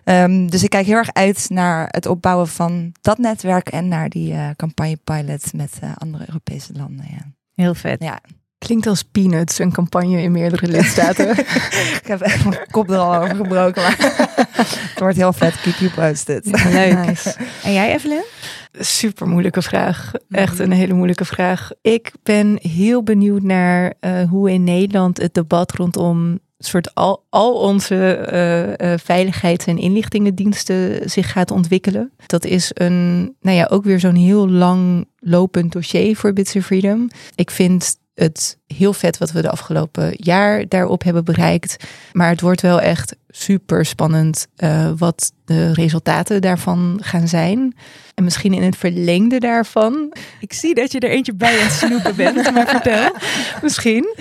Ehm, 0.03 0.47
dus 0.47 0.63
ik 0.63 0.69
kijk 0.69 0.85
heel 0.85 0.95
erg 0.95 1.13
uit 1.13 1.45
naar 1.49 1.87
het 1.91 2.05
opbouwen 2.05 2.47
van 2.47 2.91
dat 3.01 3.17
netwerk 3.17 3.67
en 3.69 3.87
naar 3.87 4.09
die 4.09 4.35
campagne 4.55 4.97
pilot 5.03 5.53
met 5.53 5.79
andere 5.97 6.23
Europese 6.27 6.73
landen. 6.73 7.05
Ja. 7.09 7.36
Heel 7.57 7.75
vet. 7.75 8.03
Ja. 8.03 8.21
Klinkt 8.57 8.87
als 8.87 9.03
peanuts, 9.03 9.59
een 9.59 9.71
campagne 9.71 10.21
in 10.21 10.31
meerdere 10.31 10.67
lidstaten. 10.67 11.29
Ik 12.01 12.03
heb 12.03 12.21
echt 12.21 12.45
mijn 12.45 12.59
kop 12.71 12.89
er 12.89 12.97
al 12.97 13.15
over 13.15 13.35
gebroken. 13.35 13.81
Maar 13.81 13.95
het 14.91 14.99
wordt 14.99 15.17
heel 15.17 15.33
vet. 15.33 15.61
Keep 15.61 15.75
you 15.75 15.91
posted. 15.91 16.45
Leuk. 16.45 17.05
Nice. 17.05 17.35
En 17.63 17.73
jij, 17.73 17.93
Evelyn? 17.93 18.23
Super 18.71 19.27
moeilijke 19.27 19.61
vraag. 19.61 20.11
Echt 20.29 20.59
een 20.59 20.71
hele 20.71 20.93
moeilijke 20.93 21.25
vraag. 21.25 21.71
Ik 21.81 22.11
ben 22.23 22.59
heel 22.61 23.03
benieuwd 23.03 23.41
naar 23.41 23.93
eh, 23.99 24.29
hoe 24.29 24.51
in 24.51 24.63
Nederland 24.63 25.17
het 25.17 25.33
debat 25.33 25.71
rondom 25.71 26.39
soort 26.59 26.95
al, 26.95 27.23
al 27.29 27.53
onze 27.53 28.15
eh, 28.15 28.93
eh, 28.93 28.99
veiligheids- 28.99 29.65
en 29.65 29.77
inlichtingendiensten 29.77 31.09
zich 31.09 31.31
gaat 31.31 31.51
ontwikkelen. 31.51 32.11
Dat 32.25 32.45
is 32.45 32.71
een, 32.73 33.35
nou 33.41 33.57
ja, 33.57 33.67
ook 33.71 33.83
weer 33.83 33.99
zo'n 33.99 34.15
heel 34.15 34.49
lang 34.49 35.07
lopend 35.19 35.71
dossier 35.71 36.15
voor 36.15 36.33
Bits 36.33 36.55
of 36.55 36.65
Freedom. 36.65 37.09
Ik 37.35 37.51
vind 37.51 37.97
het 38.17 38.57
heel 38.67 38.93
vet 38.93 39.17
wat 39.17 39.31
we 39.31 39.41
de 39.41 39.49
afgelopen 39.49 40.13
jaar 40.15 40.67
daarop 40.67 41.03
hebben 41.03 41.25
bereikt. 41.25 41.87
Maar 42.11 42.29
het 42.29 42.41
wordt 42.41 42.61
wel 42.61 42.81
echt 42.81 43.15
super 43.27 43.85
spannend 43.85 44.47
eh, 44.55 44.91
wat 44.97 45.31
de 45.45 45.73
resultaten 45.73 46.41
daarvan 46.41 46.99
gaan 47.01 47.27
zijn. 47.27 47.75
En 48.13 48.23
misschien 48.23 48.53
in 48.53 48.63
het 48.63 48.77
verlengde 48.77 49.39
daarvan, 49.39 50.13
Ik 50.39 50.53
zie 50.53 50.75
dat 50.75 50.91
je 50.91 50.99
er 50.99 51.09
eentje 51.09 51.33
bij 51.33 51.59
aan 51.59 51.63
het 51.63 51.73
snoepen 51.73 52.15
bent, 52.15 52.53
maar 52.53 52.67
vertel. 52.67 53.11
misschien. 53.63 54.15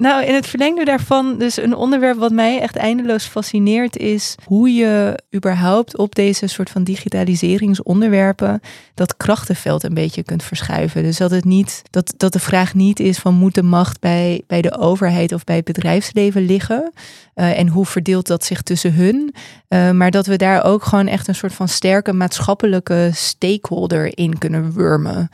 Nou, 0.00 0.24
in 0.24 0.34
het 0.34 0.46
verlengde 0.46 0.84
daarvan, 0.84 1.38
dus 1.38 1.56
een 1.56 1.74
onderwerp 1.74 2.18
wat 2.18 2.32
mij 2.32 2.60
echt 2.60 2.76
eindeloos 2.76 3.24
fascineert, 3.24 3.96
is 3.96 4.34
hoe 4.44 4.74
je 4.74 5.22
überhaupt 5.34 5.96
op 5.96 6.14
deze 6.14 6.46
soort 6.46 6.70
van 6.70 6.84
digitaliseringsonderwerpen 6.84 8.60
dat 8.94 9.16
krachtenveld 9.16 9.82
een 9.82 9.94
beetje 9.94 10.22
kunt 10.22 10.42
verschuiven. 10.42 11.02
Dus 11.02 11.16
dat 11.16 11.30
het 11.30 11.44
niet, 11.44 11.82
dat, 11.90 12.14
dat 12.16 12.32
de 12.32 12.38
vraag 12.38 12.74
niet 12.74 13.00
is 13.00 13.18
van 13.18 13.34
moet 13.34 13.54
de 13.54 13.62
macht 13.62 14.00
bij, 14.00 14.42
bij 14.46 14.62
de 14.62 14.78
overheid 14.78 15.32
of 15.32 15.44
bij 15.44 15.56
het 15.56 15.64
bedrijfsleven 15.64 16.46
liggen? 16.46 16.92
Eh, 17.34 17.58
en 17.58 17.68
hoe 17.68 17.86
verdeelt 17.86 18.26
dat 18.26 18.44
zich 18.44 18.62
tussen 18.62 18.94
hun? 18.94 19.34
Eh, 19.68 19.90
maar 19.90 20.10
dat 20.10 20.26
we 20.26 20.36
daar 20.36 20.64
ook 20.64 20.84
gewoon 20.84 21.06
echt 21.06 21.28
een 21.28 21.34
soort 21.34 21.54
van 21.54 21.68
sterke 21.68 22.12
maatschappelijke 22.12 23.10
stakeholder 23.12 24.18
in 24.18 24.38
kunnen 24.38 24.72
wurmen. 24.72 25.28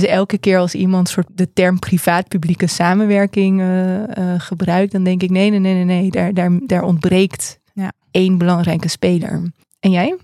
Dus 0.00 0.04
elke 0.08 0.38
keer 0.38 0.58
als 0.58 0.74
iemand 0.74 1.08
soort 1.08 1.26
de 1.34 1.52
term 1.52 1.78
privaat-publieke 1.78 2.66
samenwerking 2.66 3.60
eh, 3.60 4.02
eh, 4.16 4.40
gebruikt, 4.40 4.92
dan 4.92 5.04
denk 5.04 5.22
ik 5.22 5.30
nee, 5.30 5.50
nee, 5.50 5.58
nee, 5.58 5.74
nee, 5.74 5.84
nee, 5.84 6.10
daar, 6.10 6.34
daar, 6.34 6.50
daar 6.66 6.82
ontbreekt 6.82 7.60
Ja. 7.72 7.92
één 8.10 8.38
belangrijke 8.38 8.88
speler. 8.88 9.50
En 9.80 9.90
jij? 9.90 10.16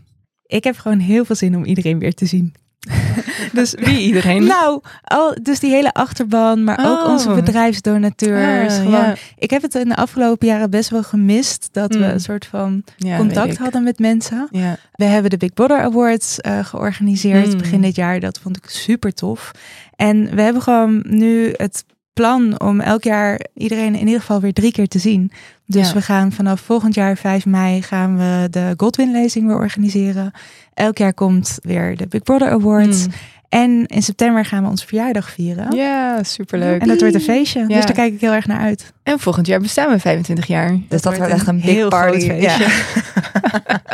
Ik 0.46 0.64
heb 0.64 0.76
gewoon 0.76 0.98
heel 0.98 1.24
veel 1.24 1.36
zin 1.36 1.56
om 1.56 1.64
iedereen 1.64 1.98
weer 1.98 2.14
te 2.14 2.26
zien. 2.26 2.54
dus 3.52 3.74
Wie 3.78 3.98
iedereen? 3.98 4.44
Nou, 4.44 4.80
al, 5.04 5.36
dus 5.42 5.60
die 5.60 5.70
hele 5.70 5.92
achterban, 5.92 6.64
maar 6.64 6.78
ook 6.90 7.04
Oh. 7.04 7.10
onze 7.12 7.30
bedrijfsdonateurs. 7.34 8.78
Ah, 8.78 8.90
ja. 8.90 9.14
Ik 9.38 9.50
heb 9.50 9.62
het 9.62 9.74
in 9.74 9.88
de 9.88 9.96
afgelopen 9.96 10.46
jaren 10.46 10.70
best 10.70 10.90
wel 10.90 11.02
gemist 11.02 11.68
dat 11.72 11.92
we 11.94 11.98
Mm. 11.98 12.04
een 12.04 12.20
soort 12.20 12.46
van 12.46 12.84
Ja, 12.96 13.16
contact 13.16 13.56
hadden 13.58 13.82
met 13.82 13.98
mensen. 13.98 14.48
Ja. 14.50 14.76
We 14.92 15.04
hebben 15.04 15.30
de 15.30 15.36
Big 15.36 15.52
Brother 15.52 15.80
Awards 15.80 16.40
eh, 16.40 16.64
georganiseerd 16.64 17.52
Mm. 17.52 17.58
begin 17.58 17.80
dit 17.80 17.96
jaar. 17.96 18.20
Dat 18.20 18.38
vond 18.42 18.56
ik 18.56 18.68
super 18.70 19.14
tof. 19.14 19.50
En 19.96 20.34
we 20.34 20.42
hebben 20.42 20.62
gewoon 20.62 21.02
nu 21.08 21.54
het 21.56 21.84
plan 22.12 22.60
om 22.60 22.80
elk 22.80 23.04
jaar 23.04 23.40
iedereen 23.54 23.94
in 23.94 24.06
ieder 24.06 24.20
geval 24.20 24.40
weer 24.40 24.52
drie 24.52 24.72
keer 24.72 24.88
te 24.88 24.98
zien. 24.98 25.32
Dus 25.66 25.88
Ja. 25.88 25.94
we 25.94 26.00
gaan 26.02 26.32
vanaf 26.32 26.60
volgend 26.60 26.94
jaar 26.94 27.16
5 27.16 27.46
mei 27.46 27.82
gaan 27.82 28.16
we 28.16 28.48
de 28.50 28.74
Godwin-lezing 28.76 29.46
weer 29.46 29.56
organiseren. 29.56 30.30
Elk 30.74 30.98
jaar 30.98 31.14
komt 31.14 31.58
weer 31.62 31.96
de 31.96 32.06
Big 32.06 32.22
Brother 32.22 32.50
Awards. 32.50 33.06
Mm. 33.06 33.12
En 33.48 33.86
in 33.86 34.02
september 34.02 34.44
gaan 34.44 34.62
we 34.62 34.68
onze 34.70 34.86
verjaardag 34.86 35.30
vieren. 35.30 35.76
Ja, 35.76 36.22
superleuk. 36.22 36.80
En 36.80 36.88
dat 36.88 37.00
wordt 37.00 37.14
een 37.14 37.20
feestje. 37.20 37.60
Ja. 37.60 37.66
Dus 37.66 37.84
daar 37.86 37.94
kijk 37.94 38.12
ik 38.12 38.20
heel 38.20 38.32
erg 38.32 38.46
naar 38.46 38.60
uit. 38.60 38.92
En 39.02 39.18
volgend 39.18 39.46
jaar 39.46 39.60
bestaan 39.60 39.90
we 39.90 39.98
25 39.98 40.46
jaar. 40.46 40.78
Dus 40.88 41.02
dat, 41.02 41.16
wordt 41.16 41.32
echt 41.32 41.46
een 41.46 41.56
big 41.60 41.64
heel 41.64 41.88
party. 41.88 42.18
groot 42.18 42.38
feestje. 42.40 42.64
Ja. 42.64 43.90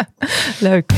Leuk. 0.71 0.93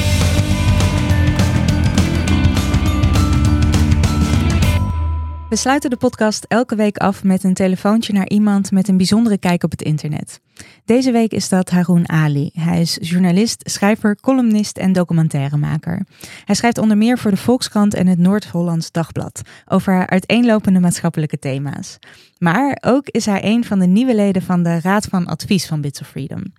We 5.51 5.57
sluiten 5.57 5.91
de 5.91 5.97
podcast 5.97 6.45
elke 6.49 6.75
week 6.75 6.97
af 6.97 7.25
met 7.25 7.45
een 7.45 7.55
telefoontje 7.55 8.13
naar 8.13 8.29
iemand 8.29 8.71
met 8.71 8.89
een 8.89 8.97
bijzondere 8.97 9.39
kijk 9.39 9.63
op 9.63 9.71
het 9.71 9.83
internet. 9.83 10.41
Deze 10.85 11.13
week 11.13 11.33
is 11.33 11.49
dat 11.49 11.71
Haroon 11.71 12.09
Ali. 12.09 12.51
Hij 12.55 12.81
is 12.81 12.99
journalist, 13.01 13.71
schrijver, 13.71 14.17
columnist 14.21 14.79
en 14.79 14.93
documentairemaker. 14.93 16.07
Hij 16.45 16.55
schrijft 16.55 16.79
onder 16.79 16.97
meer 16.97 17.19
voor 17.19 17.31
de 17.31 17.37
Volkskrant 17.37 17.95
en 17.95 18.07
het 18.07 18.19
Noord-Hollands 18.19 18.93
Dagblad 18.93 19.43
over 19.67 20.07
uiteenlopende 20.07 20.81
maatschappelijke 20.81 21.39
thema's. 21.39 21.99
Maar 22.39 22.79
ook 22.81 23.09
is 23.09 23.27
hij 23.27 23.45
een 23.45 23.65
van 23.65 23.79
de 23.79 23.87
nieuwe 23.87 24.15
leden 24.15 24.43
van 24.43 24.63
de 24.63 24.81
Raad 24.81 25.07
van 25.07 25.27
Advies 25.27 25.67
van 25.67 25.81
Bits 25.81 26.01
of 26.01 26.07
Freedom. 26.07 26.53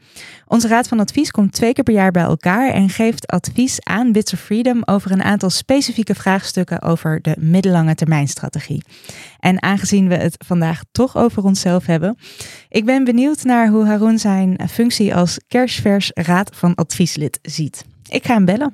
Onze 0.47 0.67
Raad 0.67 0.87
van 0.87 0.99
Advies 0.99 1.31
komt 1.31 1.53
twee 1.53 1.73
keer 1.73 1.83
per 1.83 1.93
jaar 1.93 2.11
bij 2.11 2.23
elkaar 2.23 2.69
en 2.69 2.89
geeft 2.89 3.27
advies 3.27 3.83
aan 3.83 4.11
Bits 4.11 4.33
of 4.33 4.39
Freedom 4.39 4.81
over 4.85 5.11
een 5.11 5.23
aantal 5.23 5.49
specifieke 5.49 6.15
vraagstukken 6.15 6.81
over 6.81 7.21
de 7.21 7.35
middellange 7.39 7.95
termijnstrategie. 7.95 8.83
En 9.39 9.61
aangezien 9.61 10.07
we 10.07 10.15
het 10.15 10.43
vandaag 10.45 10.81
toch 10.91 11.17
over 11.17 11.43
onszelf 11.43 11.85
hebben, 11.85 12.17
ik 12.69 12.85
ben 12.85 13.03
benieuwd 13.03 13.43
naar 13.43 13.67
hoe 13.67 13.85
Haroon 13.91 14.17
zijn 14.19 14.69
functie 14.69 15.15
als 15.15 15.39
kerstvers 15.47 16.11
Raad 16.13 16.55
van 16.55 16.75
Advieslid 16.75 17.39
ziet. 17.41 17.85
Ik 18.09 18.25
ga 18.25 18.33
hem 18.33 18.45
bellen. 18.45 18.73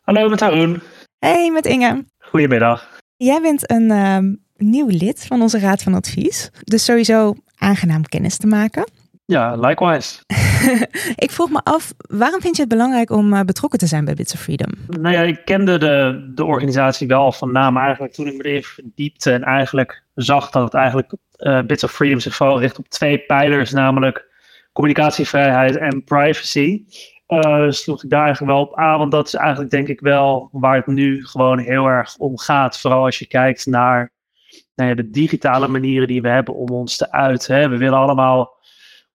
Hallo, 0.00 0.28
met 0.28 0.40
Haroon. 0.40 0.80
Hey, 1.18 1.50
met 1.50 1.66
Inge. 1.66 2.04
Goedemiddag. 2.18 2.98
Jij 3.16 3.40
bent 3.40 3.70
een 3.70 3.90
ehm, 3.90 4.34
nieuw 4.56 4.88
lid 4.88 5.26
van 5.26 5.42
onze 5.42 5.58
Raad 5.58 5.82
van 5.82 5.94
Advies. 5.94 6.50
Dus 6.64 6.84
sowieso 6.84 7.34
aangenaam 7.56 8.02
kennis 8.02 8.36
te 8.36 8.46
maken. 8.46 8.90
Ja, 9.24 9.56
likewise. 9.56 10.18
Ik 11.24 11.30
vroeg 11.30 11.50
me 11.50 11.60
af, 11.62 11.92
waarom 12.08 12.40
vind 12.40 12.56
je 12.56 12.62
het 12.62 12.70
belangrijk 12.70 13.10
om 13.10 13.32
eh, 13.32 13.40
betrokken 13.40 13.78
te 13.78 13.86
zijn 13.86 14.04
bij 14.04 14.14
Bits 14.14 14.34
of 14.34 14.40
Freedom? 14.40 14.72
Nou 14.86 15.14
ja, 15.14 15.20
ik 15.20 15.44
kende 15.44 15.78
de, 15.78 16.30
de 16.34 16.44
organisatie 16.44 17.06
wel 17.06 17.32
van 17.32 17.52
naam 17.52 17.76
eigenlijk 17.76 18.12
toen 18.12 18.26
ik 18.26 18.36
me 18.36 18.44
erin 18.44 18.62
verdiepte 18.62 19.32
en 19.32 19.42
eigenlijk 19.42 20.02
zag 20.14 20.50
dat 20.50 20.62
het 20.62 20.74
eigenlijk 20.74 21.12
eh 21.36 21.60
Bits 21.60 21.84
of 21.84 21.92
Freedom 21.92 22.20
zich 22.20 22.34
vooral 22.34 22.60
richt 22.60 22.78
op 22.78 22.88
twee 22.88 23.18
pijlers, 23.18 23.70
namelijk 23.70 24.28
communicatievrijheid 24.72 25.76
en 25.76 26.04
privacy. 26.04 26.84
Eh, 27.26 27.66
sloeg 27.68 28.04
ik 28.04 28.10
daar 28.10 28.24
eigenlijk 28.24 28.52
wel 28.52 28.62
op 28.62 28.76
aan, 28.76 28.98
want 28.98 29.12
dat 29.12 29.26
is 29.26 29.34
eigenlijk 29.34 29.70
denk 29.70 29.88
ik 29.88 30.00
wel 30.00 30.48
waar 30.52 30.76
het 30.76 30.86
nu 30.86 31.26
gewoon 31.26 31.58
heel 31.58 31.86
erg 31.86 32.16
om 32.16 32.38
gaat. 32.38 32.80
Vooral 32.80 33.04
als 33.04 33.18
je 33.18 33.26
kijkt 33.26 33.66
naar 33.66 34.12
de 34.74 35.10
digitale 35.10 35.68
manieren 35.68 36.08
die 36.08 36.22
we 36.22 36.28
hebben 36.28 36.54
om 36.54 36.68
ons 36.68 36.96
te 36.96 37.12
uiten. 37.12 37.54
Hè. 37.54 37.68
We 37.68 37.76
willen 37.76 37.98
allemaal 37.98 38.58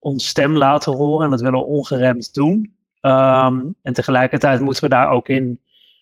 ons 0.05 0.27
stem 0.27 0.57
laten 0.57 0.93
horen 0.93 1.25
en 1.25 1.31
dat 1.31 1.41
willen 1.41 1.59
we 1.59 1.65
ongeremd 1.65 2.33
doen. 2.33 2.75
Ehm, 3.01 3.61
en 3.81 3.93
tegelijkertijd 3.93 4.59
moeten 4.59 4.83
we 4.83 4.89
daar 4.89 5.09
ook 5.09 5.29
in 5.29 5.59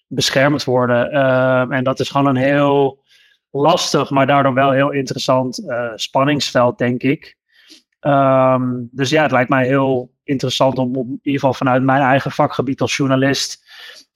beschermd 0.07 0.63
worden. 0.63 1.11
Ehm, 1.11 1.71
en 1.71 1.83
dat 1.83 1.99
is 1.99 2.09
gewoon 2.09 2.27
een 2.27 2.43
heel 2.43 3.03
lastig, 3.51 4.09
maar 4.09 4.27
daardoor 4.27 4.53
wel 4.53 4.71
heel 4.71 4.91
interessant 4.91 5.69
eh, 5.69 5.91
spanningsveld, 5.95 6.77
denk 6.77 7.03
ik. 7.03 7.37
Ehm, 7.99 8.71
dus 8.91 9.09
ja, 9.09 9.21
het 9.21 9.31
lijkt 9.31 9.49
mij 9.49 9.65
heel 9.65 10.11
interessant 10.23 10.77
om, 10.77 10.95
om 10.95 11.07
in 11.07 11.19
ieder 11.21 11.39
geval 11.39 11.53
vanuit 11.53 11.83
mijn 11.83 12.01
eigen 12.01 12.31
vakgebied 12.31 12.81
als 12.81 12.97
journalist 12.97 13.65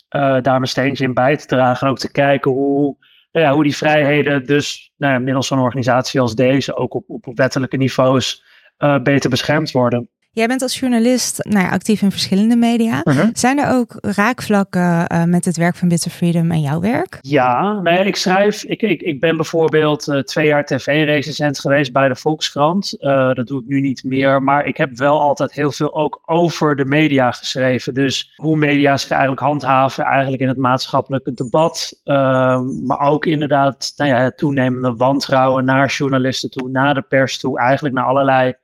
eh, 0.09 0.21
daar 0.41 0.57
mijn 0.57 0.67
steentje 0.67 1.03
in 1.03 1.13
bij 1.13 1.38
te 1.38 1.45
dragen. 1.45 1.88
En 1.88 1.93
ook 1.93 1.99
te 1.99 2.11
kijken 2.11 2.51
hoe, 2.51 2.95
nou 3.31 3.45
ja, 3.45 3.53
hoe 3.53 3.63
die 3.63 3.77
vrijheden 3.77 4.45
dus 4.45 4.91
nou 4.97 5.13
ja, 5.13 5.19
middels 5.19 5.47
zo'n 5.47 5.59
organisatie 5.59 6.21
als 6.21 6.35
deze 6.35 6.75
ook 6.75 6.93
op, 6.93 7.03
op 7.07 7.38
wettelijke 7.38 7.77
niveaus 7.77 8.45
eh, 8.78 8.99
beter 8.99 9.30
beschermd 9.30 9.71
worden. 9.71 10.09
Jij 10.32 10.47
bent 10.47 10.61
als 10.61 10.80
journalist 10.80 11.45
nou 11.45 11.65
ja, 11.65 11.71
actief 11.71 12.01
in 12.01 12.11
verschillende 12.11 12.55
media. 12.55 13.01
Mhm. 13.03 13.30
Zijn 13.34 13.59
er 13.59 13.73
ook 13.73 13.97
raakvlakken 14.01 15.07
eh, 15.07 15.23
met 15.23 15.45
het 15.45 15.57
werk 15.57 15.75
van 15.75 15.88
Bits 15.88 16.05
of 16.05 16.13
Freedom 16.13 16.51
en 16.51 16.61
jouw 16.61 16.80
werk? 16.80 17.17
Ja, 17.21 17.80
nee, 17.82 18.05
ik 18.05 18.15
schrijf. 18.15 18.63
Ik, 18.63 18.82
ik, 18.82 19.01
ik 19.01 19.19
ben 19.19 19.36
bijvoorbeeld 19.36 20.07
eh, 20.07 20.19
twee 20.19 20.47
jaar 20.47 20.65
tv-recensent 20.65 21.59
geweest 21.59 21.93
bij 21.93 22.07
de 22.07 22.15
Volkskrant. 22.15 22.95
Dat 23.34 23.47
doe 23.47 23.61
ik 23.61 23.67
nu 23.67 23.82
niet 23.82 24.03
meer. 24.03 24.43
Maar 24.43 24.65
ik 24.65 24.78
heb 24.78 24.97
wel 24.97 25.21
altijd 25.21 25.51
heel 25.51 25.71
veel 25.71 25.95
ook 25.95 26.21
over 26.25 26.75
de 26.75 26.86
media 26.86 27.32
geschreven. 27.32 27.93
Dus 27.93 28.34
hoe 28.36 28.57
media 28.57 28.97
zich 28.97 29.09
eigenlijk 29.09 29.41
handhaven, 29.41 30.03
eigenlijk 30.03 30.41
in 30.41 30.47
het 30.47 30.57
maatschappelijke 30.57 31.34
debat. 31.34 32.01
Ehm, 32.03 32.86
maar 32.86 32.99
ook 32.99 33.25
inderdaad, 33.25 33.93
nou 33.95 34.09
ja, 34.09 34.17
het 34.17 34.38
toenemende 34.38 34.95
wantrouwen 34.95 35.65
naar 35.65 35.88
journalisten 35.88 36.49
toe, 36.49 36.69
naar 36.69 36.93
de 36.93 37.01
pers 37.01 37.38
toe, 37.38 37.59
eigenlijk 37.59 37.95
naar 37.95 38.05
allerlei 38.05 38.55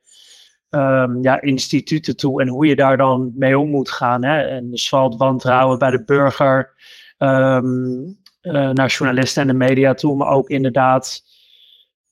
ehm, 0.74 1.22
ja, 1.22 1.40
instituten 1.40 2.16
toe 2.16 2.40
en 2.40 2.48
hoe 2.48 2.66
je 2.66 2.76
daar 2.76 2.96
dan 2.96 3.32
mee 3.34 3.58
om 3.58 3.70
moet 3.70 3.90
gaan. 3.90 4.24
Hè? 4.24 4.42
En 4.42 4.70
dus 4.70 4.90
het 4.90 5.16
wantrouwen 5.16 5.78
bij 5.78 5.90
de 5.90 6.04
burger, 6.04 6.72
ehm, 7.18 8.02
eh, 8.40 8.70
naar 8.70 8.88
journalisten 8.88 9.42
en 9.42 9.48
de 9.48 9.54
media 9.54 9.94
toe, 9.94 10.16
maar 10.16 10.28
ook 10.28 10.48
inderdaad 10.48 11.22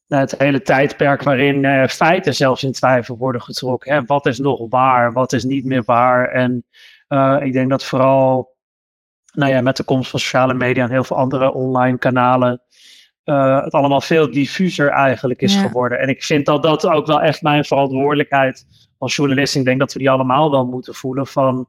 naar 0.07 0.21
het 0.21 0.39
hele 0.39 0.63
tijdperk 0.63 1.23
waarin 1.23 1.65
eh, 1.65 1.89
feiten 1.89 2.35
zelfs 2.35 2.63
in 2.63 2.73
twijfel 2.73 3.17
worden 3.17 3.43
getrokken. 3.43 3.93
Hè? 3.93 4.05
Wat 4.05 4.27
is 4.27 4.39
nog 4.39 4.67
waar, 4.69 5.13
wat 5.13 5.33
is 5.33 5.45
niet 5.45 5.65
meer 5.65 5.83
waar? 5.85 6.29
En 6.29 6.65
eh, 7.09 7.39
ik 7.41 7.53
denk 7.53 7.71
dat 7.71 7.85
vooral 7.85 8.57
nou 9.33 9.53
ja, 9.53 9.61
met 9.61 9.77
de 9.77 9.85
komst 9.85 10.11
van 10.11 10.21
sociale 10.21 10.55
media 10.55 10.85
en 10.85 10.91
heel 10.91 11.05
veel 11.05 11.17
andere 11.17 11.53
online 11.53 11.99
kanalen 11.99 12.63
eh, 13.25 13.63
het 13.65 13.73
allemaal 13.73 14.01
veel 14.01 14.31
diffuser 14.31 14.89
eigenlijk 14.89 15.41
is 15.43 15.55
Ja. 15.55 15.61
geworden. 15.61 15.99
En 15.99 16.09
ik 16.09 16.23
vind 16.23 16.47
dat 16.47 16.63
dat 16.63 16.87
ook 16.87 17.07
wel 17.07 17.21
echt 17.21 17.43
mijn 17.43 17.65
verantwoordelijkheid 17.65 18.65
als 18.99 19.17
journalist. 19.17 19.55
Ik 19.57 19.65
denk 19.65 19.79
dat 19.79 19.93
we 19.93 19.99
die 19.99 20.11
allemaal 20.11 20.51
wel 20.51 20.67
moeten 20.67 20.95
voelen 20.95 21.27
van. 21.27 21.67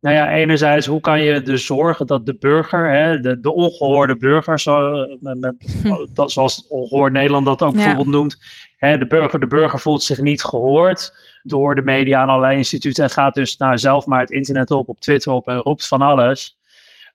Nou 0.00 0.14
ja, 0.16 0.30
enerzijds, 0.30 0.86
hoe 0.86 1.00
kan 1.00 1.22
je 1.22 1.42
dus 1.42 1.66
zorgen 1.66 2.06
dat 2.06 2.26
de 2.26 2.36
burger, 2.38 2.90
hè, 2.92 3.20
de, 3.20 3.40
de 3.40 3.52
ongehoorde 3.52 4.16
burger, 4.16 4.60
zo, 4.60 5.02
eh, 5.02 5.16
met, 5.20 5.40
met- 5.40 6.08
dat, 6.14 6.32
zoals 6.32 6.66
ongehoord 6.68 7.12
Nederland 7.12 7.46
dat 7.46 7.62
ook 7.62 7.70
Ja. 7.70 7.76
bijvoorbeeld 7.76 8.06
noemt, 8.08 8.36
hè, 8.76 8.98
de, 8.98 9.06
burger, 9.06 9.40
de 9.40 9.46
burger 9.46 9.78
voelt 9.78 10.02
zich 10.02 10.20
niet 10.20 10.44
gehoord 10.44 11.12
door 11.42 11.74
de 11.74 11.82
media 11.82 12.22
en 12.22 12.28
allerlei 12.28 12.56
instituten 12.56 13.04
en 13.04 13.10
gaat 13.10 13.34
dus 13.34 13.56
nou, 13.56 13.78
zelf 13.78 14.06
maar 14.06 14.20
het 14.20 14.30
internet 14.30 14.70
op, 14.70 14.88
op 14.88 15.00
Twitter 15.00 15.32
op 15.32 15.48
en 15.48 15.56
roept 15.56 15.86
van 15.88 16.02
alles. 16.02 16.58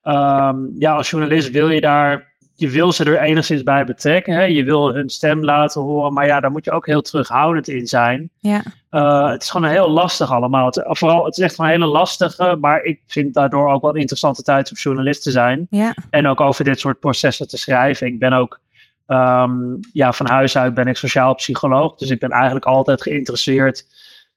Ehm, 0.01 0.57
ja, 0.77 0.95
als 0.95 1.09
journalist 1.09 1.51
wil 1.51 1.69
je 1.69 1.81
daar, 1.81 2.32
je 2.63 2.69
wil 2.69 2.91
ze 2.91 3.03
er 3.03 3.19
enigszins 3.19 3.63
bij 3.63 3.85
betrekken, 3.85 4.33
hè? 4.33 4.43
je 4.43 4.63
wil 4.63 4.93
hun 4.93 5.09
stem 5.09 5.43
laten 5.43 5.81
horen, 5.81 6.13
maar 6.13 6.25
ja, 6.25 6.39
daar 6.39 6.51
moet 6.51 6.65
je 6.65 6.71
ook 6.71 6.85
heel 6.85 7.01
terughoudend 7.01 7.67
in 7.67 7.87
zijn. 7.87 8.29
Ja, 8.39 8.63
Uh, 8.91 9.29
het 9.29 9.43
is 9.43 9.49
gewoon 9.49 9.69
heel 9.69 9.89
lastig 9.89 10.31
allemaal. 10.31 10.65
Het, 10.65 10.81
vooral, 10.85 11.25
het 11.25 11.37
is 11.37 11.43
echt 11.43 11.59
een 11.59 11.65
hele 11.65 11.85
lastige, 11.85 12.57
maar 12.61 12.83
ik 12.83 13.01
vind 13.07 13.33
daardoor 13.33 13.69
ook 13.69 13.81
wel 13.81 13.93
een 13.93 13.99
interessante 13.99 14.43
tijd 14.43 14.69
om 14.69 14.75
journalist 14.75 15.23
te 15.23 15.31
zijn. 15.31 15.67
ja, 15.69 15.95
En 16.09 16.27
ook 16.27 16.41
over 16.41 16.63
dit 16.63 16.79
soort 16.79 16.99
processen 16.99 17.47
te 17.47 17.57
schrijven. 17.57 18.07
Ik 18.07 18.19
ben 18.19 18.33
ook, 18.33 18.59
ehm, 19.07 19.53
ja, 19.93 20.11
van 20.13 20.29
huis 20.29 20.57
uit 20.57 20.73
ben 20.73 20.87
ik 20.87 20.97
sociaal 20.97 21.35
psycholoog. 21.35 21.95
Dus 21.95 22.09
ik 22.09 22.19
ben 22.19 22.29
eigenlijk 22.29 22.65
altijd 22.65 23.01
geïnteresseerd 23.01 23.85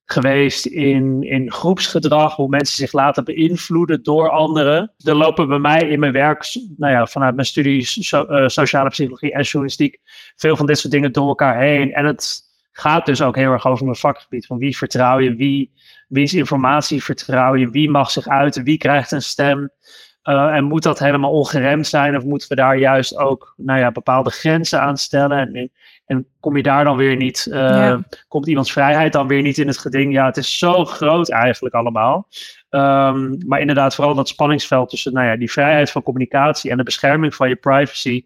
geweest 0.07 0.67
in, 0.67 1.23
in 1.23 1.53
groepsgedrag. 1.53 2.37
Hoe 2.37 2.49
mensen 2.49 2.77
zich 2.77 2.93
laten 2.93 3.25
beïnvloeden 3.25 4.03
door 4.03 4.31
anderen. 4.31 4.93
Er 4.99 5.15
lopen 5.15 5.49
bij 5.49 5.59
mij 5.59 5.81
in 5.81 6.01
mijn 6.01 6.13
werk, 6.13 6.57
nou 6.77 6.93
ja, 6.93 7.07
vanuit 7.07 7.35
mijn 7.35 7.47
studie 7.47 7.85
so- 7.85 8.25
eh, 8.25 8.49
sociale 8.49 8.89
psychologie 8.89 9.33
en 9.33 9.43
journalistiek, 9.43 10.01
veel 10.37 10.57
van 10.57 10.67
dit 10.67 10.79
soort 10.79 10.93
dingen 10.93 11.13
door 11.13 11.29
elkaar 11.29 11.59
heen. 11.59 11.93
En 11.93 12.05
het 12.05 12.45
gaat 12.73 13.07
dus 13.07 13.23
ook 13.23 13.37
heel 13.37 13.53
erg 13.53 13.67
over 13.67 13.85
mijn 13.85 13.97
vakgebied. 13.97 14.47
Van 14.47 14.59
wie 14.59 14.77
vertrouw 14.77 15.19
je, 15.19 15.35
wie, 15.35 15.73
wie's 16.09 16.35
informatie 16.35 17.05
vertrouw 17.05 17.55
je, 17.55 17.71
wie 17.71 17.91
mag 17.91 18.11
zich 18.11 18.29
uiten, 18.29 18.65
wie 18.65 18.79
krijgt 18.79 19.13
een 19.13 19.23
stem. 19.23 19.71
Uh, 20.25 20.55
en 20.55 20.65
moet 20.65 20.83
dat 20.83 20.99
helemaal 20.99 21.31
ongeremd 21.31 21.87
zijn? 21.87 22.17
Of 22.17 22.25
moeten 22.25 22.49
we 22.49 22.55
daar 22.55 22.79
juist 22.79 23.17
ook 23.17 23.55
nou 23.57 23.79
ja, 23.79 23.93
bepaalde 23.93 24.31
grenzen 24.31 24.81
aan 24.81 24.97
stellen? 24.97 25.39
En, 25.39 25.71
en 26.07 26.27
kom 26.41 26.57
je 26.57 26.63
daar 26.63 26.85
dan 26.85 26.97
weer 26.97 27.17
niet, 27.17 27.47
uh, 27.51 27.55
ja. 27.55 28.03
komt 28.29 28.47
iemands 28.47 28.73
vrijheid 28.73 29.13
dan 29.13 29.27
weer 29.27 29.43
niet 29.43 29.59
in 29.59 29.67
het 29.67 29.79
geding? 29.79 30.13
Ja, 30.13 30.27
het 30.27 30.37
is 30.37 30.59
zo 30.59 30.85
groot 30.85 31.31
eigenlijk 31.31 31.75
allemaal. 31.75 32.29
Um, 32.71 33.39
maar 33.47 33.61
inderdaad, 33.61 33.95
vooral 33.95 34.15
dat 34.15 34.29
spanningsveld 34.29 34.89
tussen 34.89 35.13
nou 35.13 35.27
ja, 35.27 35.37
die 35.37 35.51
vrijheid 35.51 35.91
van 35.91 36.03
communicatie 36.03 36.71
en 36.71 36.77
de 36.77 36.83
bescherming 36.83 37.35
van 37.35 37.49
je 37.49 37.57
privacy. 37.57 38.25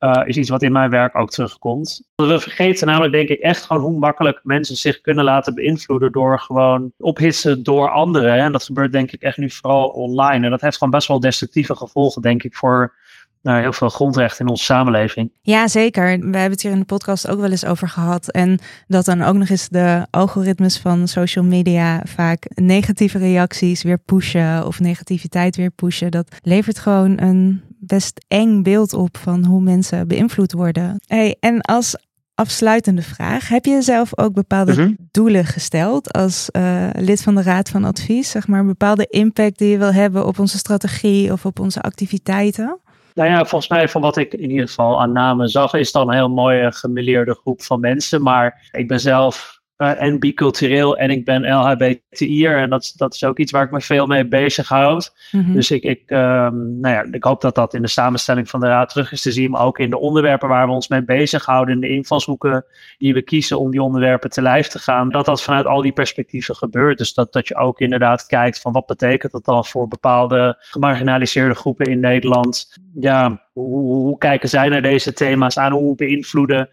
Uh, 0.00 0.22
is 0.24 0.36
iets 0.36 0.48
wat 0.48 0.62
in 0.62 0.72
mijn 0.72 0.90
werk 0.90 1.16
ook 1.16 1.30
terugkomt. 1.30 2.02
We 2.14 2.40
vergeten 2.40 2.86
namelijk, 2.86 3.12
denk 3.12 3.28
ik, 3.28 3.40
echt 3.40 3.62
gewoon 3.62 3.82
hoe 3.82 3.98
makkelijk 3.98 4.40
mensen 4.42 4.76
zich 4.76 5.00
kunnen 5.00 5.24
laten 5.24 5.54
beïnvloeden 5.54 6.12
door 6.12 6.40
gewoon 6.40 6.92
ophitsen 6.98 7.62
door 7.62 7.90
anderen. 7.90 8.32
En 8.32 8.52
dat 8.52 8.64
gebeurt, 8.64 8.92
denk 8.92 9.12
ik, 9.12 9.22
echt 9.22 9.36
nu 9.36 9.50
vooral 9.50 9.88
online. 9.88 10.44
En 10.44 10.50
dat 10.50 10.60
heeft 10.60 10.76
gewoon 10.76 10.92
best 10.92 11.08
wel 11.08 11.20
destructieve 11.20 11.76
gevolgen, 11.76 12.22
denk 12.22 12.42
ik, 12.42 12.56
voor 12.56 12.94
nou, 13.42 13.60
heel 13.60 13.72
veel 13.72 13.88
grondrechten 13.88 14.44
in 14.44 14.50
onze 14.50 14.64
samenleving. 14.64 15.30
Ja, 15.42 15.68
zeker. 15.68 16.04
We 16.04 16.22
hebben 16.22 16.50
het 16.50 16.62
hier 16.62 16.72
in 16.72 16.78
de 16.78 16.84
podcast 16.84 17.28
ook 17.28 17.40
wel 17.40 17.50
eens 17.50 17.64
over 17.64 17.88
gehad. 17.88 18.30
En 18.30 18.58
dat 18.86 19.04
dan 19.04 19.22
ook 19.22 19.34
nog 19.34 19.48
eens 19.48 19.68
de 19.68 20.06
algoritmes 20.10 20.78
van 20.78 21.08
social 21.08 21.44
media 21.44 22.00
vaak 22.04 22.46
negatieve 22.54 23.18
reacties 23.18 23.82
weer 23.82 23.98
pushen 23.98 24.66
of 24.66 24.80
negativiteit 24.80 25.56
weer 25.56 25.70
pushen. 25.70 26.10
Dat 26.10 26.36
levert 26.42 26.78
gewoon 26.78 27.20
een 27.20 27.62
best 27.80 28.24
eng 28.28 28.62
beeld 28.62 28.92
op 28.92 29.16
van 29.16 29.44
hoe 29.44 29.60
mensen 29.60 30.08
beïnvloed 30.08 30.52
worden. 30.52 31.00
Hey, 31.06 31.36
en 31.40 31.60
als 31.60 31.96
afsluitende 32.34 33.02
vraag. 33.02 33.48
Heb 33.48 33.64
je 33.64 33.82
zelf 33.82 34.18
ook 34.18 34.32
bepaalde 34.32 34.72
Mhm. 34.72 34.92
doelen 35.10 35.44
gesteld 35.44 36.12
als 36.12 36.50
eh, 36.50 36.86
lid 36.92 37.22
van 37.22 37.34
de 37.34 37.42
Raad 37.42 37.68
van 37.68 37.84
Advies? 37.84 38.30
Zeg 38.30 38.46
maar 38.46 38.60
een 38.60 38.66
bepaalde 38.66 39.06
impact 39.06 39.58
die 39.58 39.68
je 39.68 39.78
wil 39.78 39.92
hebben 39.92 40.26
op 40.26 40.38
onze 40.38 40.58
strategie 40.58 41.32
of 41.32 41.44
op 41.46 41.60
onze 41.60 41.80
activiteiten? 41.80 42.78
Nou 43.18 43.30
ja, 43.30 43.44
volgens 43.44 43.70
mij 43.70 43.88
van 43.88 44.00
wat 44.00 44.16
ik 44.16 44.34
in 44.34 44.50
ieder 44.50 44.68
geval 44.68 45.00
aan 45.00 45.12
namen 45.12 45.48
zag, 45.48 45.74
is 45.74 45.92
dan 45.92 46.08
een 46.08 46.14
heel 46.14 46.28
mooie 46.28 46.72
gemeleerde 46.72 47.34
groep 47.34 47.62
van 47.62 47.80
mensen. 47.80 48.22
Maar 48.22 48.68
ik 48.72 48.88
ben 48.88 49.00
zelf 49.00 49.58
uh, 49.78 50.02
en 50.02 50.18
bicultureel 50.18 50.96
en 50.96 51.10
ik 51.10 51.24
ben 51.24 51.48
LHBTI'er. 51.48 52.58
En 52.58 52.70
dat, 52.70 52.92
dat 52.96 53.14
is 53.14 53.24
ook 53.24 53.38
iets 53.38 53.52
waar 53.52 53.64
ik 53.64 53.70
me 53.70 53.80
veel 53.80 54.06
mee 54.06 54.28
bezighoud. 54.28 55.14
Mhm. 55.32 55.52
Dus 55.52 55.70
ik, 55.70 55.82
ik, 55.82 56.10
um, 56.10 56.80
nou 56.80 56.94
ja, 56.94 57.06
ik 57.10 57.24
hoop 57.24 57.40
dat 57.40 57.54
dat 57.54 57.74
in 57.74 57.82
de 57.82 57.88
samenstelling 57.88 58.48
van 58.48 58.60
de 58.60 58.66
raad 58.66 58.88
terug 58.88 59.12
is 59.12 59.22
te 59.22 59.32
zien. 59.32 59.50
Maar 59.50 59.64
ook 59.64 59.78
in 59.78 59.90
de 59.90 59.98
onderwerpen 59.98 60.48
waar 60.48 60.66
we 60.66 60.72
ons 60.72 60.88
mee 60.88 61.04
bezighouden. 61.04 61.74
In 61.74 61.80
de 61.80 61.88
invalshoeken 61.88 62.64
die 62.98 63.14
we 63.14 63.22
kiezen 63.22 63.58
om 63.58 63.70
die 63.70 63.82
onderwerpen 63.82 64.30
te 64.30 64.42
lijf 64.42 64.68
te 64.68 64.78
gaan. 64.78 65.10
Dat 65.10 65.24
dat 65.24 65.42
vanuit 65.42 65.66
al 65.66 65.82
die 65.82 65.92
perspectieven 65.92 66.56
gebeurt. 66.56 66.98
Dus 66.98 67.14
dat, 67.14 67.32
dat 67.32 67.48
je 67.48 67.56
ook 67.56 67.80
inderdaad 67.80 68.26
kijkt 68.26 68.60
van 68.60 68.72
wat 68.72 68.86
betekent 68.86 69.32
dat 69.32 69.44
dan 69.44 69.64
voor 69.64 69.88
bepaalde 69.88 70.56
gemarginaliseerde 70.58 71.54
groepen 71.54 71.86
in 71.86 72.00
Nederland. 72.00 72.78
Ja, 73.00 73.48
hoe, 73.52 73.80
hoe, 73.80 74.18
kijken 74.18 74.48
zij 74.48 74.68
naar 74.68 74.82
deze 74.82 75.12
thema's 75.12 75.58
aan? 75.58 75.72
Hoe 75.72 75.94
beïnvloeden 75.94 76.68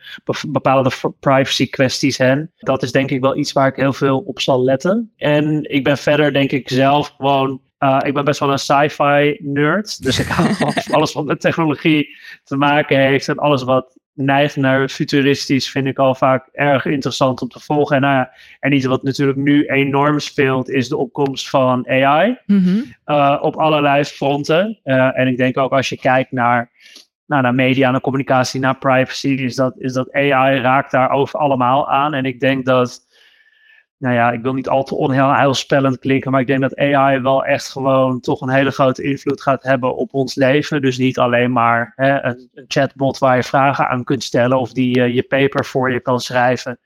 bepaalde 0.48 0.92
privacy 1.20 1.70
kwesties 1.70 2.18
hen? 2.18 2.52
Dat 2.56 2.84
is 2.84 2.92
denk 2.92 3.12
ik 3.12 3.22
wel 3.22 3.38
iets 3.38 3.52
waar 3.52 3.68
ik 3.68 3.76
heel 3.76 3.94
veel 3.94 4.20
op 4.20 4.40
zal 4.40 4.64
letten. 4.64 5.12
En 5.18 5.70
ik 5.70 5.84
ben 5.84 5.98
verder 5.98 6.34
denk 6.34 6.52
ik 6.52 6.70
zelf 6.70 7.14
gewoon... 7.18 7.62
Uh, 7.80 7.98
ik 8.02 8.14
ben 8.14 8.26
best 8.26 8.40
wel 8.40 8.52
een 8.52 8.60
sci-fi 8.60 9.38
nerd. 9.40 10.04
Dus 10.04 10.20
ik 10.20 10.28
hou 10.28 10.54
van 10.54 10.74
alles 10.96 11.14
wat 11.14 11.26
met 11.26 11.42
technologie 11.42 12.18
te 12.44 12.58
maken 12.58 13.00
heeft. 13.00 13.28
En 13.28 13.38
alles 13.38 13.64
wat 13.64 13.98
neigt 14.16 14.56
naar 14.56 14.90
futuristisch 14.90 15.70
vind 15.70 15.88
ik 15.88 15.98
al 15.98 16.16
vaak 16.16 16.50
erg 16.52 16.86
interessant 16.86 17.42
om 17.42 17.48
te 17.48 17.60
volgen. 17.60 17.96
En, 17.96 18.02
ja, 18.02 18.32
en 18.60 18.72
iets 18.72 18.86
wat 18.86 19.04
natuurlijk 19.04 19.38
nu 19.38 19.66
enorm 19.66 20.20
speelt 20.20 20.70
is 20.70 20.90
de 20.90 20.98
opkomst 20.98 21.50
van 21.50 21.88
AI. 21.90 22.38
Mhm. 22.46 22.82
Uh, 23.06 23.40
op 23.42 23.56
allerlei 23.56 24.04
fronten. 24.04 24.80
Uh, 24.84 25.20
en 25.20 25.28
ik 25.28 25.38
denk 25.38 25.58
ook 25.58 25.72
als 25.72 25.90
je 25.90 25.98
kijkt 25.98 26.32
naar, 26.32 26.72
nou, 27.26 27.42
naar 27.42 27.56
media, 27.56 27.92
naar 27.92 28.02
communicatie, 28.02 28.60
naar 28.60 28.78
privacy, 28.78 29.28
is 29.28 29.56
dat, 29.56 29.76
is 29.78 29.94
dat 29.94 30.12
AI 30.12 30.60
raakt 30.60 30.92
daar 30.92 31.10
over 31.10 31.40
allemaal 31.40 31.90
aan. 31.90 32.14
En 32.14 32.26
ik 32.26 32.40
denk 32.40 32.66
dat, 32.66 33.08
nou 34.06 34.18
ja, 34.18 34.32
ik 34.32 34.42
wil 34.42 34.54
niet 34.54 34.70
al 34.70 34.84
te 34.84 34.96
onheilspellend 34.96 36.00
klinken, 36.00 36.32
maar 36.32 36.42
ik 36.42 36.48
denk 36.48 36.62
dat 36.62 36.78
AI 36.78 37.20
wel 37.20 37.46
echt 37.46 37.70
gewoon 37.70 38.20
toch 38.20 38.42
een 38.42 38.50
hele 38.50 38.72
grote 38.72 39.04
invloed 39.04 39.42
gaat 39.42 39.64
hebben 39.64 39.96
op 39.96 40.14
ons 40.14 40.36
leven. 40.36 40.82
Dus 40.82 40.98
niet 40.98 41.20
alleen 41.20 41.52
maar 41.52 41.94
hè, 41.96 42.24
een, 42.24 42.50
chatbot 42.68 43.18
waar 43.18 43.36
je 43.36 43.44
vragen 43.44 43.88
aan 43.88 44.04
kunt 44.04 44.24
stellen 44.24 44.60
of 44.60 44.72
die 44.72 44.98
uh, 44.98 45.14
je 45.14 45.24
paper 45.24 45.66
voor 45.66 45.92
je 45.92 46.00
kan 46.00 46.20
schrijven. 46.20 46.80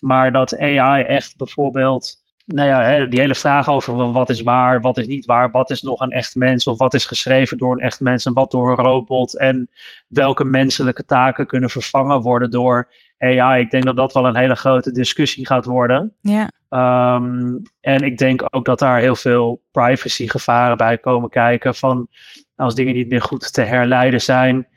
Maar 0.00 0.32
dat 0.32 0.58
AI 0.58 1.02
echt 1.02 1.36
bijvoorbeeld 1.36 2.18
nou 2.44 2.68
ja, 2.68 2.82
hè, 2.82 3.08
die 3.08 3.20
hele 3.20 3.34
vraag 3.34 3.68
over 3.68 4.12
wat 4.12 4.30
is 4.30 4.42
waar, 4.42 4.80
wat 4.80 4.98
is 4.98 5.06
niet 5.06 5.26
waar, 5.26 5.50
wat 5.50 5.70
is 5.70 5.82
nog 5.82 6.00
een 6.00 6.10
echt 6.10 6.34
mens 6.34 6.66
of 6.66 6.78
wat 6.78 6.94
is 6.94 7.06
geschreven 7.06 7.58
door 7.58 7.72
een 7.72 7.80
echt 7.80 8.00
mens 8.00 8.24
en 8.24 8.32
wat 8.32 8.50
door 8.50 8.70
een 8.70 8.84
robot 8.84 9.36
en 9.36 9.68
welke 10.08 10.44
menselijke 10.44 11.04
taken 11.04 11.46
kunnen 11.46 11.70
vervangen 11.70 12.20
worden 12.20 12.50
door 12.50 12.88
AI. 13.18 13.60
Ik 13.60 13.70
denk 13.70 13.84
dat 13.84 13.96
dat 13.96 14.12
wel 14.12 14.26
een 14.26 14.36
hele 14.36 14.54
grote 14.54 14.92
discussie 14.92 15.46
gaat 15.46 15.64
worden. 15.64 16.14
Ja. 16.20 16.50
Um, 16.70 17.62
en 17.80 18.02
ik 18.02 18.18
denk 18.18 18.42
ook 18.50 18.64
dat 18.64 18.78
daar 18.78 19.00
heel 19.00 19.16
veel 19.16 19.62
privacy 19.70 20.28
gevaren 20.28 20.76
bij 20.76 20.98
komen 20.98 21.30
kijken 21.30 21.74
van 21.74 22.08
als 22.56 22.74
dingen 22.74 22.94
niet 22.94 23.08
meer 23.08 23.22
goed 23.22 23.52
te 23.52 23.62
herleiden 23.62 24.20
zijn 24.20 24.68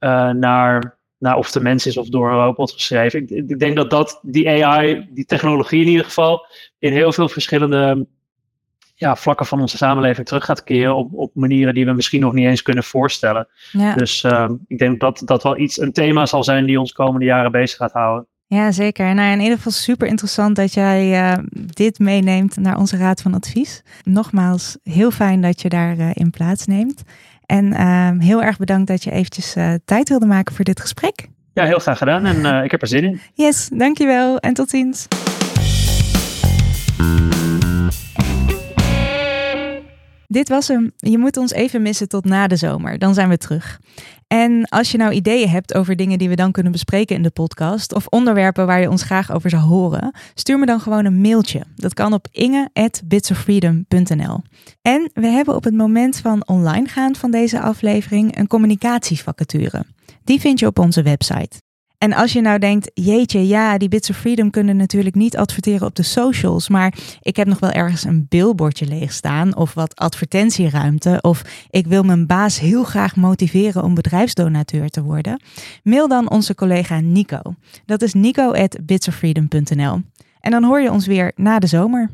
uh, 0.00 0.30
naar 0.30 0.98
nou, 1.18 1.38
of 1.38 1.50
de 1.50 1.60
mens 1.60 1.86
is 1.86 1.96
of 1.96 2.08
door 2.08 2.30
een 2.30 2.36
robot 2.36 2.72
geschreven. 2.72 3.22
Ik, 3.22 3.30
ik, 3.30 3.58
denk 3.58 3.76
dat, 3.76 3.90
dat 3.90 4.20
die 4.22 4.64
AI, 4.64 5.08
die 5.10 5.24
technologie 5.24 5.80
in 5.82 5.88
ieder 5.88 6.04
geval, 6.04 6.46
in 6.78 6.92
heel 6.92 7.12
veel 7.12 7.28
verschillende 7.28 8.06
ja, 8.94 9.16
vlakken 9.16 9.46
van 9.46 9.60
onze 9.60 9.76
samenleving 9.76 10.26
terug 10.26 10.44
gaat 10.44 10.64
keren 10.64 10.94
op, 10.94 11.12
op 11.12 11.34
manieren 11.34 11.74
die 11.74 11.84
we 11.84 11.92
misschien 11.92 12.20
nog 12.20 12.32
niet 12.32 12.46
eens 12.46 12.62
kunnen 12.62 12.84
voorstellen. 12.84 13.48
Ja. 13.72 13.94
Dus 13.94 14.22
uh, 14.22 14.50
ik 14.66 14.78
denk 14.78 15.00
dat 15.00 15.22
dat 15.24 15.42
wel 15.42 15.58
iets, 15.58 15.80
een 15.80 15.92
thema 15.92 16.26
zal 16.26 16.44
zijn 16.44 16.66
die 16.66 16.80
ons 16.80 16.92
komende 16.92 17.26
jaren 17.26 17.52
bezig 17.52 17.76
gaat 17.76 17.92
houden. 17.92 18.26
Ja, 18.46 18.72
zeker. 18.72 19.14
Nou, 19.14 19.32
in 19.32 19.40
ieder 19.40 19.56
geval 19.56 19.72
super 19.72 20.06
interessant 20.06 20.56
dat 20.56 20.74
jij 20.74 21.32
uh, 21.32 21.44
dit 21.54 21.98
meeneemt 21.98 22.56
naar 22.56 22.78
onze 22.78 22.96
Raad 22.96 23.22
van 23.22 23.34
Advies. 23.34 23.82
Nogmaals, 24.02 24.76
heel 24.82 25.10
fijn 25.10 25.40
dat 25.40 25.62
je 25.62 25.68
daarin 25.68 26.14
uh, 26.18 26.30
plaatsneemt. 26.30 27.02
En 27.46 27.64
uh, 27.64 28.10
heel 28.18 28.42
erg 28.42 28.56
bedankt 28.56 28.86
dat 28.86 29.04
je 29.04 29.10
eventjes 29.10 29.56
uh, 29.56 29.74
tijd 29.84 30.08
wilde 30.08 30.26
maken 30.26 30.54
voor 30.54 30.64
dit 30.64 30.80
gesprek. 30.80 31.28
Ja, 31.52 31.64
heel 31.64 31.78
graag 31.78 31.98
gedaan 31.98 32.24
en 32.24 32.64
ik 32.64 32.70
heb 32.70 32.82
er 32.82 32.88
zin 32.88 33.04
in. 33.04 33.20
Yes, 33.34 33.68
dankjewel 33.72 34.38
en 34.38 34.54
tot 34.54 34.70
ziens. 34.70 35.06
Dit 40.26 40.48
was 40.48 40.68
hem. 40.68 40.92
Je 40.96 41.18
moet 41.18 41.36
ons 41.36 41.52
even 41.52 41.82
missen 41.82 42.08
tot 42.08 42.24
na 42.24 42.46
de 42.46 42.56
zomer. 42.56 42.98
Dan 42.98 43.14
zijn 43.14 43.28
we 43.28 43.36
terug. 43.36 43.80
En 44.34 44.68
als 44.68 44.90
je 44.90 44.98
nou 44.98 45.12
ideeën 45.12 45.48
hebt 45.48 45.74
over 45.74 45.96
dingen 45.96 46.18
die 46.18 46.28
we 46.28 46.34
dan 46.34 46.52
kunnen 46.52 46.72
bespreken 46.72 47.16
in 47.16 47.22
de 47.22 47.30
podcast, 47.30 47.94
of 47.94 48.06
onderwerpen 48.06 48.66
waar 48.66 48.80
je 48.80 48.90
ons 48.90 49.02
graag 49.02 49.32
over 49.32 49.50
zou 49.50 49.62
horen, 49.62 50.14
stuur 50.34 50.58
me 50.58 50.66
dan 50.66 50.80
gewoon 50.80 51.04
een 51.04 51.20
mailtje. 51.20 51.62
Dat 51.76 51.94
kan 51.94 52.12
op 52.12 52.26
inge.bitsoffreedom.nl. 52.30 54.42
En 54.82 55.10
we 55.12 55.26
hebben 55.26 55.54
op 55.54 55.64
het 55.64 55.74
moment 55.74 56.18
van 56.18 56.46
online 56.46 56.88
gaan 56.88 57.16
van 57.16 57.30
deze 57.30 57.60
aflevering 57.60 58.38
een 58.38 58.46
communicatievacature. 58.46 59.84
Die 60.24 60.40
vind 60.40 60.58
je 60.58 60.66
op 60.66 60.78
onze 60.78 61.02
website. 61.02 61.63
En 62.04 62.12
als 62.12 62.32
je 62.32 62.40
nou 62.40 62.58
denkt, 62.58 62.90
jeetje, 62.94 63.46
ja, 63.46 63.78
die 63.78 63.88
Bits 63.88 64.10
of 64.10 64.16
Freedom 64.16 64.50
kunnen 64.50 64.76
natuurlijk 64.76 65.14
niet 65.14 65.36
adverteren 65.36 65.86
op 65.86 65.94
de 65.94 66.02
socials, 66.02 66.68
maar 66.68 66.94
ik 67.20 67.36
heb 67.36 67.46
nog 67.46 67.58
wel 67.58 67.70
ergens 67.70 68.04
een 68.04 68.26
billboardje 68.28 68.86
leeg 68.86 69.12
staan 69.12 69.56
of 69.56 69.74
wat 69.74 69.96
advertentieruimte 69.96 71.18
of 71.20 71.42
ik 71.70 71.86
wil 71.86 72.02
mijn 72.02 72.26
baas 72.26 72.60
heel 72.60 72.84
graag 72.84 73.16
motiveren 73.16 73.82
om 73.82 73.94
bedrijfsdonateur 73.94 74.88
te 74.88 75.02
worden, 75.02 75.42
mail 75.82 76.08
dan 76.08 76.30
onze 76.30 76.54
collega 76.54 77.00
Nico. 77.00 77.40
Dat 77.86 78.02
is 78.02 78.14
nico@bitsoffreedom.nl. 78.14 80.00
En 80.40 80.50
dan 80.50 80.64
hoor 80.64 80.80
je 80.80 80.90
ons 80.90 81.06
weer 81.06 81.32
na 81.36 81.58
de 81.58 81.66
zomer. 81.66 82.10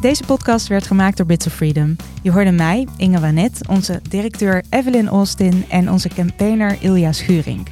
Deze 0.00 0.24
podcast 0.24 0.66
werd 0.66 0.86
gemaakt 0.86 1.16
door 1.16 1.26
Bits 1.26 1.46
of 1.46 1.52
Freedom. 1.52 1.96
Je 2.22 2.30
hoorde 2.30 2.50
mij, 2.50 2.86
Inge 2.96 3.20
Wanet, 3.20 3.60
onze 3.68 4.00
directeur 4.08 4.64
Evelyn 4.70 5.08
Austin 5.08 5.64
en 5.68 5.90
onze 5.90 6.08
campaigner 6.08 6.76
Ilja 6.80 7.12
Schuring. 7.12 7.66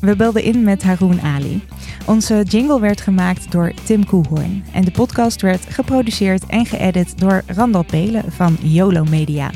We 0.00 0.16
belden 0.16 0.42
in 0.42 0.62
met 0.62 0.82
Haroon 0.82 1.20
Ali. 1.20 1.62
Onze 2.06 2.42
jingle 2.42 2.80
werd 2.80 3.00
gemaakt 3.00 3.52
door 3.52 3.72
Tim 3.84 4.06
Koehoorn. 4.06 4.64
En 4.72 4.84
de 4.84 4.90
podcast 4.90 5.42
werd 5.42 5.64
geproduceerd 5.68 6.46
en 6.46 6.66
geëdit 6.66 7.18
door 7.18 7.42
Randal 7.46 7.84
Pelen 7.84 8.32
van 8.32 8.56
YOLO 8.60 9.04
Media. 9.04 9.50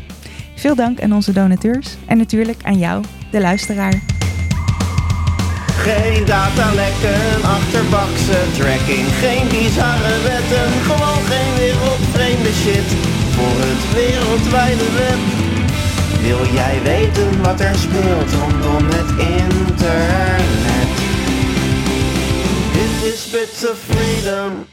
Veel 0.57 0.75
dank 0.75 1.03
aan 1.03 1.12
onze 1.12 1.33
donateurs 1.33 1.97
en 2.07 2.18
natuurlijk 2.18 2.62
aan 2.62 2.79
jou, 2.79 3.05
de 3.31 3.41
luisteraar. 3.41 4.22
Geen 5.77 6.25
datalekken, 6.25 7.43
achterbakse 7.43 8.39
tracking, 8.59 9.07
geen 9.23 9.49
bizarre 9.49 10.16
wetten, 10.23 10.68
gewoon 10.89 11.23
geen 11.31 11.55
wereldvreemde 11.57 12.53
shit 12.62 12.89
voor 13.37 13.57
het 13.66 13.95
wereldwijde 13.95 14.91
web. 14.97 15.20
Wil 16.20 16.55
jij 16.55 16.83
weten 16.83 17.43
wat 17.43 17.61
er 17.61 17.75
speelt 17.75 18.33
rondom 18.41 18.89
het 18.89 19.11
internet? 19.41 20.91
Dit 22.73 23.12
is 23.12 23.31
Bits 23.31 23.70
of 23.70 23.79
Freedom. 23.89 24.72